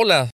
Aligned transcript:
Hola, 0.00 0.30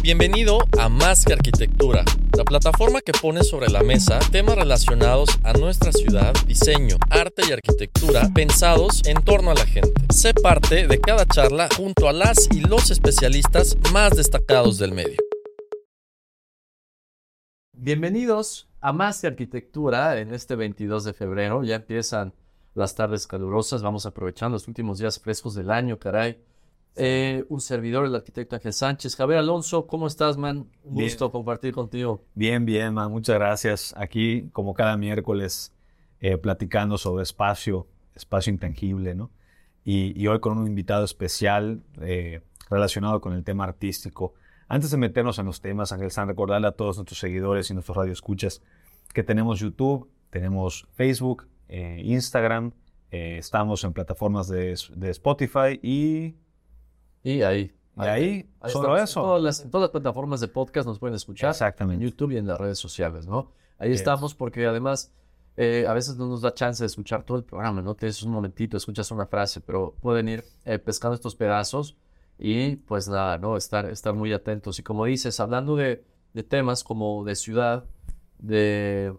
bienvenido 0.00 0.58
a 0.78 0.88
Más 0.88 1.24
que 1.24 1.32
Arquitectura, 1.32 2.04
la 2.36 2.44
plataforma 2.44 3.00
que 3.00 3.10
pone 3.10 3.42
sobre 3.42 3.68
la 3.68 3.82
mesa 3.82 4.20
temas 4.30 4.54
relacionados 4.54 5.28
a 5.42 5.54
nuestra 5.54 5.90
ciudad, 5.90 6.32
diseño, 6.46 6.98
arte 7.10 7.42
y 7.48 7.50
arquitectura 7.50 8.30
pensados 8.32 9.02
en 9.06 9.20
torno 9.24 9.50
a 9.50 9.54
la 9.54 9.66
gente. 9.66 9.90
Sé 10.10 10.34
parte 10.34 10.86
de 10.86 11.00
cada 11.00 11.26
charla 11.26 11.68
junto 11.76 12.08
a 12.08 12.12
las 12.12 12.48
y 12.52 12.60
los 12.60 12.92
especialistas 12.92 13.76
más 13.92 14.16
destacados 14.16 14.78
del 14.78 14.92
medio. 14.92 15.18
Bienvenidos 17.72 18.68
a 18.80 18.92
Más 18.92 19.20
que 19.20 19.26
Arquitectura 19.26 20.20
en 20.20 20.32
este 20.32 20.54
22 20.54 21.02
de 21.02 21.12
febrero. 21.12 21.64
Ya 21.64 21.74
empiezan 21.74 22.34
las 22.74 22.94
tardes 22.94 23.26
calurosas. 23.26 23.82
Vamos 23.82 24.06
aprovechando 24.06 24.54
los 24.54 24.68
últimos 24.68 25.00
días 25.00 25.18
frescos 25.18 25.56
del 25.56 25.72
año, 25.72 25.98
caray. 25.98 26.38
Eh, 26.94 27.44
un 27.48 27.60
servidor, 27.60 28.04
el 28.04 28.14
arquitecto 28.14 28.56
Ángel 28.56 28.72
Sánchez. 28.72 29.16
Javier 29.16 29.38
Alonso, 29.38 29.86
¿cómo 29.86 30.06
estás, 30.06 30.36
man? 30.36 30.66
Un 30.84 30.94
Bien. 30.94 31.08
gusto 31.08 31.30
compartir 31.30 31.72
contigo. 31.72 32.22
Bien, 32.34 32.66
bien, 32.66 32.92
man. 32.92 33.10
Muchas 33.10 33.36
gracias. 33.36 33.94
Aquí, 33.96 34.50
como 34.52 34.74
cada 34.74 34.96
miércoles, 34.96 35.72
eh, 36.20 36.36
platicando 36.36 36.98
sobre 36.98 37.22
espacio, 37.22 37.86
espacio 38.14 38.52
intangible, 38.52 39.14
¿no? 39.14 39.30
Y, 39.84 40.20
y 40.20 40.26
hoy 40.26 40.40
con 40.40 40.58
un 40.58 40.66
invitado 40.66 41.04
especial 41.04 41.82
eh, 42.00 42.42
relacionado 42.68 43.20
con 43.20 43.32
el 43.32 43.42
tema 43.42 43.64
artístico. 43.64 44.34
Antes 44.68 44.90
de 44.90 44.98
meternos 44.98 45.38
en 45.38 45.46
los 45.46 45.60
temas, 45.60 45.92
Ángel 45.92 46.10
San, 46.10 46.28
recordarle 46.28 46.68
a 46.68 46.72
todos 46.72 46.96
nuestros 46.96 47.18
seguidores 47.18 47.70
y 47.70 47.74
nuestros 47.74 47.96
radioescuchas 47.96 48.62
que 49.12 49.22
tenemos 49.22 49.60
YouTube, 49.60 50.08
tenemos 50.30 50.86
Facebook, 50.92 51.46
Instagram, 51.68 52.72
estamos 53.10 53.84
en 53.84 53.92
plataformas 53.92 54.48
de, 54.48 54.78
de 54.94 55.10
Spotify 55.10 55.78
y, 55.82 56.34
Y 57.22 57.42
ahí. 57.42 57.72
y 57.96 58.00
ahí, 58.00 58.50
solo 58.68 58.96
estamos. 58.96 58.98
En 58.98 59.04
eso. 59.04 59.20
todas, 59.22 59.42
las, 59.42 59.60
en 59.60 59.70
todas 59.70 59.82
las 59.84 59.90
plataformas 59.90 60.40
de 60.40 60.48
podcast 60.48 60.86
nos 60.86 60.98
pueden 60.98 61.14
escuchar. 61.16 61.50
Exactamente. 61.50 62.04
En 62.04 62.10
YouTube 62.10 62.32
y 62.32 62.36
en 62.38 62.46
las 62.46 62.58
redes 62.58 62.78
sociales, 62.78 63.26
¿no? 63.26 63.50
Ahí 63.78 63.90
Yes. 63.90 64.00
estamos 64.00 64.34
porque 64.34 64.66
además 64.66 65.12
eh, 65.56 65.84
a 65.88 65.92
veces 65.92 66.16
no 66.16 66.26
nos 66.26 66.40
da 66.40 66.54
chance 66.54 66.82
de 66.82 66.86
escuchar 66.86 67.24
todo 67.24 67.36
el 67.36 67.44
programa, 67.44 67.82
¿no? 67.82 67.94
Tienes 67.94 68.22
un 68.22 68.32
momentito, 68.32 68.76
escuchas 68.76 69.10
una 69.10 69.26
frase, 69.26 69.60
pero 69.60 69.94
pueden 70.00 70.28
ir 70.28 70.44
eh, 70.64 70.78
pescando 70.78 71.14
estos 71.14 71.34
pedazos 71.36 71.96
y 72.38 72.76
pues 72.76 73.08
nada, 73.08 73.38
¿no? 73.38 73.56
Estar, 73.56 73.86
estar 73.86 74.14
muy 74.14 74.32
atentos. 74.32 74.78
Y 74.78 74.82
como 74.82 75.04
dices, 75.04 75.38
hablando 75.40 75.76
de, 75.76 76.04
de 76.32 76.42
temas 76.42 76.82
como 76.84 77.24
de 77.24 77.34
ciudad, 77.36 77.84
de... 78.38 79.14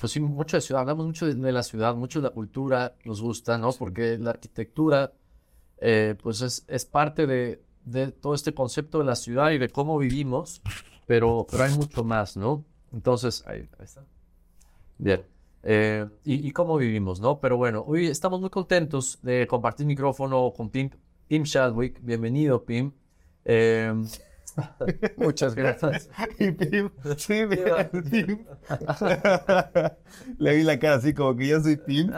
Pues 0.00 0.12
sí, 0.12 0.20
mucho 0.20 0.56
de 0.56 0.60
ciudad, 0.62 0.80
hablamos 0.82 1.04
mucho 1.04 1.26
de, 1.26 1.34
de 1.34 1.52
la 1.52 1.62
ciudad, 1.62 1.94
mucho 1.94 2.20
de 2.20 2.28
la 2.28 2.30
cultura, 2.34 2.94
nos 3.04 3.20
gusta, 3.20 3.58
¿no? 3.58 3.72
Porque 3.72 4.16
la 4.18 4.30
arquitectura, 4.30 5.12
eh, 5.84 6.14
pues 6.22 6.40
es, 6.40 6.64
es 6.68 6.84
parte 6.84 7.26
de, 7.26 7.60
de 7.84 8.12
todo 8.12 8.34
este 8.34 8.54
concepto 8.54 8.98
de 9.00 9.04
la 9.04 9.16
ciudad 9.16 9.50
y 9.50 9.58
de 9.58 9.68
cómo 9.68 9.98
vivimos, 9.98 10.62
pero, 11.06 11.44
pero 11.50 11.64
hay 11.64 11.76
mucho 11.76 12.04
más, 12.04 12.36
¿no? 12.36 12.64
Entonces, 12.92 13.42
ahí, 13.46 13.68
ahí 13.78 13.84
está. 13.84 14.04
Bien. 14.98 15.24
Eh, 15.64 16.06
y, 16.24 16.46
y 16.46 16.52
cómo 16.52 16.76
vivimos, 16.76 17.20
¿no? 17.20 17.40
Pero 17.40 17.56
bueno, 17.56 17.84
hoy 17.86 18.06
estamos 18.06 18.40
muy 18.40 18.50
contentos 18.50 19.18
de 19.22 19.46
compartir 19.48 19.84
micrófono 19.86 20.52
con 20.56 20.70
Pim, 20.70 20.90
Pim 21.26 21.42
Chadwick. 21.42 21.98
Bienvenido, 22.00 22.64
Pim. 22.64 22.92
Eh, 23.44 23.92
Muchas 25.16 25.54
gracias. 25.56 26.10
Y 26.38 26.52
Pim, 26.52 26.90
sí, 27.16 27.44
mira, 27.48 27.90
Pim. 27.90 28.44
Le 30.38 30.56
vi 30.56 30.62
la 30.62 30.78
cara 30.78 30.96
así 30.96 31.12
como 31.12 31.34
que 31.34 31.48
yo 31.48 31.60
soy 31.60 31.76
Pim. 31.76 32.12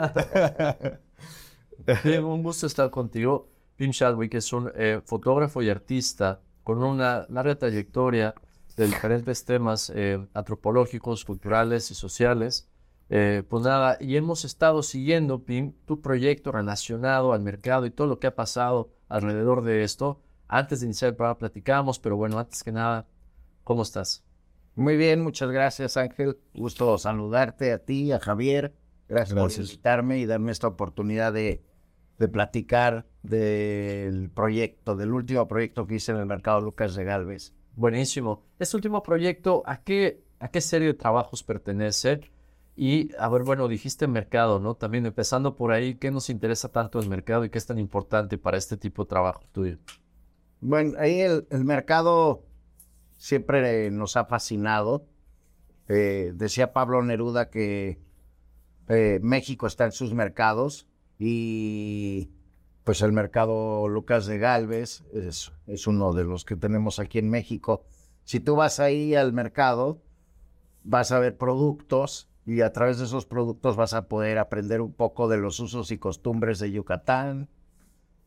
Pim, 2.03 2.25
un 2.25 2.43
gusto 2.43 2.67
estar 2.67 2.91
contigo. 2.91 3.54
Pim 3.75 3.91
Chadwick 3.91 4.33
es 4.35 4.53
un 4.53 4.71
eh, 4.75 5.01
fotógrafo 5.05 5.61
y 5.61 5.69
artista 5.69 6.41
con 6.63 6.83
una 6.83 7.25
larga 7.29 7.55
trayectoria 7.55 8.33
de 8.77 8.87
diferentes 8.87 9.45
temas 9.45 9.91
eh, 9.93 10.25
antropológicos, 10.33 11.25
culturales 11.25 11.91
y 11.91 11.95
sociales. 11.95 12.69
Eh, 13.09 13.43
pues 13.47 13.63
nada, 13.63 13.97
y 13.99 14.15
hemos 14.15 14.45
estado 14.45 14.81
siguiendo, 14.81 15.43
Pim, 15.43 15.73
tu 15.85 16.01
proyecto 16.01 16.51
relacionado 16.51 17.33
al 17.33 17.41
mercado 17.41 17.85
y 17.85 17.91
todo 17.91 18.07
lo 18.07 18.19
que 18.19 18.27
ha 18.27 18.35
pasado 18.35 18.89
alrededor 19.07 19.63
de 19.63 19.83
esto. 19.83 20.21
Antes 20.47 20.79
de 20.79 20.87
iniciar 20.87 21.09
el 21.09 21.15
programa 21.15 21.37
platicamos, 21.37 21.99
pero 21.99 22.17
bueno, 22.17 22.39
antes 22.39 22.63
que 22.63 22.71
nada, 22.71 23.07
¿cómo 23.63 23.83
estás? 23.83 24.23
Muy 24.75 24.97
bien, 24.97 25.21
muchas 25.21 25.51
gracias 25.51 25.97
Ángel. 25.97 26.37
Gusto 26.53 26.97
saludarte 26.97 27.71
a 27.71 27.79
ti, 27.79 28.11
a 28.11 28.19
Javier. 28.19 28.73
Gracias, 29.07 29.33
por 29.33 29.43
Gracias. 29.43 29.69
invitarme 29.69 30.17
y 30.17 30.25
darme 30.25 30.51
esta 30.51 30.67
oportunidad 30.67 31.31
de, 31.31 31.63
de 32.17 32.27
platicar 32.27 33.05
del 33.23 34.29
proyecto, 34.29 34.95
del 34.95 35.11
último 35.11 35.47
proyecto 35.47 35.85
que 35.85 35.95
hice 35.95 36.11
en 36.11 36.19
el 36.19 36.25
mercado 36.25 36.61
Lucas 36.61 36.95
de 36.95 37.03
Galvez. 37.03 37.53
Buenísimo. 37.75 38.43
Este 38.59 38.77
último 38.77 39.03
proyecto, 39.03 39.63
¿a 39.65 39.81
qué, 39.81 40.23
a 40.39 40.47
qué 40.49 40.61
serie 40.61 40.87
de 40.87 40.93
trabajos 40.93 41.43
pertenece? 41.43 42.21
Y, 42.77 43.13
a 43.17 43.29
ver, 43.29 43.43
bueno, 43.43 43.67
dijiste 43.67 44.07
mercado, 44.07 44.59
¿no? 44.59 44.75
También 44.75 45.05
empezando 45.05 45.55
por 45.55 45.71
ahí, 45.71 45.95
¿qué 45.95 46.11
nos 46.11 46.29
interesa 46.29 46.69
tanto 46.69 46.99
el 46.99 47.09
mercado 47.09 47.45
y 47.45 47.49
qué 47.49 47.57
es 47.57 47.65
tan 47.65 47.79
importante 47.79 48.37
para 48.37 48.57
este 48.57 48.77
tipo 48.77 49.03
de 49.03 49.09
trabajo 49.09 49.43
tuyo? 49.51 49.77
Bueno, 50.61 50.93
ahí 50.99 51.19
el, 51.21 51.47
el 51.49 51.63
mercado 51.63 52.43
siempre 53.17 53.91
nos 53.91 54.17
ha 54.17 54.25
fascinado. 54.25 55.05
Eh, 55.87 56.31
decía 56.35 56.73
Pablo 56.73 57.01
Neruda 57.03 57.49
que 57.49 57.99
eh, 58.87 59.19
México 59.21 59.67
está 59.67 59.85
en 59.85 59.91
sus 59.91 60.13
mercados 60.13 60.87
y 61.19 62.29
pues 62.83 63.01
el 63.01 63.11
mercado 63.11 63.87
Lucas 63.87 64.25
de 64.25 64.37
Galvez 64.37 65.03
es, 65.13 65.51
es 65.67 65.87
uno 65.87 66.13
de 66.13 66.23
los 66.23 66.45
que 66.45 66.55
tenemos 66.55 66.99
aquí 66.99 67.19
en 67.19 67.29
México. 67.29 67.83
Si 68.23 68.39
tú 68.39 68.55
vas 68.55 68.79
ahí 68.79 69.15
al 69.15 69.33
mercado, 69.33 70.01
vas 70.83 71.11
a 71.11 71.19
ver 71.19 71.37
productos 71.37 72.29
y 72.45 72.61
a 72.61 72.71
través 72.71 72.99
de 72.99 73.05
esos 73.05 73.25
productos 73.25 73.75
vas 73.75 73.93
a 73.93 74.07
poder 74.07 74.37
aprender 74.37 74.81
un 74.81 74.93
poco 74.93 75.27
de 75.27 75.37
los 75.37 75.59
usos 75.59 75.91
y 75.91 75.97
costumbres 75.97 76.59
de 76.59 76.71
Yucatán, 76.71 77.49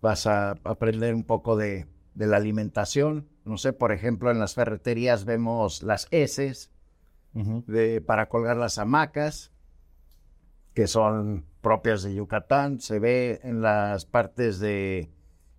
vas 0.01 0.27
a 0.27 0.53
aprender 0.65 1.15
un 1.15 1.25
poco 1.25 1.57
de, 1.57 1.87
de 2.15 2.27
la 2.27 2.37
alimentación. 2.37 3.29
No 3.45 3.57
sé, 3.59 3.73
por 3.73 3.93
ejemplo, 3.93 4.31
en 4.31 4.41
las 4.41 4.55
ferreterías 4.55 5.25
vemos 5.25 5.83
las 5.85 6.09
heces 6.11 6.73
de, 7.33 8.01
para 8.01 8.29
colgar 8.29 8.57
las 8.57 8.79
hamacas, 8.79 9.53
que 10.75 10.89
son 10.89 11.45
propias 11.69 12.03
de 12.03 12.15
Yucatán. 12.15 12.81
Se 12.81 12.99
ve 12.99 13.41
en 13.43 13.61
las 13.61 14.07
partes 14.07 14.59
de 14.59 15.11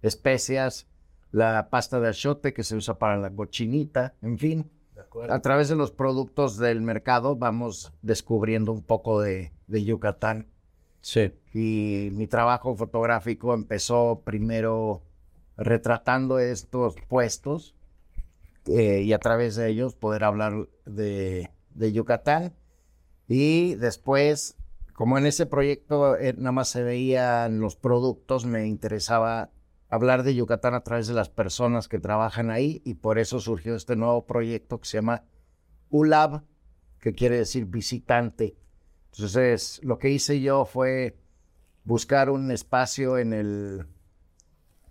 especias 0.02 0.88
la 1.30 1.70
pasta 1.70 2.00
de 2.00 2.09
achiote 2.09 2.52
que 2.52 2.64
se 2.64 2.75
usa 2.75 2.97
para 2.97 3.16
la 3.18 3.30
cochinita, 3.30 4.16
en 4.24 4.40
fin. 4.40 4.72
A 5.30 5.40
través 5.42 5.69
de 5.69 5.75
los 5.75 5.92
productos 5.92 6.58
del 6.58 6.81
mercado 6.81 7.36
vamos 7.36 7.94
descubriendo 8.02 8.72
un 8.72 8.81
poco 8.81 9.22
de, 9.22 9.53
de 9.68 9.84
Yucatán. 9.84 10.48
Sí. 11.02 11.31
Y 11.53 12.09
mi 12.14 12.25
trabajo 12.25 12.75
fotográfico 12.75 13.53
empezó 13.53 14.24
primero 14.25 15.03
retratando 15.58 16.39
estos 16.39 16.95
puestos 17.07 17.75
eh, 18.66 19.04
y 19.04 19.13
a 19.13 19.19
través 19.19 19.56
de 19.56 19.69
ellos 19.69 19.94
poder 19.94 20.24
hablar 20.24 20.69
de, 20.88 21.51
de 21.75 21.92
Yucatán. 21.92 22.56
Y 23.28 23.75
después, 23.75 24.57
como 25.00 25.18
en 25.18 25.25
ese 25.25 25.46
proyecto 25.46 26.18
eh, 26.18 26.36
nada 26.38 26.51
más 26.51 26.68
se 26.68 26.84
veían 26.84 27.62
los 27.62 27.78
productos, 27.78 28.46
me 28.46 28.68
interesaba 28.68 29.50
hablar 29.88 30.24
de 30.24 30.36
Yucatán 30.36 30.74
a 30.74 30.84
través 30.84 31.07
de 31.07 31.13
las 31.13 31.30
personas 31.30 31.88
que 31.88 32.00
trabajan 32.00 32.50
ahí 32.50 32.81
y 32.84 32.96
por 32.96 33.18
eso 33.18 33.40
surgió 33.40 33.78
este 33.78 33.96
nuevo 33.96 34.25
proyecto 34.25 34.81
que 34.81 34.90
se 34.90 34.98
llama 34.98 35.24
ULAB, 35.90 36.42
que 37.00 37.13
quiere 37.13 37.38
decir 37.38 37.63
visitante. 37.63 38.57
Entonces, 39.13 39.80
lo 39.84 40.00
que 40.00 40.10
hice 40.10 40.42
yo 40.42 40.66
fue 40.66 41.18
buscar 41.86 42.30
un 42.30 42.52
espacio 42.52 43.18
en 43.18 43.31
el 43.31 43.88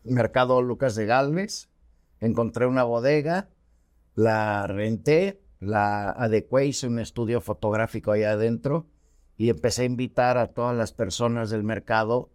mercado 0.04 0.62
Lucas 0.62 0.94
de 0.94 1.04
Galvez, 1.04 1.68
encontré 2.20 2.64
una 2.64 2.82
bodega, 2.82 3.50
la 4.14 4.66
renté, 4.66 5.42
la 5.60 6.12
adecué, 6.12 6.64
hice 6.64 6.86
un 6.86 6.98
estudio 6.98 7.42
fotográfico 7.42 8.12
ahí 8.12 8.22
adentro 8.22 8.86
y 9.38 9.48
empecé 9.48 9.82
a 9.82 9.86
invitar 9.86 10.36
a 10.36 10.48
todas 10.48 10.76
las 10.76 10.92
personas 10.92 11.48
del 11.48 11.62
mercado 11.62 12.28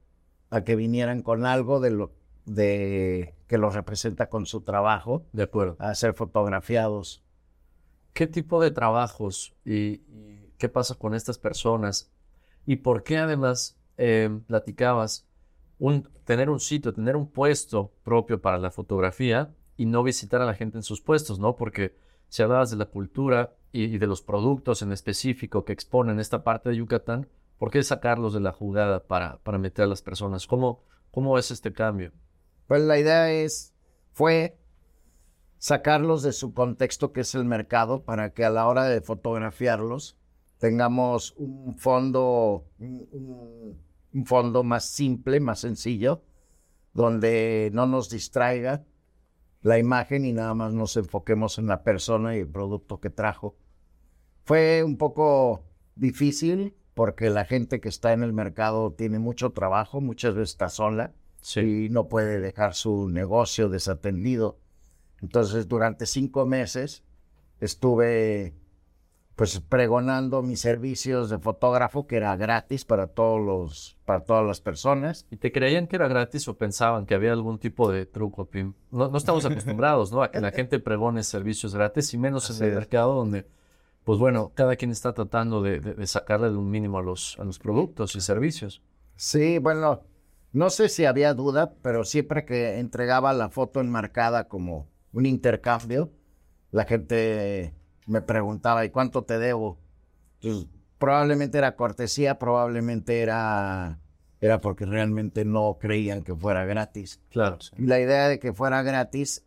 a 0.50 0.64
que 0.64 0.76
vinieran 0.76 1.22
con 1.22 1.46
algo 1.46 1.80
de 1.80 1.92
lo 1.92 2.12
de 2.46 3.36
que 3.48 3.58
los 3.58 3.76
representa 3.76 4.28
con 4.28 4.46
su 4.46 4.62
trabajo 4.62 5.26
De 5.32 5.44
acuerdo. 5.44 5.78
a 5.80 5.94
ser 5.96 6.14
fotografiados. 6.14 7.24
¿Qué 8.14 8.28
tipo 8.28 8.62
de 8.62 8.72
trabajos 8.72 9.54
y, 9.64 10.02
y 10.10 10.54
qué 10.58 10.70
pasa 10.70 10.96
con 10.96 11.14
estas 11.14 11.38
personas? 11.38 12.12
¿Y 12.66 12.78
por 12.78 13.04
qué 13.04 13.18
además 13.18 13.78
eh, 13.98 14.40
platicabas 14.48 15.26
un, 15.80 16.10
tener 16.24 16.50
un 16.50 16.60
sitio, 16.60 16.94
tener 16.94 17.16
un 17.16 17.28
puesto 17.28 17.92
propio 18.04 18.42
para 18.42 18.58
la 18.58 18.72
fotografía 18.72 19.54
y 19.78 19.86
no 19.86 20.04
visitar 20.04 20.42
a 20.42 20.46
la 20.46 20.54
gente 20.54 20.78
en 20.78 20.84
sus 20.84 21.02
puestos, 21.02 21.40
¿no? 21.40 21.56
Porque 21.56 21.96
si 22.30 22.42
hablabas 22.42 22.72
de 22.72 22.78
la 22.78 22.86
cultura 22.86 23.54
y, 23.74 23.98
de 23.98 24.08
los 24.08 24.22
productos 24.22 24.82
en 24.82 24.92
específico 24.94 25.66
que 25.66 25.74
exponen 25.74 26.20
esta 26.20 26.44
parte 26.44 26.70
de 26.70 26.78
Yucatán, 26.78 27.28
¿por 27.58 27.72
qué 27.72 27.84
sacarlos 27.84 28.34
de 28.34 28.40
la 28.40 28.54
jugada 28.54 29.04
para, 29.04 29.40
para 29.40 29.58
meter 29.58 29.84
a 29.84 29.88
las 29.88 30.02
personas? 30.02 30.48
¿Cómo, 30.48 30.84
¿Cómo 31.12 31.38
es 31.38 31.52
este 31.52 31.74
cambio? 31.74 32.12
Pues 32.68 32.82
la 32.84 32.98
idea 32.98 33.32
es, 33.34 33.74
fue 34.14 34.58
sacarlos 35.58 36.24
de 36.24 36.34
su 36.34 36.54
contexto 36.54 37.12
que 37.12 37.22
es 37.22 37.36
el 37.36 37.46
mercado 37.46 38.04
para 38.04 38.34
que 38.34 38.46
a 38.46 38.50
la 38.50 38.68
hora 38.68 38.86
de 38.86 39.02
fotografiarlos 39.02 40.18
tengamos 40.60 41.34
un 41.38 41.76
fondo, 41.78 42.66
un- 42.80 43.78
un 44.14 44.26
fondo 44.26 44.64
más 44.64 44.86
simple, 44.86 45.40
más 45.40 45.60
sencillo, 45.60 46.22
donde 46.94 47.72
no 47.74 47.88
nos 47.88 48.10
distraiga 48.10 48.84
la 49.62 49.80
imagen 49.80 50.26
y 50.26 50.34
nada 50.34 50.54
más 50.54 50.74
nos 50.74 50.96
enfoquemos 50.98 51.58
en 51.58 51.68
la 51.68 51.84
persona 51.84 52.36
y 52.36 52.42
el 52.42 52.48
producto 52.48 53.00
que 53.00 53.10
trajo. 53.10 53.56
Fue 54.44 54.84
un 54.84 54.98
poco 54.98 55.64
difícil 55.96 56.76
porque 56.94 57.30
la 57.30 57.46
gente 57.46 57.80
que 57.80 57.90
está 57.90 58.14
en 58.14 58.24
el 58.24 58.34
mercado 58.34 58.92
tiene 58.92 59.20
mucho 59.20 59.52
trabajo, 59.52 60.02
muchas 60.02 60.36
veces 60.36 60.52
está 60.52 60.70
sola 60.70 61.14
y 61.56 61.90
no 61.90 62.08
puede 62.08 62.40
dejar 62.40 62.74
su 62.74 63.10
negocio 63.10 63.70
desatendido. 63.70 64.58
Entonces, 65.22 65.68
durante 65.68 66.06
cinco 66.06 66.46
meses 66.46 67.04
estuve 67.60 68.54
pues 69.36 69.60
pregonando 69.62 70.44
mis 70.44 70.60
servicios 70.60 71.30
de 71.30 71.40
fotógrafo 71.40 72.06
que 72.06 72.18
era 72.18 72.36
gratis 72.36 72.86
para 72.86 73.08
todos 73.08 73.42
los 73.42 73.98
para 74.06 74.24
todas 74.26 74.46
las 74.46 74.62
personas. 74.62 75.26
¿Y 75.32 75.38
te 75.38 75.52
creían 75.52 75.88
que 75.88 75.96
era 75.96 76.08
gratis 76.08 76.48
o 76.48 76.58
pensaban 76.58 77.06
que 77.06 77.16
había 77.16 77.32
algún 77.32 77.58
tipo 77.58 77.92
de 77.92 78.06
truco, 78.06 78.46
Pim? 78.46 78.74
No, 78.92 79.10
no 79.10 79.18
estamos 79.18 79.46
acostumbrados, 79.46 80.12
¿no? 80.12 80.22
A 80.22 80.30
que 80.30 80.40
la 80.40 80.52
gente 80.52 80.80
pregone 80.80 81.24
servicios 81.24 81.74
gratis 81.74 82.14
y 82.14 82.18
menos 82.18 82.50
en 82.60 82.68
el 82.68 82.76
mercado 82.76 83.16
donde, 83.16 83.48
pues 84.04 84.20
bueno, 84.20 84.52
cada 84.56 84.76
quien 84.76 84.92
está 84.92 85.14
tratando 85.14 85.62
de, 85.62 85.80
de- 85.80 85.94
de 85.94 86.08
sacarle 86.08 86.50
de 86.50 86.58
un 86.58 86.70
mínimo 86.70 86.98
a 86.98 87.02
los, 87.02 87.38
a 87.40 87.44
los 87.44 87.60
productos 87.60 88.16
y 88.16 88.22
servicios. 88.22 88.82
Sí, 89.16 89.60
bueno, 89.60 90.02
no 90.52 90.70
sé 90.70 90.90
si 90.90 91.06
había 91.06 91.34
duda, 91.34 91.74
pero 91.82 92.04
siempre 92.04 92.46
que 92.46 92.80
entregaba 92.80 93.34
la 93.34 93.50
foto 93.50 93.80
enmarcada 93.80 94.48
como 94.48 94.88
un 95.14 95.26
intercambio, 95.26 96.12
la 96.72 96.86
gente 96.86 97.74
me 98.08 98.22
preguntaba, 98.22 98.84
¿y 98.86 98.90
cuánto 98.90 99.24
te 99.24 99.38
debo? 99.40 99.80
Entonces, 100.42 100.68
probablemente 100.98 101.58
era 101.58 101.76
cortesía, 101.76 102.40
probablemente 102.40 103.22
era, 103.22 104.00
era 104.42 104.60
porque 104.60 104.86
realmente 104.86 105.46
no 105.46 105.78
creían 105.80 106.24
que 106.24 106.36
fuera 106.36 106.66
gratis. 106.66 107.22
Claro. 107.30 107.60
Y 107.78 107.86
la 107.86 108.00
idea 108.00 108.28
de 108.28 108.40
que 108.40 108.54
fuera 108.54 108.82
gratis, 108.84 109.46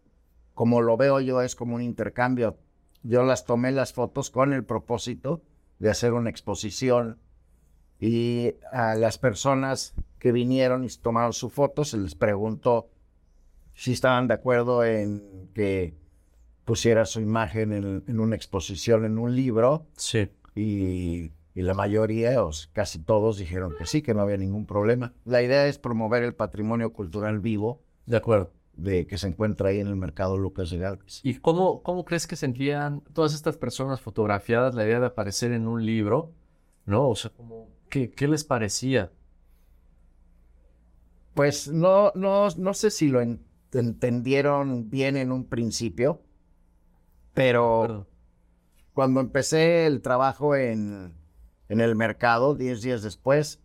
como 0.55 0.81
lo 0.81 0.97
veo 0.97 1.21
yo, 1.21 1.43
es 1.43 1.55
como 1.55 1.75
un 1.75 1.83
intercambio. 1.83 2.57
Yo 3.09 3.23
las 3.25 3.45
tomé 3.45 3.73
las 3.73 3.93
fotos 3.93 4.31
con 4.31 4.53
el 4.53 4.65
propósito 4.65 5.43
de 5.79 5.91
hacer 5.91 6.13
una 6.13 6.31
exposición 6.31 7.19
y 8.01 8.55
a 8.73 8.95
las 8.95 9.19
personas 9.19 9.95
que 10.19 10.33
vinieron 10.33 10.85
y 10.85 10.89
tomaron 10.89 11.33
su 11.33 11.49
foto 11.51 11.85
se 11.85 11.99
les 11.99 12.15
preguntó 12.15 12.89
si 13.75 13.93
estaban 13.93 14.27
de 14.27 14.35
acuerdo 14.35 14.85
en 14.85 15.51
que 15.55 15.95
pusiera 16.65 17.05
su 17.05 17.21
imagen 17.21 17.73
en, 17.73 18.05
en 18.07 18.21
una 18.21 18.35
exposición 18.37 19.05
en 19.05 19.19
un 19.19 19.37
libro 19.37 19.87
Sí. 19.97 20.29
y, 20.55 21.31
y 21.55 21.63
la 21.63 21.75
mayoría, 21.75 22.45
o 22.45 22.51
casi 22.73 22.99
todos, 22.99 23.39
dijeron 23.39 23.75
que 23.79 23.87
sí, 23.87 24.03
que 24.03 24.15
no 24.15 24.21
había 24.23 24.37
ningún 24.37 24.67
problema. 24.67 25.15
La 25.25 25.43
idea 25.43 25.67
es 25.67 25.79
promover 25.79 26.23
el 26.23 26.35
patrimonio 26.35 26.93
cultural 26.93 27.39
vivo 27.41 27.83
De 28.05 28.17
acuerdo. 28.17 28.53
De 28.77 29.07
que 29.07 29.19
se 29.19 29.29
encuentra 29.29 29.71
ahí 29.71 29.81
en 29.81 29.87
el 29.87 29.97
mercado 29.97 30.37
Lucas 30.37 30.71
de 30.71 30.79
Galvez. 30.79 31.21
¿Y 31.23 31.35
cómo, 31.37 31.83
cómo 31.83 32.05
crees 32.05 32.27
que 32.27 32.37
sentían 32.37 33.01
todas 33.13 33.35
estas 33.35 33.57
personas 33.57 34.01
fotografiadas 34.01 34.75
la 34.75 34.85
idea 34.85 35.01
de 35.01 35.07
aparecer 35.07 35.53
en 35.53 35.67
un 35.67 35.85
libro? 35.85 36.33
¿No? 36.85 37.09
O 37.09 37.17
sea, 37.17 37.31
como, 37.31 37.69
¿qué, 37.89 38.11
qué 38.11 38.29
les 38.29 38.45
parecía? 38.45 39.11
Pues 41.35 41.69
no, 41.69 42.13
no, 42.15 42.49
no 42.57 42.75
sé 42.75 42.91
si 42.91 43.09
lo 43.09 43.21
en- 43.21 43.45
entendieron 43.73 44.89
bien 44.89 45.17
en 45.17 45.33
un 45.33 45.45
principio, 45.45 46.23
pero 47.35 48.07
cuando 48.95 49.21
empecé 49.21 49.87
el 49.87 50.01
trabajo 50.01 50.57
en, 50.57 51.13
en 51.69 51.81
el 51.81 51.95
mercado, 51.95 52.55
10 52.55 52.81
días 52.81 53.03
después, 53.03 53.61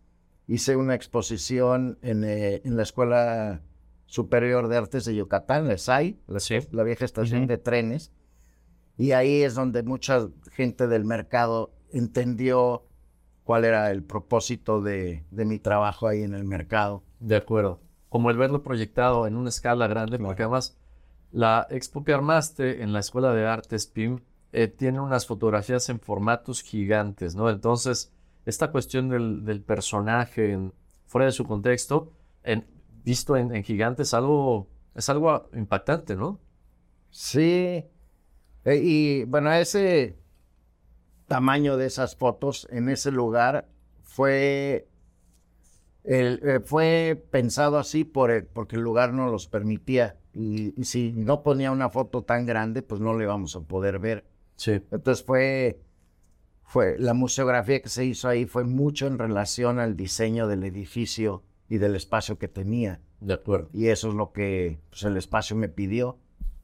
hice 0.47 0.75
una 0.75 0.95
exposición 0.95 1.97
en, 2.01 2.23
eh, 2.25 2.61
en 2.65 2.75
la 2.75 2.83
Escuela 2.83 3.61
Superior 4.11 4.67
de 4.67 4.75
Artes 4.75 5.05
de 5.05 5.15
Yucatán, 5.15 5.69
la 5.69 5.77
SAI, 5.77 6.19
la, 6.27 6.41
Sí. 6.41 6.57
la 6.71 6.83
vieja 6.83 7.05
estación 7.05 7.47
de 7.47 7.57
trenes, 7.57 8.11
y 8.97 9.13
ahí 9.13 9.41
es 9.41 9.55
donde 9.55 9.83
mucha 9.83 10.27
gente 10.51 10.87
del 10.87 11.05
mercado 11.05 11.71
entendió 11.93 12.83
cuál 13.45 13.63
era 13.63 13.89
el 13.89 14.03
propósito 14.03 14.81
de, 14.81 15.23
de 15.31 15.45
mi 15.45 15.59
trabajo 15.59 16.07
ahí 16.09 16.23
en 16.23 16.33
el 16.33 16.43
mercado. 16.43 17.03
De 17.21 17.37
acuerdo. 17.37 17.79
Como 18.09 18.29
el 18.29 18.35
verlo 18.35 18.63
proyectado 18.63 19.27
en 19.27 19.37
una 19.37 19.47
escala 19.47 19.87
grande, 19.87 20.19
porque 20.19 20.43
además 20.43 20.77
la 21.31 21.65
expo 21.69 22.03
que 22.03 22.13
armaste 22.13 22.83
en 22.83 22.91
la 22.91 22.99
Escuela 22.99 23.33
de 23.33 23.47
Artes 23.47 23.87
PIM 23.87 24.19
eh, 24.51 24.67
tiene 24.67 24.99
unas 24.99 25.25
fotografías 25.25 25.87
en 25.87 26.01
formatos 26.01 26.61
gigantes, 26.63 27.33
¿no? 27.33 27.49
Entonces, 27.49 28.11
esta 28.45 28.71
cuestión 28.71 29.07
del, 29.07 29.45
del 29.45 29.61
personaje 29.61 30.51
en- 30.51 30.73
fuera 31.05 31.27
de 31.27 31.31
su 31.31 31.45
contexto, 31.45 32.11
en, 32.43 32.65
visto 33.03 33.35
en, 33.37 33.55
en 33.55 33.63
gigante, 33.63 34.03
es 34.03 34.13
algo, 34.13 34.69
es 34.95 35.09
algo 35.09 35.49
impactante, 35.53 36.15
¿no? 36.15 36.39
Sí. 37.11 37.85
Eh, 38.65 38.81
y 38.83 39.23
bueno, 39.25 39.51
ese 39.53 40.17
tamaño 41.27 41.77
de 41.77 41.85
esas 41.87 42.15
fotos 42.15 42.67
en 42.71 42.89
ese 42.89 43.11
lugar 43.11 43.67
fue, 44.03 44.87
el- 46.03 46.39
eh, 46.43 46.59
fue 46.63 47.23
pensado 47.31 47.77
así 47.77 48.03
por 48.03 48.31
el- 48.31 48.45
porque 48.45 48.75
el 48.75 48.81
lugar 48.81 49.13
no 49.13 49.29
los 49.29 49.47
permitía. 49.47 50.17
Y, 50.33 50.79
y 50.79 50.85
si 50.85 51.11
no 51.13 51.43
ponía 51.43 51.71
una 51.71 51.89
foto 51.89 52.23
tan 52.23 52.45
grande, 52.45 52.81
pues 52.81 53.01
no 53.01 53.17
le 53.17 53.25
íbamos 53.25 53.55
a 53.55 53.61
poder 53.61 53.99
ver. 53.99 54.25
Sí. 54.55 54.81
Entonces 54.91 55.25
fue, 55.25 55.81
fue, 56.63 56.97
la 56.99 57.13
museografía 57.13 57.81
que 57.81 57.89
se 57.89 58.05
hizo 58.05 58.27
ahí 58.29 58.45
fue 58.45 58.63
mucho 58.65 59.07
en 59.07 59.19
relación 59.19 59.79
al 59.79 59.97
diseño 59.97 60.47
del 60.47 60.63
edificio 60.63 61.43
y 61.71 61.77
del 61.77 61.95
espacio 61.95 62.37
que 62.37 62.49
tenía. 62.49 62.99
De 63.21 63.33
acuerdo. 63.33 63.69
Y 63.71 63.87
eso 63.87 64.09
es 64.09 64.13
lo 64.13 64.33
que 64.33 64.81
pues, 64.89 65.03
el 65.03 65.15
espacio 65.15 65.55
me 65.55 65.69
pidió. 65.69 66.17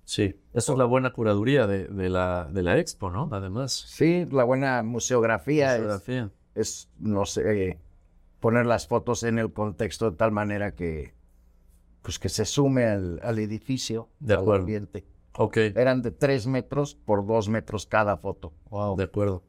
Sí. 0.04 0.36
Eso 0.54 0.74
es 0.74 0.78
la 0.78 0.84
buena 0.84 1.14
curaduría 1.14 1.66
de, 1.66 1.88
de 1.88 2.10
la, 2.10 2.50
de 2.52 2.62
la 2.62 2.78
expo, 2.78 3.10
¿no? 3.10 3.30
Además. 3.32 3.72
Sí, 3.72 4.28
la 4.30 4.44
buena 4.44 4.84
museografía, 4.84 5.76
es- 5.76 5.82
Fotografía. 5.82 6.30
Es, 6.56 6.90
no 7.00 7.26
sé, 7.26 7.80
poner 8.42 8.66
las 8.66 8.88
fotos 8.88 9.24
en 9.24 9.40
el 9.40 9.54
contexto 9.54 10.12
de 10.12 10.18
tal 10.18 10.32
manera 10.34 10.76
que, 10.76 11.14
pues 12.02 12.20
que 12.20 12.28
se 12.30 12.44
sume 12.44 12.86
al, 12.86 13.22
al 13.24 13.40
edificio, 13.40 14.10
De 14.20 14.34
al 14.34 14.42
acuerdo. 14.42 14.62
ambiente. 14.64 15.06
Ok. 15.38 15.56
Eran 15.58 16.02
de 16.02 16.12
tres 16.12 16.48
metros 16.48 16.96
por 16.96 17.26
dos 17.26 17.48
metros 17.48 17.86
cada 17.86 18.18
foto. 18.18 18.52
Wow, 18.72 18.98
de 18.98 19.04
acuerdo. 19.06 19.44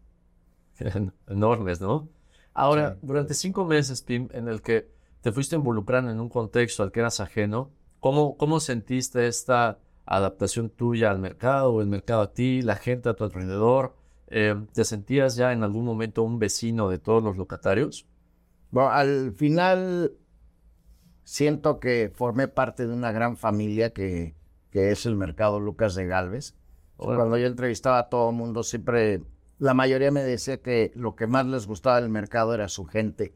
Enormes, 1.27 1.81
¿no? 1.81 2.09
Ahora, 2.55 2.97
durante 3.03 3.35
cinco 3.35 3.65
meses, 3.65 4.03
Pim, 4.03 4.29
en 4.33 4.47
el 4.49 4.63
que 4.63 4.91
te 5.21 5.33
fuiste 5.33 5.57
involucrando 5.57 6.11
en 6.11 6.21
un 6.21 6.29
contexto 6.29 6.83
al 6.83 6.93
que 6.93 7.01
eras 7.01 7.21
ajeno, 7.21 7.71
¿cómo, 8.01 8.37
cómo 8.37 8.61
sentiste 8.61 9.27
esta 9.27 9.79
adaptación 10.07 10.71
tuya 10.71 11.11
al 11.11 11.19
mercado, 11.19 11.73
o 11.73 11.81
el 11.81 11.89
mercado 11.89 12.23
a 12.23 12.33
ti, 12.33 12.63
la 12.63 12.77
gente 12.77 13.09
a 13.09 13.15
tu 13.15 13.25
alrededor? 13.25 13.97
Eh, 14.29 14.55
¿te 14.73 14.85
sentías 14.85 15.37
ya 15.37 15.53
en 15.53 15.63
algún 15.63 15.85
momento 15.85 16.23
un 16.23 16.39
vecino 16.39 16.89
de 16.89 16.99
todos 16.99 17.23
los 17.23 17.37
locatarios? 17.37 18.07
Bueno, 18.71 18.91
al 18.91 19.33
final 19.33 20.13
siento 21.25 21.81
que 21.81 22.11
formé 22.15 22.49
parte 22.49 22.87
de 22.87 22.93
una 22.93 23.13
gran 23.13 23.37
familia 23.37 23.93
que, 23.93 24.35
que 24.71 24.91
es 24.91 25.07
el 25.07 25.17
mercado 25.17 25.61
Lucas 25.61 25.95
de 25.95 26.07
Galvez. 26.07 26.55
Órale. 26.97 27.17
Cuando 27.17 27.39
yo 27.39 27.47
entrevistaba 27.47 27.99
a 27.99 28.09
todo 28.09 28.31
el 28.31 28.37
mundo, 28.37 28.63
siempre, 28.63 29.23
la 29.59 29.73
mayoría 29.73 30.11
me 30.11 30.23
decía 30.23 30.61
que 30.61 30.93
lo 30.95 31.17
que 31.17 31.27
más 31.27 31.47
les 31.47 31.67
gustaba 31.67 32.01
del 32.01 32.11
mercado 32.11 32.55
era 32.55 32.69
su 32.69 32.85
gente. 32.85 33.35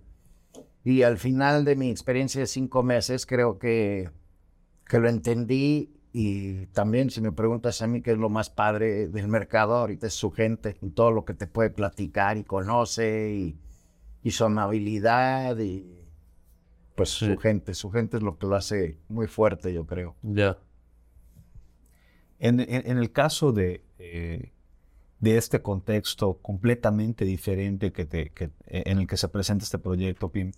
Y 0.84 1.02
al 1.02 1.18
final 1.18 1.64
de 1.64 1.76
mi 1.76 1.90
experiencia 1.90 2.40
de 2.40 2.46
cinco 2.46 2.82
meses, 2.82 3.24
creo 3.26 3.58
que, 3.58 4.10
que 4.86 4.98
lo 4.98 5.08
entendí. 5.08 5.90
Y 6.12 6.66
también, 6.66 7.08
si 7.10 7.20
me 7.20 7.32
preguntas 7.32 7.80
a 7.82 7.86
mí 7.86 8.02
qué 8.02 8.12
es 8.12 8.18
lo 8.18 8.28
más 8.28 8.50
padre 8.50 9.08
del 9.08 9.28
mercado, 9.28 9.76
ahorita 9.76 10.06
es 10.08 10.14
su 10.14 10.30
gente 10.30 10.76
y 10.82 10.90
todo 10.90 11.10
lo 11.10 11.24
que 11.24 11.34
te 11.34 11.46
puede 11.46 11.70
platicar 11.70 12.36
y 12.36 12.44
conoce 12.44 13.32
y, 13.32 13.56
y 14.22 14.30
su 14.32 14.44
amabilidad. 14.44 15.56
Y 15.58 15.86
pues 16.96 17.10
Sí. 17.10 17.26
su 17.26 17.38
gente. 17.38 17.72
Su 17.74 17.90
gente 17.90 18.16
es 18.18 18.22
lo 18.22 18.36
que 18.36 18.46
lo 18.46 18.56
hace 18.56 18.98
muy 19.08 19.26
fuerte, 19.26 19.72
yo 19.72 19.86
creo. 19.86 20.16
Ya. 20.22 20.58
En, 22.38 22.60
en- 22.60 22.90
en 22.90 22.98
el 22.98 23.12
caso 23.12 23.52
de, 23.52 23.84
eh, 23.98 24.52
de 25.20 25.36
este 25.38 25.62
contexto 25.62 26.38
completamente 26.42 27.24
diferente 27.24 27.92
que 27.92 28.04
te- 28.04 28.30
que- 28.30 28.50
en 28.66 28.98
el 28.98 29.06
que 29.06 29.16
se 29.16 29.28
presenta 29.28 29.64
este 29.64 29.78
proyecto, 29.78 30.30
Pim, 30.30 30.50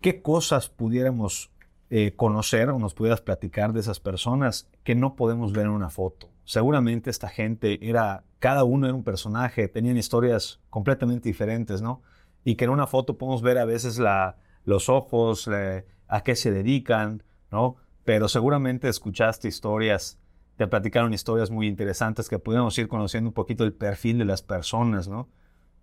¿qué 0.00 0.22
cosas 0.22 0.68
pudiéramos 0.68 1.50
eh, 1.90 2.12
conocer 2.14 2.68
o 2.70 2.78
nos 2.78 2.94
pudieras 2.94 3.20
platicar 3.20 3.72
de 3.72 3.80
esas 3.80 4.00
personas 4.00 4.68
que 4.84 4.94
no 4.94 5.16
podemos 5.16 5.52
ver 5.52 5.66
en 5.66 5.72
una 5.72 5.90
foto? 5.90 6.30
Seguramente 6.44 7.10
esta 7.10 7.28
gente 7.28 7.78
era, 7.88 8.24
cada 8.38 8.64
uno 8.64 8.86
era 8.86 8.94
un 8.94 9.04
personaje, 9.04 9.68
tenían 9.68 9.96
historias 9.96 10.60
completamente 10.70 11.28
diferentes, 11.28 11.82
¿no? 11.82 12.02
Y 12.44 12.54
que 12.56 12.64
en 12.64 12.70
una 12.70 12.86
foto 12.86 13.18
podemos 13.18 13.42
ver 13.42 13.58
a 13.58 13.64
veces 13.64 13.98
la, 13.98 14.36
los 14.64 14.88
ojos, 14.88 15.46
la- 15.46 15.84
a 16.06 16.22
qué 16.22 16.36
se 16.36 16.50
dedican, 16.50 17.22
¿no? 17.50 17.76
Pero 18.04 18.28
seguramente 18.28 18.88
escuchaste 18.88 19.48
historias, 19.48 20.18
te 20.56 20.66
platicaron 20.66 21.12
historias 21.12 21.50
muy 21.50 21.66
interesantes 21.66 22.28
que 22.28 22.38
pudiéramos 22.38 22.76
ir 22.78 22.88
conociendo 22.88 23.28
un 23.28 23.34
poquito 23.34 23.64
el 23.64 23.74
perfil 23.74 24.18
de 24.18 24.24
las 24.24 24.40
personas, 24.42 25.06
¿no? 25.08 25.28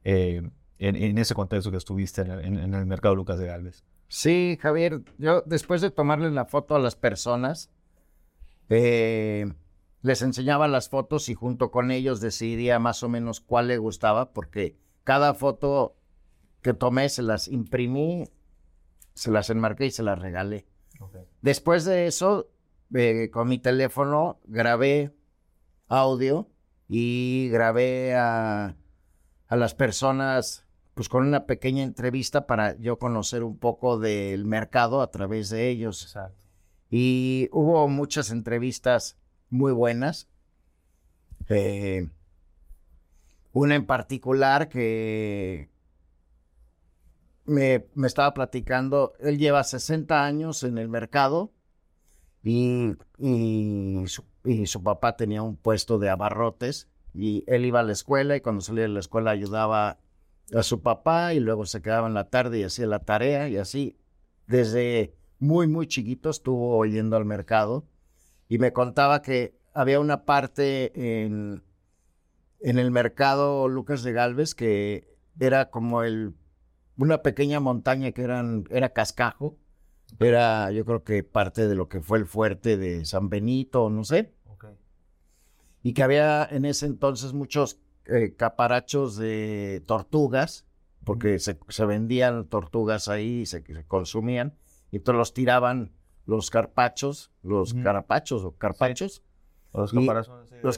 Eh, 0.04 0.42
en, 0.80 0.96
en 0.96 1.18
ese 1.18 1.36
contexto 1.36 1.70
que 1.72 1.78
estuviste 1.78 2.22
en, 2.22 2.32
el- 2.32 2.46
en- 2.46 2.58
en 2.60 2.74
el 2.74 2.86
mercado 2.86 3.16
Lucas 3.16 3.38
de 3.40 3.46
Galvez. 3.48 3.84
Sí, 4.08 4.58
Javier, 4.62 5.02
yo 5.18 5.42
después 5.46 5.82
de 5.82 5.92
tomarle 5.92 6.32
la 6.32 6.46
foto 6.46 6.76
a 6.76 6.80
las 6.80 6.96
personas, 6.96 7.72
eh, 8.70 9.52
les 10.02 10.22
enseñaba 10.22 10.68
las 10.68 10.90
fotos 10.90 11.30
y 11.30 11.34
junto 11.34 11.72
con 11.72 11.92
ellos 11.92 12.22
decidía 12.22 12.80
más 12.80 13.02
o 13.04 13.10
menos 13.10 13.42
cuál 13.42 13.68
le 13.68 13.78
gustaba, 13.78 14.32
porque 14.34 14.78
cada 15.04 15.34
foto 15.34 15.96
que 16.62 16.74
tomé 16.74 17.10
se 17.10 17.24
las 17.24 17.48
imprimí, 17.48 18.26
se 19.14 19.32
las 19.32 19.50
enmarqué 19.50 19.88
y 19.88 19.92
se 19.92 20.04
las 20.04 20.20
regalé. 20.20 20.66
Después 21.42 21.86
de 21.86 22.08
eso, 22.08 22.50
eh, 22.94 23.30
con 23.32 23.48
mi 23.48 23.58
teléfono 23.58 24.40
grabé 24.46 25.14
audio 25.88 26.50
y 26.88 27.50
grabé 27.52 28.16
a, 28.16 28.76
a 29.48 29.56
las 29.56 29.74
personas 29.74 30.65
pues 30.96 31.10
con 31.10 31.28
una 31.28 31.46
pequeña 31.46 31.84
entrevista 31.84 32.48
para 32.48 32.78
yo 32.78 32.98
conocer 32.98 33.44
un 33.44 33.58
poco 33.58 34.00
del 34.00 34.46
mercado 34.46 35.02
a 35.02 35.12
través 35.12 35.50
de 35.50 35.70
ellos. 35.70 36.02
Exacto. 36.02 36.42
Y 36.90 37.50
hubo 37.52 37.88
muchas 37.90 38.32
entrevistas 38.32 39.18
muy 39.50 39.74
buenas. 39.74 40.30
Eh, 41.50 42.08
una 43.52 43.76
en 43.76 43.86
particular 43.86 44.70
que 44.70 45.70
me, 47.44 47.88
me 47.94 48.08
estaba 48.08 48.34
platicando, 48.34 49.14
él 49.20 49.38
lleva 49.38 49.66
60 49.66 50.26
años 50.26 50.64
en 50.64 50.78
el 50.78 50.88
mercado 50.88 51.52
y, 52.42 52.96
y, 53.20 54.04
su, 54.08 54.24
y 54.46 54.66
su 54.68 54.82
papá 54.82 55.18
tenía 55.18 55.42
un 55.42 55.58
puesto 55.58 56.00
de 56.00 56.10
abarrotes 56.10 56.88
y 57.14 57.44
él 57.48 57.66
iba 57.66 57.82
a 57.82 57.84
la 57.84 57.92
escuela 57.92 58.38
y 58.38 58.42
cuando 58.42 58.62
salía 58.62 58.84
de 58.84 58.90
la 58.90 59.00
escuela 59.00 59.32
ayudaba 59.32 60.00
a 60.54 60.64
su 60.64 60.82
papá 60.82 61.34
y 61.34 61.40
luego 61.40 61.66
se 61.66 61.82
quedaba 61.82 62.08
en 62.08 62.14
la 62.14 62.30
tarde 62.30 62.60
y 62.60 62.64
hacía 62.64 62.88
la 62.88 63.00
tarea 63.00 63.50
y 63.50 63.58
así. 63.58 63.98
Desde 64.48 65.16
muy, 65.40 65.68
muy 65.68 65.88
chiquito 65.88 66.30
estuvo 66.30 66.86
yendo 66.86 67.18
al 67.18 67.26
mercado 67.26 67.86
y 68.48 68.58
me 68.60 68.74
contaba 68.74 69.22
que 69.22 69.58
había 69.74 70.00
una 70.00 70.26
parte 70.26 71.24
en, 71.26 71.64
en 72.60 72.80
el 72.80 72.92
mercado 72.92 73.68
Lucas 73.68 74.04
de 74.04 74.14
Galvez 74.14 74.56
que 74.56 75.16
era 75.40 75.70
como 75.70 76.04
el, 76.04 76.36
una 76.98 77.22
pequeña 77.22 77.60
montaña 77.60 78.12
que 78.12 78.22
eran, 78.22 78.66
era 78.70 78.90
cascajo. 78.90 79.58
Era, 80.20 80.72
yo 80.72 80.86
creo 80.86 81.04
que 81.04 81.24
parte 81.24 81.68
de 81.68 81.76
lo 81.76 81.90
que 81.90 82.00
fue 82.00 82.20
el 82.20 82.26
fuerte 82.26 82.78
de 82.78 83.06
San 83.06 83.30
Benito, 83.30 83.90
no 83.90 84.04
sé. 84.04 84.34
Y 85.84 85.94
que 85.94 86.04
había 86.04 86.48
en 86.50 86.66
ese 86.66 86.86
entonces 86.86 87.34
muchos 87.34 87.80
eh, 88.08 88.36
caparachos 88.36 89.16
de 89.18 89.84
tortugas, 89.86 90.66
porque 91.04 91.40
se, 91.40 91.60
se 91.70 91.86
vendían 91.86 92.46
tortugas 92.48 93.08
ahí 93.08 93.42
y 93.42 93.46
se, 93.46 93.64
se 93.64 93.84
consumían. 93.86 94.56
Y 94.92 94.98
entonces 94.98 95.18
los 95.20 95.34
tiraban 95.34 95.92
los 96.26 96.50
carpachos, 96.50 97.32
los 97.44 97.74
carapachos 97.76 98.44
o 98.44 98.52
carpachos, 98.58 99.22
Los 99.74 99.92
caparazones. 99.94 100.50
sí, 100.50 100.56
los 100.64 100.78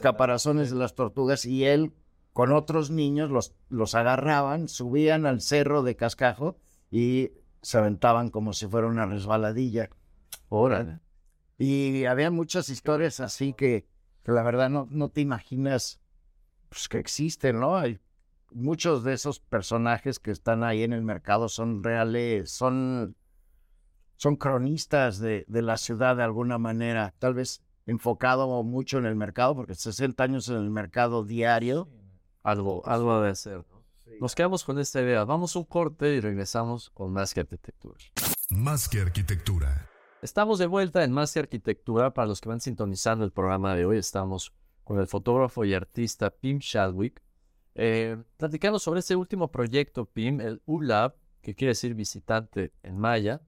las 0.72 0.94
tortugas, 0.94 1.44
y 1.46 1.64
él 1.64 1.92
con 2.32 2.52
otros 2.52 2.90
niños 2.90 3.30
los, 3.30 3.54
los 3.68 3.94
agarraban, 3.94 4.68
subían 4.68 5.24
al 5.26 5.40
cerro 5.40 5.82
de 5.82 5.96
cascajo 5.96 6.56
y 6.90 7.32
se 7.62 7.78
aventaban 7.78 8.28
como 8.30 8.52
si 8.52 8.66
fuera 8.66 8.86
una 8.86 9.06
resbaladilla. 9.06 9.88
Órale. 10.48 11.00
Y 11.58 12.04
había 12.04 12.30
muchas 12.30 12.68
historias 12.68 13.20
así 13.20 13.52
que, 13.54 13.86
que 14.22 14.32
la 14.32 14.42
verdad 14.42 14.70
no, 14.70 14.86
no 14.90 15.08
te 15.08 15.20
imaginas 15.20 16.00
pues, 16.68 16.88
que 16.88 16.98
existen, 16.98 17.60
¿no? 17.60 17.76
Hay 17.76 17.98
muchos 18.50 19.04
de 19.04 19.12
esos 19.14 19.40
personajes 19.40 20.18
que 20.18 20.30
están 20.30 20.64
ahí 20.64 20.82
en 20.82 20.92
el 20.92 21.02
mercado 21.02 21.48
son 21.48 21.82
reales, 21.82 22.50
son, 22.50 23.16
son 24.16 24.36
cronistas 24.36 25.18
de, 25.18 25.44
de 25.48 25.62
la 25.62 25.76
ciudad 25.76 26.16
de 26.16 26.22
alguna 26.22 26.58
manera, 26.58 27.14
tal 27.18 27.34
vez 27.34 27.62
enfocado 27.86 28.62
mucho 28.62 28.98
en 28.98 29.06
el 29.06 29.16
mercado, 29.16 29.54
porque 29.56 29.74
60 29.74 30.22
años 30.22 30.48
en 30.48 30.56
el 30.56 30.70
mercado 30.70 31.24
diario. 31.24 31.88
Algo, 32.42 32.86
algo 32.86 33.20
de 33.20 33.30
hacer. 33.30 33.64
¿no? 33.70 33.84
Nos 34.20 34.34
quedamos 34.34 34.64
con 34.64 34.78
esta 34.78 35.00
idea. 35.00 35.24
Vamos 35.24 35.54
a 35.54 35.58
un 35.58 35.64
corte 35.64 36.14
y 36.14 36.20
regresamos 36.20 36.90
con 36.90 37.12
más 37.12 37.34
que 37.34 37.40
arquitectura. 37.40 37.98
Más 38.50 38.88
que 38.88 39.00
arquitectura. 39.00 39.88
Estamos 40.22 40.58
de 40.58 40.66
vuelta 40.66 41.04
en 41.04 41.12
Más 41.12 41.32
que 41.32 41.38
Arquitectura. 41.38 42.12
Para 42.12 42.26
los 42.26 42.40
que 42.40 42.48
van 42.48 42.60
sintonizando 42.60 43.24
el 43.24 43.30
programa 43.30 43.74
de 43.74 43.86
hoy, 43.86 43.98
estamos 43.98 44.52
con 44.88 44.98
el 44.98 45.06
fotógrafo 45.06 45.66
y 45.66 45.74
artista 45.74 46.30
Pim 46.30 46.60
Shadwick, 46.60 47.22
eh, 47.74 48.16
platicando 48.38 48.78
sobre 48.78 49.00
este 49.00 49.14
último 49.16 49.50
proyecto, 49.50 50.06
Pim, 50.06 50.40
el 50.40 50.62
ULAB, 50.64 51.14
que 51.42 51.54
quiere 51.54 51.72
decir 51.72 51.94
visitante 51.94 52.72
en 52.82 52.96
maya. 52.96 53.42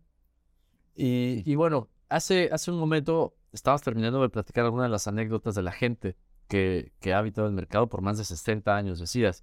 Y, 0.94 1.42
y 1.50 1.54
bueno, 1.54 1.88
hace, 2.10 2.50
hace 2.52 2.70
un 2.70 2.78
momento 2.78 3.38
estabas 3.52 3.80
terminando 3.80 4.20
de 4.20 4.28
platicar 4.28 4.66
algunas 4.66 4.84
de 4.84 4.90
las 4.90 5.08
anécdotas 5.08 5.54
de 5.54 5.62
la 5.62 5.72
gente 5.72 6.14
que, 6.46 6.92
que 7.00 7.14
ha 7.14 7.18
habitado 7.18 7.46
el 7.46 7.54
mercado 7.54 7.88
por 7.88 8.02
más 8.02 8.18
de 8.18 8.24
60 8.24 8.76
años, 8.76 8.98
decías. 9.00 9.42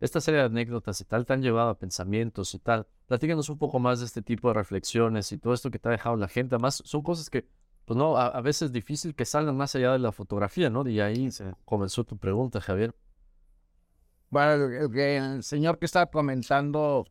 Esta 0.00 0.20
serie 0.20 0.40
de 0.40 0.46
anécdotas 0.46 1.00
y 1.00 1.06
tal 1.06 1.24
te 1.24 1.32
han 1.32 1.40
llevado 1.40 1.70
a 1.70 1.78
pensamientos 1.78 2.52
y 2.52 2.58
tal. 2.58 2.86
Platícanos 3.06 3.48
un 3.48 3.56
poco 3.56 3.78
más 3.78 4.00
de 4.00 4.04
este 4.04 4.20
tipo 4.20 4.48
de 4.48 4.54
reflexiones 4.54 5.32
y 5.32 5.38
todo 5.38 5.54
esto 5.54 5.70
que 5.70 5.78
te 5.78 5.88
ha 5.88 5.92
dejado 5.92 6.16
la 6.16 6.28
gente. 6.28 6.56
Además, 6.56 6.82
son 6.84 7.00
cosas 7.00 7.30
que, 7.30 7.48
pues 7.88 7.96
no, 7.96 8.18
a, 8.18 8.26
a 8.26 8.42
veces 8.42 8.66
es 8.66 8.72
difícil 8.72 9.14
que 9.14 9.24
salgan 9.24 9.56
más 9.56 9.74
allá 9.74 9.92
de 9.92 9.98
la 9.98 10.12
fotografía, 10.12 10.68
¿no? 10.68 10.86
Y 10.86 11.00
ahí 11.00 11.30
se 11.30 11.54
comenzó 11.64 12.04
tu 12.04 12.18
pregunta, 12.18 12.60
Javier. 12.60 12.94
Bueno, 14.28 14.66
el 14.94 15.42
señor 15.42 15.78
que 15.78 15.86
estaba 15.86 16.04
comentando 16.04 17.06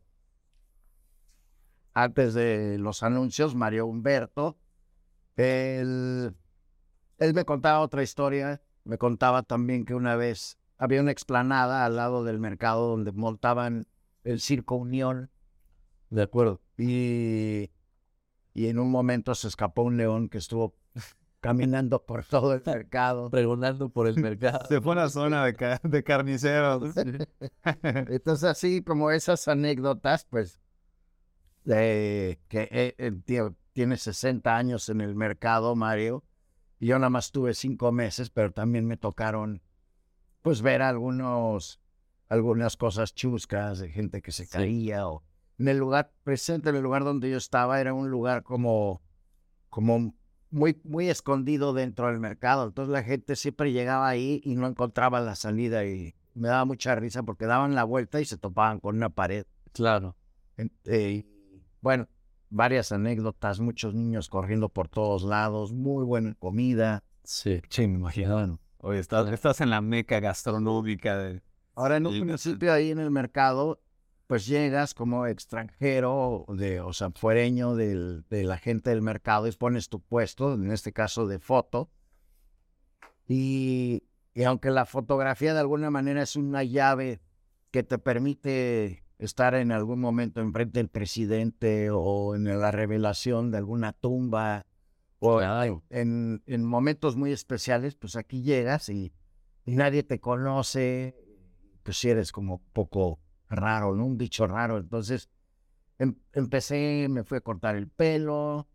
antes 1.94 2.32
de 2.32 2.78
los 2.78 3.02
anuncios, 3.02 3.56
Mario 3.56 3.86
Humberto, 3.86 4.56
él, 5.34 6.36
él 7.18 7.34
me 7.34 7.44
contaba 7.44 7.80
otra 7.80 8.04
historia. 8.04 8.62
Me 8.84 8.98
contaba 8.98 9.42
también 9.42 9.84
que 9.84 9.96
una 9.96 10.14
vez 10.14 10.60
había 10.76 11.00
una 11.00 11.10
explanada 11.10 11.86
al 11.86 11.96
lado 11.96 12.22
del 12.22 12.38
mercado 12.38 12.86
donde 12.86 13.10
montaban 13.10 13.88
el 14.22 14.38
Circo 14.38 14.76
Unión 14.76 15.28
De 16.10 16.22
acuerdo. 16.22 16.60
y, 16.76 17.68
y 18.54 18.66
en 18.68 18.78
un 18.78 18.90
momento 18.90 19.34
se 19.34 19.48
escapó 19.48 19.82
un 19.82 19.96
león 19.96 20.28
que 20.28 20.38
estuvo 20.38 20.74
caminando 21.40 22.04
por 22.04 22.24
todo 22.24 22.52
el 22.54 22.62
mercado. 22.64 23.30
Pregonando 23.30 23.88
por 23.90 24.08
el 24.08 24.16
mercado. 24.20 24.66
Se 24.68 24.80
fue 24.80 24.92
a 24.92 24.96
una 24.98 25.08
zona 25.08 25.44
de, 25.44 25.54
ca- 25.54 25.80
de 25.82 26.02
carniceros. 26.02 26.94
Entonces, 27.82 28.44
así 28.44 28.82
como 28.82 29.10
esas 29.10 29.46
anécdotas, 29.48 30.24
pues, 30.24 30.58
de 31.64 32.40
que 32.48 32.68
eh, 32.70 32.94
el 32.98 33.22
tío 33.22 33.54
tiene 33.72 33.96
60 33.96 34.56
años 34.56 34.88
en 34.88 35.00
el 35.00 35.14
mercado, 35.14 35.76
Mario, 35.76 36.24
y 36.80 36.86
yo 36.86 36.98
nada 36.98 37.10
más 37.10 37.30
tuve 37.32 37.54
cinco 37.54 37.92
meses, 37.92 38.30
pero 38.30 38.52
también 38.52 38.86
me 38.86 38.96
tocaron, 38.96 39.62
pues, 40.42 40.62
ver 40.62 40.82
algunos, 40.82 41.80
algunas 42.28 42.76
cosas 42.76 43.14
chuscas 43.14 43.78
de 43.80 43.90
gente 43.90 44.22
que 44.22 44.32
se 44.32 44.44
Sí. 44.46 44.50
caía 44.52 45.06
o 45.08 45.22
en 45.58 45.68
el 45.68 45.78
lugar 45.78 46.12
presente, 46.24 46.70
en 46.70 46.76
el 46.76 46.82
lugar 46.82 47.04
donde 47.04 47.30
yo 47.30 47.36
estaba, 47.36 47.80
era 47.80 47.92
un 47.92 48.10
lugar 48.10 48.42
como, 48.42 49.02
como 49.68 50.14
muy, 50.50 50.80
muy 50.84 51.08
escondido 51.08 51.72
dentro 51.72 52.06
del 52.06 52.20
mercado. 52.20 52.66
Entonces 52.66 52.92
la 52.92 53.02
gente 53.02 53.36
siempre 53.36 53.72
llegaba 53.72 54.08
ahí 54.08 54.40
y 54.44 54.54
no 54.54 54.66
encontraba 54.66 55.20
la 55.20 55.34
salida 55.34 55.84
y 55.84 56.14
me 56.34 56.48
daba 56.48 56.64
mucha 56.64 56.94
risa 56.94 57.22
porque 57.22 57.46
daban 57.46 57.74
la 57.74 57.84
vuelta 57.84 58.20
y 58.20 58.24
se 58.24 58.38
topaban 58.38 58.80
con 58.80 58.96
una 58.96 59.10
pared. 59.10 59.46
Claro. 59.72 60.16
Eh, 60.84 61.26
bueno, 61.80 62.08
varias 62.50 62.92
anécdotas, 62.92 63.60
muchos 63.60 63.94
niños 63.94 64.28
corriendo 64.28 64.68
por 64.68 64.88
todos 64.88 65.24
lados, 65.24 65.72
muy 65.72 66.04
buena 66.04 66.34
comida. 66.34 67.02
Sí. 67.24 67.60
Sí, 67.68 67.86
me 67.86 67.94
imagino. 67.94 68.58
Oye, 68.78 69.00
estás, 69.00 69.28
estás 69.32 69.60
en 69.60 69.70
la 69.70 69.80
meca 69.80 70.20
gastronómica 70.20 71.18
de... 71.18 71.42
Ahora 71.74 71.96
en 71.96 72.06
un 72.06 72.20
principio 72.20 72.72
ahí 72.72 72.90
en 72.90 72.98
el 72.98 73.10
mercado 73.10 73.80
pues 74.28 74.46
llegas 74.46 74.92
como 74.94 75.26
extranjero, 75.26 76.44
de, 76.50 76.80
o 76.80 76.92
sea, 76.92 77.10
fuereño 77.10 77.74
del, 77.74 78.24
de 78.28 78.44
la 78.44 78.58
gente 78.58 78.90
del 78.90 79.00
mercado 79.02 79.48
y 79.48 79.52
pones 79.52 79.88
tu 79.88 80.00
puesto, 80.00 80.52
en 80.54 80.70
este 80.70 80.92
caso 80.92 81.26
de 81.26 81.38
foto. 81.40 81.90
Y, 83.26 84.04
y 84.34 84.44
aunque 84.44 84.70
la 84.70 84.84
fotografía 84.84 85.54
de 85.54 85.60
alguna 85.60 85.90
manera 85.90 86.22
es 86.22 86.36
una 86.36 86.62
llave 86.62 87.20
que 87.70 87.82
te 87.82 87.98
permite 87.98 89.02
estar 89.18 89.54
en 89.54 89.72
algún 89.72 89.98
momento 89.98 90.40
enfrente 90.42 90.78
del 90.78 90.88
presidente 90.90 91.88
o 91.90 92.34
en 92.36 92.44
la 92.60 92.70
revelación 92.70 93.50
de 93.50 93.58
alguna 93.58 93.94
tumba 93.94 94.66
o 95.20 95.38
Claro. 95.38 95.82
en, 95.88 96.42
en 96.46 96.64
momentos 96.64 97.16
muy 97.16 97.32
especiales, 97.32 97.96
pues 97.96 98.14
aquí 98.14 98.42
llegas 98.42 98.90
y, 98.90 99.12
y 99.64 99.74
nadie 99.74 100.02
te 100.02 100.20
conoce, 100.20 101.16
pues 101.82 101.96
si 101.96 102.10
eres 102.10 102.30
como 102.30 102.62
poco 102.74 103.18
raro, 103.48 103.94
¿no? 103.94 104.06
Un 104.06 104.18
bicho 104.18 104.46
raro. 104.46 104.78
Entonces 104.78 105.28
em- 105.98 106.16
empecé, 106.32 107.06
me 107.10 107.24
fui 107.24 107.38
a 107.38 107.40
cortar 107.40 107.76
el 107.76 107.88
pelo, 107.88 108.68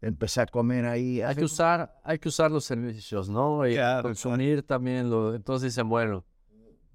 empecé 0.00 0.40
a 0.40 0.46
comer 0.46 0.86
ahí. 0.86 1.20
Hay 1.22 1.36
que 1.36 1.44
usar, 1.44 2.00
hay 2.04 2.18
que 2.18 2.28
usar 2.28 2.50
los 2.50 2.64
servicios, 2.64 3.28
¿no? 3.28 3.66
Y 3.66 3.74
Claro, 3.74 4.02
consumir 4.02 4.62
también 4.62 5.10
lo, 5.10 5.34
entonces 5.34 5.72
dicen, 5.72 5.88
bueno, 5.88 6.24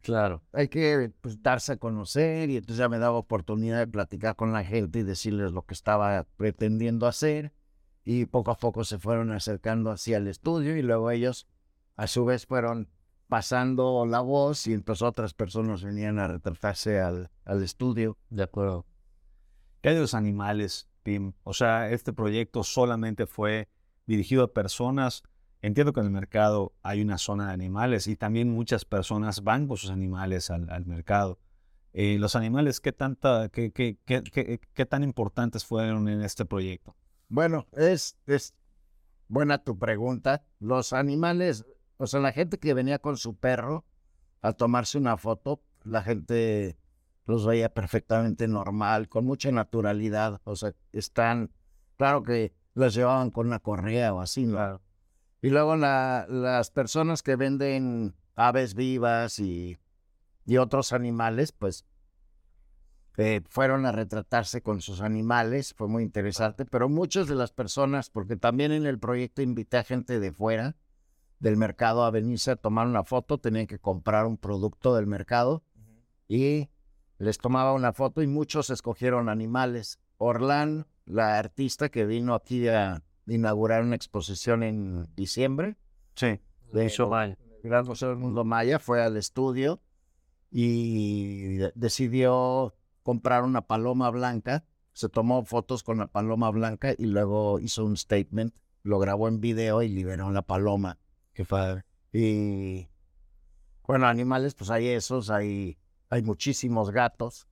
claro. 0.01 0.43
hay 0.51 0.67
que 0.67 1.12
pues, 1.22 1.41
darse 1.41 1.74
a 1.74 1.77
conocer 1.77 2.50
y 2.50 2.57
entonces 2.57 2.77
ya 2.77 2.89
me 2.89 3.00
daba 3.00 3.17
oportunidad 3.17 3.79
de 3.79 3.88
platicar 3.88 4.36
con 4.36 4.51
la 4.51 4.63
gente 4.63 5.00
y 5.00 5.03
decirles 5.03 5.51
lo 5.51 5.63
que 5.63 5.74
estaba 5.74 6.25
pretendiendo 6.38 7.07
hacer 7.07 7.53
y 8.03 8.25
poco 8.25 8.51
a 8.51 8.57
poco 8.57 8.84
se 8.84 9.00
fueron 9.00 9.31
acercando 9.31 9.91
hacia 9.91 10.17
el 10.17 10.27
estudio 10.27 10.77
y 10.77 10.81
luego 10.81 11.12
ellos 11.12 11.48
a 11.96 12.07
su 12.07 12.25
vez 12.25 12.46
fueron 12.46 12.89
pasando 13.27 14.05
la 14.05 14.22
voz 14.22 14.67
y 14.67 14.74
entonces 14.74 15.01
otras 15.01 15.34
personas 15.34 15.84
venían 15.84 16.19
a 16.19 16.27
retratarse 16.27 17.00
al, 17.00 17.29
al 17.46 17.63
estudio. 17.63 18.17
De 18.29 18.43
acuerdo. 18.43 18.86
¿Qué 19.81 19.89
hay 19.89 19.96
de 19.96 20.01
los 20.01 20.13
animales, 20.13 20.88
Pim? 21.03 21.34
O 21.43 21.53
sea, 21.53 21.89
este 21.91 22.13
proyecto 22.13 22.63
solamente 22.63 23.27
fue 23.27 23.69
dirigido 24.05 24.43
a 24.43 24.53
personas. 24.53 25.24
Entiendo 25.62 25.91
que 25.93 26.00
en 26.00 26.05
el 26.07 26.12
mercado 26.12 26.74
hay 26.84 27.01
una 27.01 27.17
zona 27.17 27.48
de 27.48 27.53
animales 27.53 28.07
y 28.07 28.15
también 28.15 28.50
muchas 28.51 28.86
personas 28.86 29.43
van 29.43 29.67
con 29.67 29.77
sus 29.77 29.89
animales 29.89 30.50
al, 30.50 30.69
al 30.69 30.86
mercado. 30.86 31.39
Eh, 31.93 32.17
los 32.19 32.36
animales, 32.36 32.79
¿qué, 32.79 32.91
tanta, 32.91 33.50
qué, 33.50 33.72
qué, 33.72 33.98
qué, 34.05 34.22
qué- 34.24 34.60
qué 34.74 34.86
tan 34.86 35.03
importantes 35.03 35.65
fueron 35.65 36.07
en 36.10 36.22
este 36.22 36.46
proyecto? 36.46 36.96
Bueno, 37.27 37.65
es, 37.74 38.17
es 38.27 38.53
buena 39.27 39.63
tu 39.63 39.77
pregunta. 39.79 40.43
Los 40.60 40.93
animales, 40.93 41.65
o 41.98 42.08
sea, 42.08 42.20
la 42.20 42.32
gente 42.32 42.58
que 42.60 42.74
venía 42.74 43.00
con 43.00 43.18
su 43.18 43.36
perro 43.36 43.86
a 44.42 44.54
tomarse 44.54 44.98
una 44.98 45.18
foto, 45.18 45.62
la 45.84 46.04
gente 46.04 46.77
los 47.25 47.46
veía 47.46 47.74
perfectamente 47.74 48.48
normal, 48.48 49.10
con 49.10 49.25
mucha 49.25 49.51
naturalidad. 49.51 50.42
O 50.46 50.56
sea, 50.56 50.74
están, 50.94 51.51
claro 51.98 52.24
que 52.24 52.54
las 52.74 52.94
llevaban 52.94 53.32
con 53.32 53.48
una 53.48 53.60
correa 53.60 54.13
o 54.13 54.22
así, 54.22 54.46
¿no? 54.46 54.82
Y 55.42 55.50
luego 55.50 55.75
la- 55.75 56.25
las 56.30 56.72
personas 56.72 57.24
que 57.24 57.36
venden 57.36 58.16
aves 58.36 58.75
vivas 58.75 59.39
y, 59.39 59.77
y 60.46 60.58
otros 60.58 60.94
animales, 60.94 61.51
pues 61.51 61.86
eh, 63.18 63.42
fueron 63.50 63.86
a 63.86 63.92
retratarse 63.92 64.62
con 64.62 64.82
sus 64.82 65.01
animales, 65.01 65.74
fue 65.75 65.88
muy 65.88 66.04
interesante, 66.04 66.66
pero 66.66 66.88
muchas 66.88 67.27
de 67.27 67.36
las 67.36 67.51
personas, 67.51 68.10
porque 68.12 68.36
también 68.36 68.72
en 68.72 68.86
el 68.86 69.00
proyecto 69.00 69.42
invité 69.42 69.77
a 69.77 69.84
gente 69.84 70.20
de 70.20 70.32
fuera 70.32 70.75
del 71.39 71.58
mercado 71.58 72.03
a 72.03 72.12
venirse 72.12 72.51
a 72.51 72.56
tomar 72.56 72.88
una 72.88 73.03
foto, 73.03 73.38
tenían 73.38 73.67
que 73.67 73.79
comprar 73.79 74.25
un 74.25 74.38
producto 74.38 74.96
del 74.96 75.08
mercado 75.08 75.63
y 76.27 76.70
les 77.20 77.38
tomaba 77.38 77.74
una 77.74 77.94
foto 77.94 78.22
y 78.22 78.27
muchos 78.27 78.70
escogieron 78.70 79.29
animales. 79.29 80.00
Orlán, 80.17 80.88
la 81.06 81.38
artista 81.38 81.89
que 81.89 82.06
vino 82.06 82.34
aquí 82.34 82.67
a 82.67 83.03
inaugurar 83.27 83.84
una 83.84 83.96
exposición 83.96 84.63
en 84.63 85.08
diciembre, 85.15 85.77
Sí. 86.15 86.39
de. 86.74 86.89
Gran 87.63 87.86
Museo 87.86 88.10
del 88.10 88.17
Mundo 88.17 88.44
Maya, 88.44 88.79
fue 88.79 89.01
al 89.03 89.18
estudio 89.18 89.81
y 90.51 91.57
de- 91.57 91.72
decidió 91.75 92.74
comprar 93.03 93.44
una 93.44 93.61
paloma 93.68 94.09
blanca. 94.09 94.64
Se 94.94 95.09
tomó 95.09 95.44
fotos 95.46 95.83
con 95.83 95.98
la 96.00 96.07
paloma 96.07 96.50
blanca 96.50 96.94
y 96.98 97.05
luego 97.05 97.59
hizo 97.59 97.85
un 97.85 97.96
statement, 97.98 98.53
lo 98.83 99.00
grabó 99.00 99.27
en 99.27 99.40
video 99.40 99.81
y 99.83 99.90
liberó 99.90 100.31
la 100.31 100.42
paloma. 100.42 100.98
Qué 101.37 101.45
padre. 101.45 101.85
Y 102.11 102.87
bueno, 103.85 104.07
animales, 104.07 104.55
pues 104.55 104.71
hay 104.71 104.87
esos, 104.87 105.29
hay, 105.29 105.77
hay 106.09 106.23
muchísimos 106.23 106.89
gatos. 106.89 107.47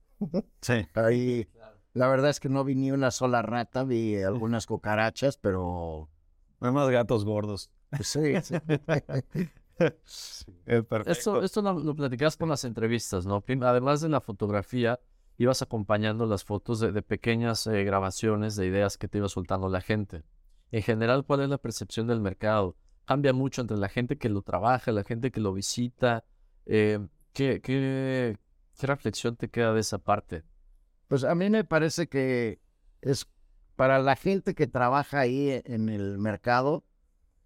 Sí. 0.60 0.88
Ahí, 0.94 1.48
la 1.92 2.08
verdad 2.08 2.30
es 2.30 2.40
que 2.40 2.48
no 2.48 2.64
vi 2.64 2.74
ni 2.74 2.90
una 2.90 3.12
sola 3.12 3.42
rata, 3.42 3.84
vi 3.84 4.20
algunas 4.20 4.66
cucarachas, 4.66 5.36
pero 5.38 6.10
Hay 6.58 6.72
más 6.72 6.90
gatos 6.90 7.24
gordos. 7.24 7.70
pues, 7.90 8.08
sí, 8.08 8.34
sí. 8.42 8.56
Perfecto. 10.64 11.10
Esto, 11.12 11.42
esto 11.44 11.62
lo, 11.62 11.78
lo 11.78 11.94
platicas 11.94 12.36
con 12.36 12.48
las 12.48 12.64
entrevistas, 12.64 13.24
¿no? 13.24 13.44
Además 13.62 14.00
de 14.00 14.08
la 14.08 14.20
fotografía, 14.20 14.98
ibas 15.38 15.62
acompañando 15.62 16.26
las 16.26 16.42
fotos 16.42 16.80
de, 16.80 16.90
de 16.90 17.02
pequeñas 17.02 17.64
eh, 17.68 17.84
grabaciones 17.84 18.56
de 18.56 18.66
ideas 18.66 18.98
que 18.98 19.06
te 19.06 19.18
iba 19.18 19.28
soltando 19.28 19.68
la 19.68 19.80
gente. 19.80 20.24
En 20.72 20.82
general, 20.82 21.24
¿cuál 21.24 21.42
es 21.42 21.50
la 21.50 21.58
percepción 21.58 22.08
del 22.08 22.20
mercado? 22.20 22.74
Cambia 23.06 23.32
mucho 23.32 23.60
entre 23.62 23.76
la 23.76 23.88
gente 23.88 24.18
que 24.18 24.28
lo 24.28 24.42
trabaja, 24.42 24.90
la 24.92 25.04
gente 25.04 25.30
que 25.30 25.40
lo 25.40 25.52
visita. 25.52 26.24
Eh, 26.66 26.98
¿qué, 27.32 27.60
qué, 27.60 28.36
qué 28.78 28.86
reflexión 28.86 29.36
te 29.36 29.48
queda 29.48 29.72
de 29.72 29.80
esa 29.80 29.98
parte? 29.98 30.42
Pues 31.06 31.22
a 31.22 31.34
mí 31.36 31.48
me 31.48 31.62
parece 31.64 32.08
que 32.08 32.60
es 33.00 33.28
para 33.76 34.00
la 34.00 34.16
gente 34.16 34.54
que 34.56 34.66
trabaja 34.66 35.20
ahí 35.20 35.50
e- 35.50 35.62
en 35.66 35.88
el 35.88 36.18
mercado, 36.18 36.84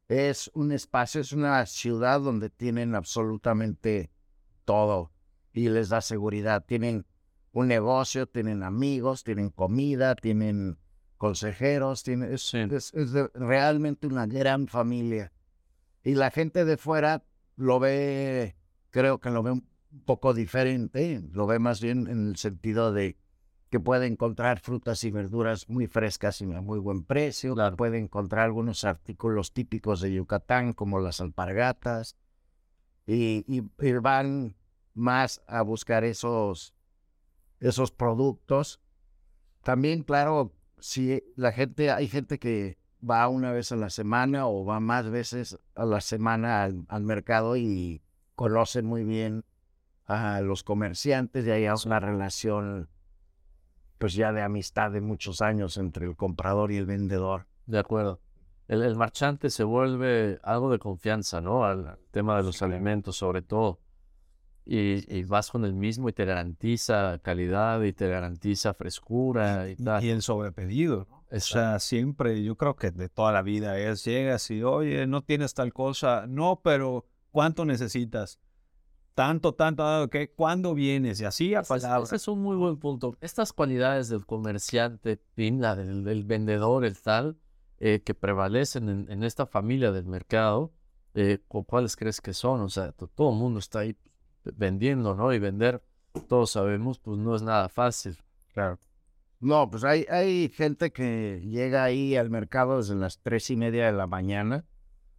es 0.09 0.51
un 0.55 0.73
espacio, 0.73 1.21
es 1.21 1.33
una 1.33 1.65
ciudad 1.67 2.21
donde 2.21 2.49
tienen 2.51 2.95
absolutamente 2.95 4.11
todo 4.65 5.13
y 5.53 5.69
les 5.69 5.91
da 5.91 6.01
seguridad. 6.01 6.65
Tienen 6.65 7.05
un 7.53 7.69
negocio, 7.69 8.27
tienen 8.27 8.63
amigos, 8.63 9.25
tienen 9.25 9.51
comida, 9.51 10.15
tienen 10.15 10.79
consejeros, 11.19 12.03
tienen, 12.03 12.33
es, 12.33 12.43
Sí. 12.49 12.59
es- 12.71 12.95
es 12.95 13.13
de- 13.13 13.29
realmente 13.35 14.07
una 14.07 14.27
gran 14.27 14.67
familia. 14.67 15.31
Y 16.03 16.15
la 16.15 16.31
gente 16.31 16.65
de 16.65 16.77
fuera 16.77 17.25
lo 17.57 17.79
ve, 17.79 18.57
creo 18.91 19.21
que 19.21 19.31
lo 19.31 19.43
ve 19.43 19.51
un 19.53 19.69
poco 20.05 20.33
diferente, 20.35 21.23
lo 21.33 21.47
ve 21.47 21.59
más 21.59 21.81
bien 21.81 22.07
en 22.09 22.29
el 22.31 22.37
sentido 22.37 22.93
de 22.93 23.17
que 23.69 23.79
puede 23.79 24.07
encontrar 24.07 24.59
frutas 24.61 25.05
y 25.05 25.11
verduras 25.13 25.69
muy 25.69 25.87
frescas 25.87 26.41
y 26.41 26.53
a 26.53 26.61
muy 26.61 26.79
buen 26.81 27.05
precio, 27.05 27.55
Claro. 27.55 27.77
puede 27.77 27.99
encontrar 27.99 28.47
algunos 28.47 28.85
artículos 28.85 29.53
típicos 29.53 30.01
de 30.01 30.13
Yucatán 30.13 30.73
como 30.73 30.99
las 30.99 31.21
alpargatas 31.21 32.17
y, 33.07 33.45
y- 33.47 33.63
y 33.79 33.93
van 33.93 34.57
más 34.95 35.43
a 35.47 35.63
buscar 35.63 36.03
esos, 36.05 36.75
esos 37.61 37.93
productos. 37.93 38.81
También, 39.63 40.03
claro, 40.03 40.53
si 40.79 41.23
la 41.37 41.53
gente, 41.53 41.91
hay 41.91 42.09
gente 42.09 42.39
que 42.39 42.77
va 43.09 43.29
una 43.29 43.53
vez 43.53 43.73
a 43.73 43.77
la 43.77 43.91
semana 43.91 44.47
o 44.47 44.65
va 44.65 44.81
más 44.81 45.09
veces 45.11 45.59
a 45.75 45.85
la 45.85 46.01
semana 46.01 46.63
al, 46.63 46.85
al 46.89 47.03
mercado 47.03 47.57
y 47.57 48.03
conocen 48.35 48.87
muy 48.87 49.05
bien 49.05 49.45
a 50.07 50.41
los 50.41 50.65
comerciantes 50.65 51.47
y 51.47 51.51
hay 51.51 51.67
una 51.85 52.01
relación 52.01 52.89
pues 53.99 54.15
ya 54.15 54.33
de 54.33 54.43
amistad 54.43 54.91
de 54.91 55.01
muchos 55.01 55.43
años 55.43 55.77
entre 55.77 56.07
el 56.07 56.17
comprador 56.17 56.73
y 56.73 56.79
el 56.79 56.87
vendedor. 56.87 57.47
De 57.67 57.79
acuerdo. 57.79 58.21
El, 58.67 58.83
el 58.83 58.97
marchante 58.97 59.51
se 59.51 59.63
vuelve 59.63 60.41
algo 60.43 60.71
de 60.71 60.79
confianza, 60.79 61.41
¿no? 61.41 61.65
Al, 61.65 61.87
al 61.87 61.99
tema 62.11 62.37
de 62.39 62.45
los 62.45 62.63
alimentos, 62.63 63.17
sobre 63.17 63.43
todo. 63.43 63.79
Y, 64.65 65.05
y 65.15 65.25
vas 65.25 65.51
con 65.51 65.65
el 65.65 65.75
mismo 65.75 66.09
y 66.09 66.13
te 66.13 66.25
garantiza 66.25 67.19
calidad 67.23 67.83
y 67.83 67.93
te 67.93 68.09
garantiza 68.09 68.73
frescura 68.73 69.69
y 69.69 69.77
tal. 69.77 70.03
Y 70.03 70.09
el 70.09 70.23
sobrepedido, 70.23 71.07
¿no? 71.11 71.20
O 71.33 71.39
sea, 71.41 71.79
siempre, 71.79 72.43
yo 72.43 72.57
creo 72.57 72.75
que 72.77 72.91
de 72.91 73.09
toda 73.09 73.31
la 73.33 73.43
vida 73.43 73.79
es, 73.79 74.05
llegas 74.05 74.51
y, 74.51 74.63
oye, 74.63 75.07
no 75.07 75.23
tienes 75.23 75.55
tal 75.55 75.73
cosa, 75.73 76.27
no, 76.27 76.61
pero 76.63 77.07
¿cuánto 77.31 77.65
necesitas? 77.65 78.41
Tanto, 79.15 79.55
tanto, 79.55 80.05
ok, 80.05 80.17
¿cuándo 80.35 80.75
vienes? 80.75 81.21
Y 81.21 81.25
así 81.25 81.55
a 81.55 81.61
Ese 81.61 81.75
es- 81.77 81.83
palabras. 81.83 82.09
ese 82.09 82.17
es 82.17 82.29
un 82.29 82.41
muy 82.43 82.57
buen 82.57 82.79
punto. 82.79 83.17
Estas 83.21 83.53
cualidades 83.53 84.09
del 84.09 84.25
comerciante, 84.27 85.21
la 85.37 85.77
del, 85.77 86.05
del 86.05 86.25
vendedor, 86.25 86.85
el 86.85 87.01
tal, 87.01 87.37
eh, 87.79 88.03
que 88.05 88.15
prevalecen 88.15 88.89
en, 88.89 89.11
en 89.11 89.23
esta 89.23 89.47
familia 89.47 89.93
del 89.93 90.07
mercado, 90.07 90.73
eh, 91.15 91.39
¿cu- 91.49 91.65
¿cuáles 91.65 91.97
crees 91.97 92.21
que 92.21 92.33
son? 92.35 92.61
O 92.61 92.69
sea, 92.69 92.93
to- 92.93 93.09
todo 93.09 93.31
el 93.31 93.37
mundo 93.37 93.59
está 93.59 93.81
ahí 93.81 93.97
vendiendo, 94.45 95.15
¿no? 95.15 95.33
Y 95.33 95.39
vender, 95.39 95.83
todos 96.29 96.51
sabemos, 96.53 96.99
pues 96.99 97.19
no 97.19 97.35
es 97.37 97.43
nada 97.43 97.69
fácil. 97.69 98.17
Claro. 98.53 98.79
No, 99.41 99.71
pues 99.71 99.85
hay, 99.85 100.05
hay 100.11 100.51
gente 100.51 100.93
que 100.93 101.41
llega 101.43 101.83
ahí 101.83 102.15
al 102.17 102.29
mercado 102.31 102.77
desde 102.77 102.95
las 102.95 103.21
tres 103.21 103.49
y 103.51 103.57
media 103.57 103.87
de 103.87 103.93
la 103.93 104.07
mañana. 104.07 104.67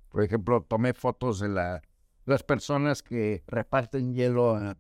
Por 0.10 0.24
ejemplo, 0.24 0.62
tomé 0.62 0.94
fotos 0.94 1.40
de 1.40 1.50
la, 1.50 1.82
las 2.26 2.44
personas 2.44 3.02
que 3.02 3.44
reparten 3.48 4.14
hielo 4.14 4.56
a, 4.56 4.78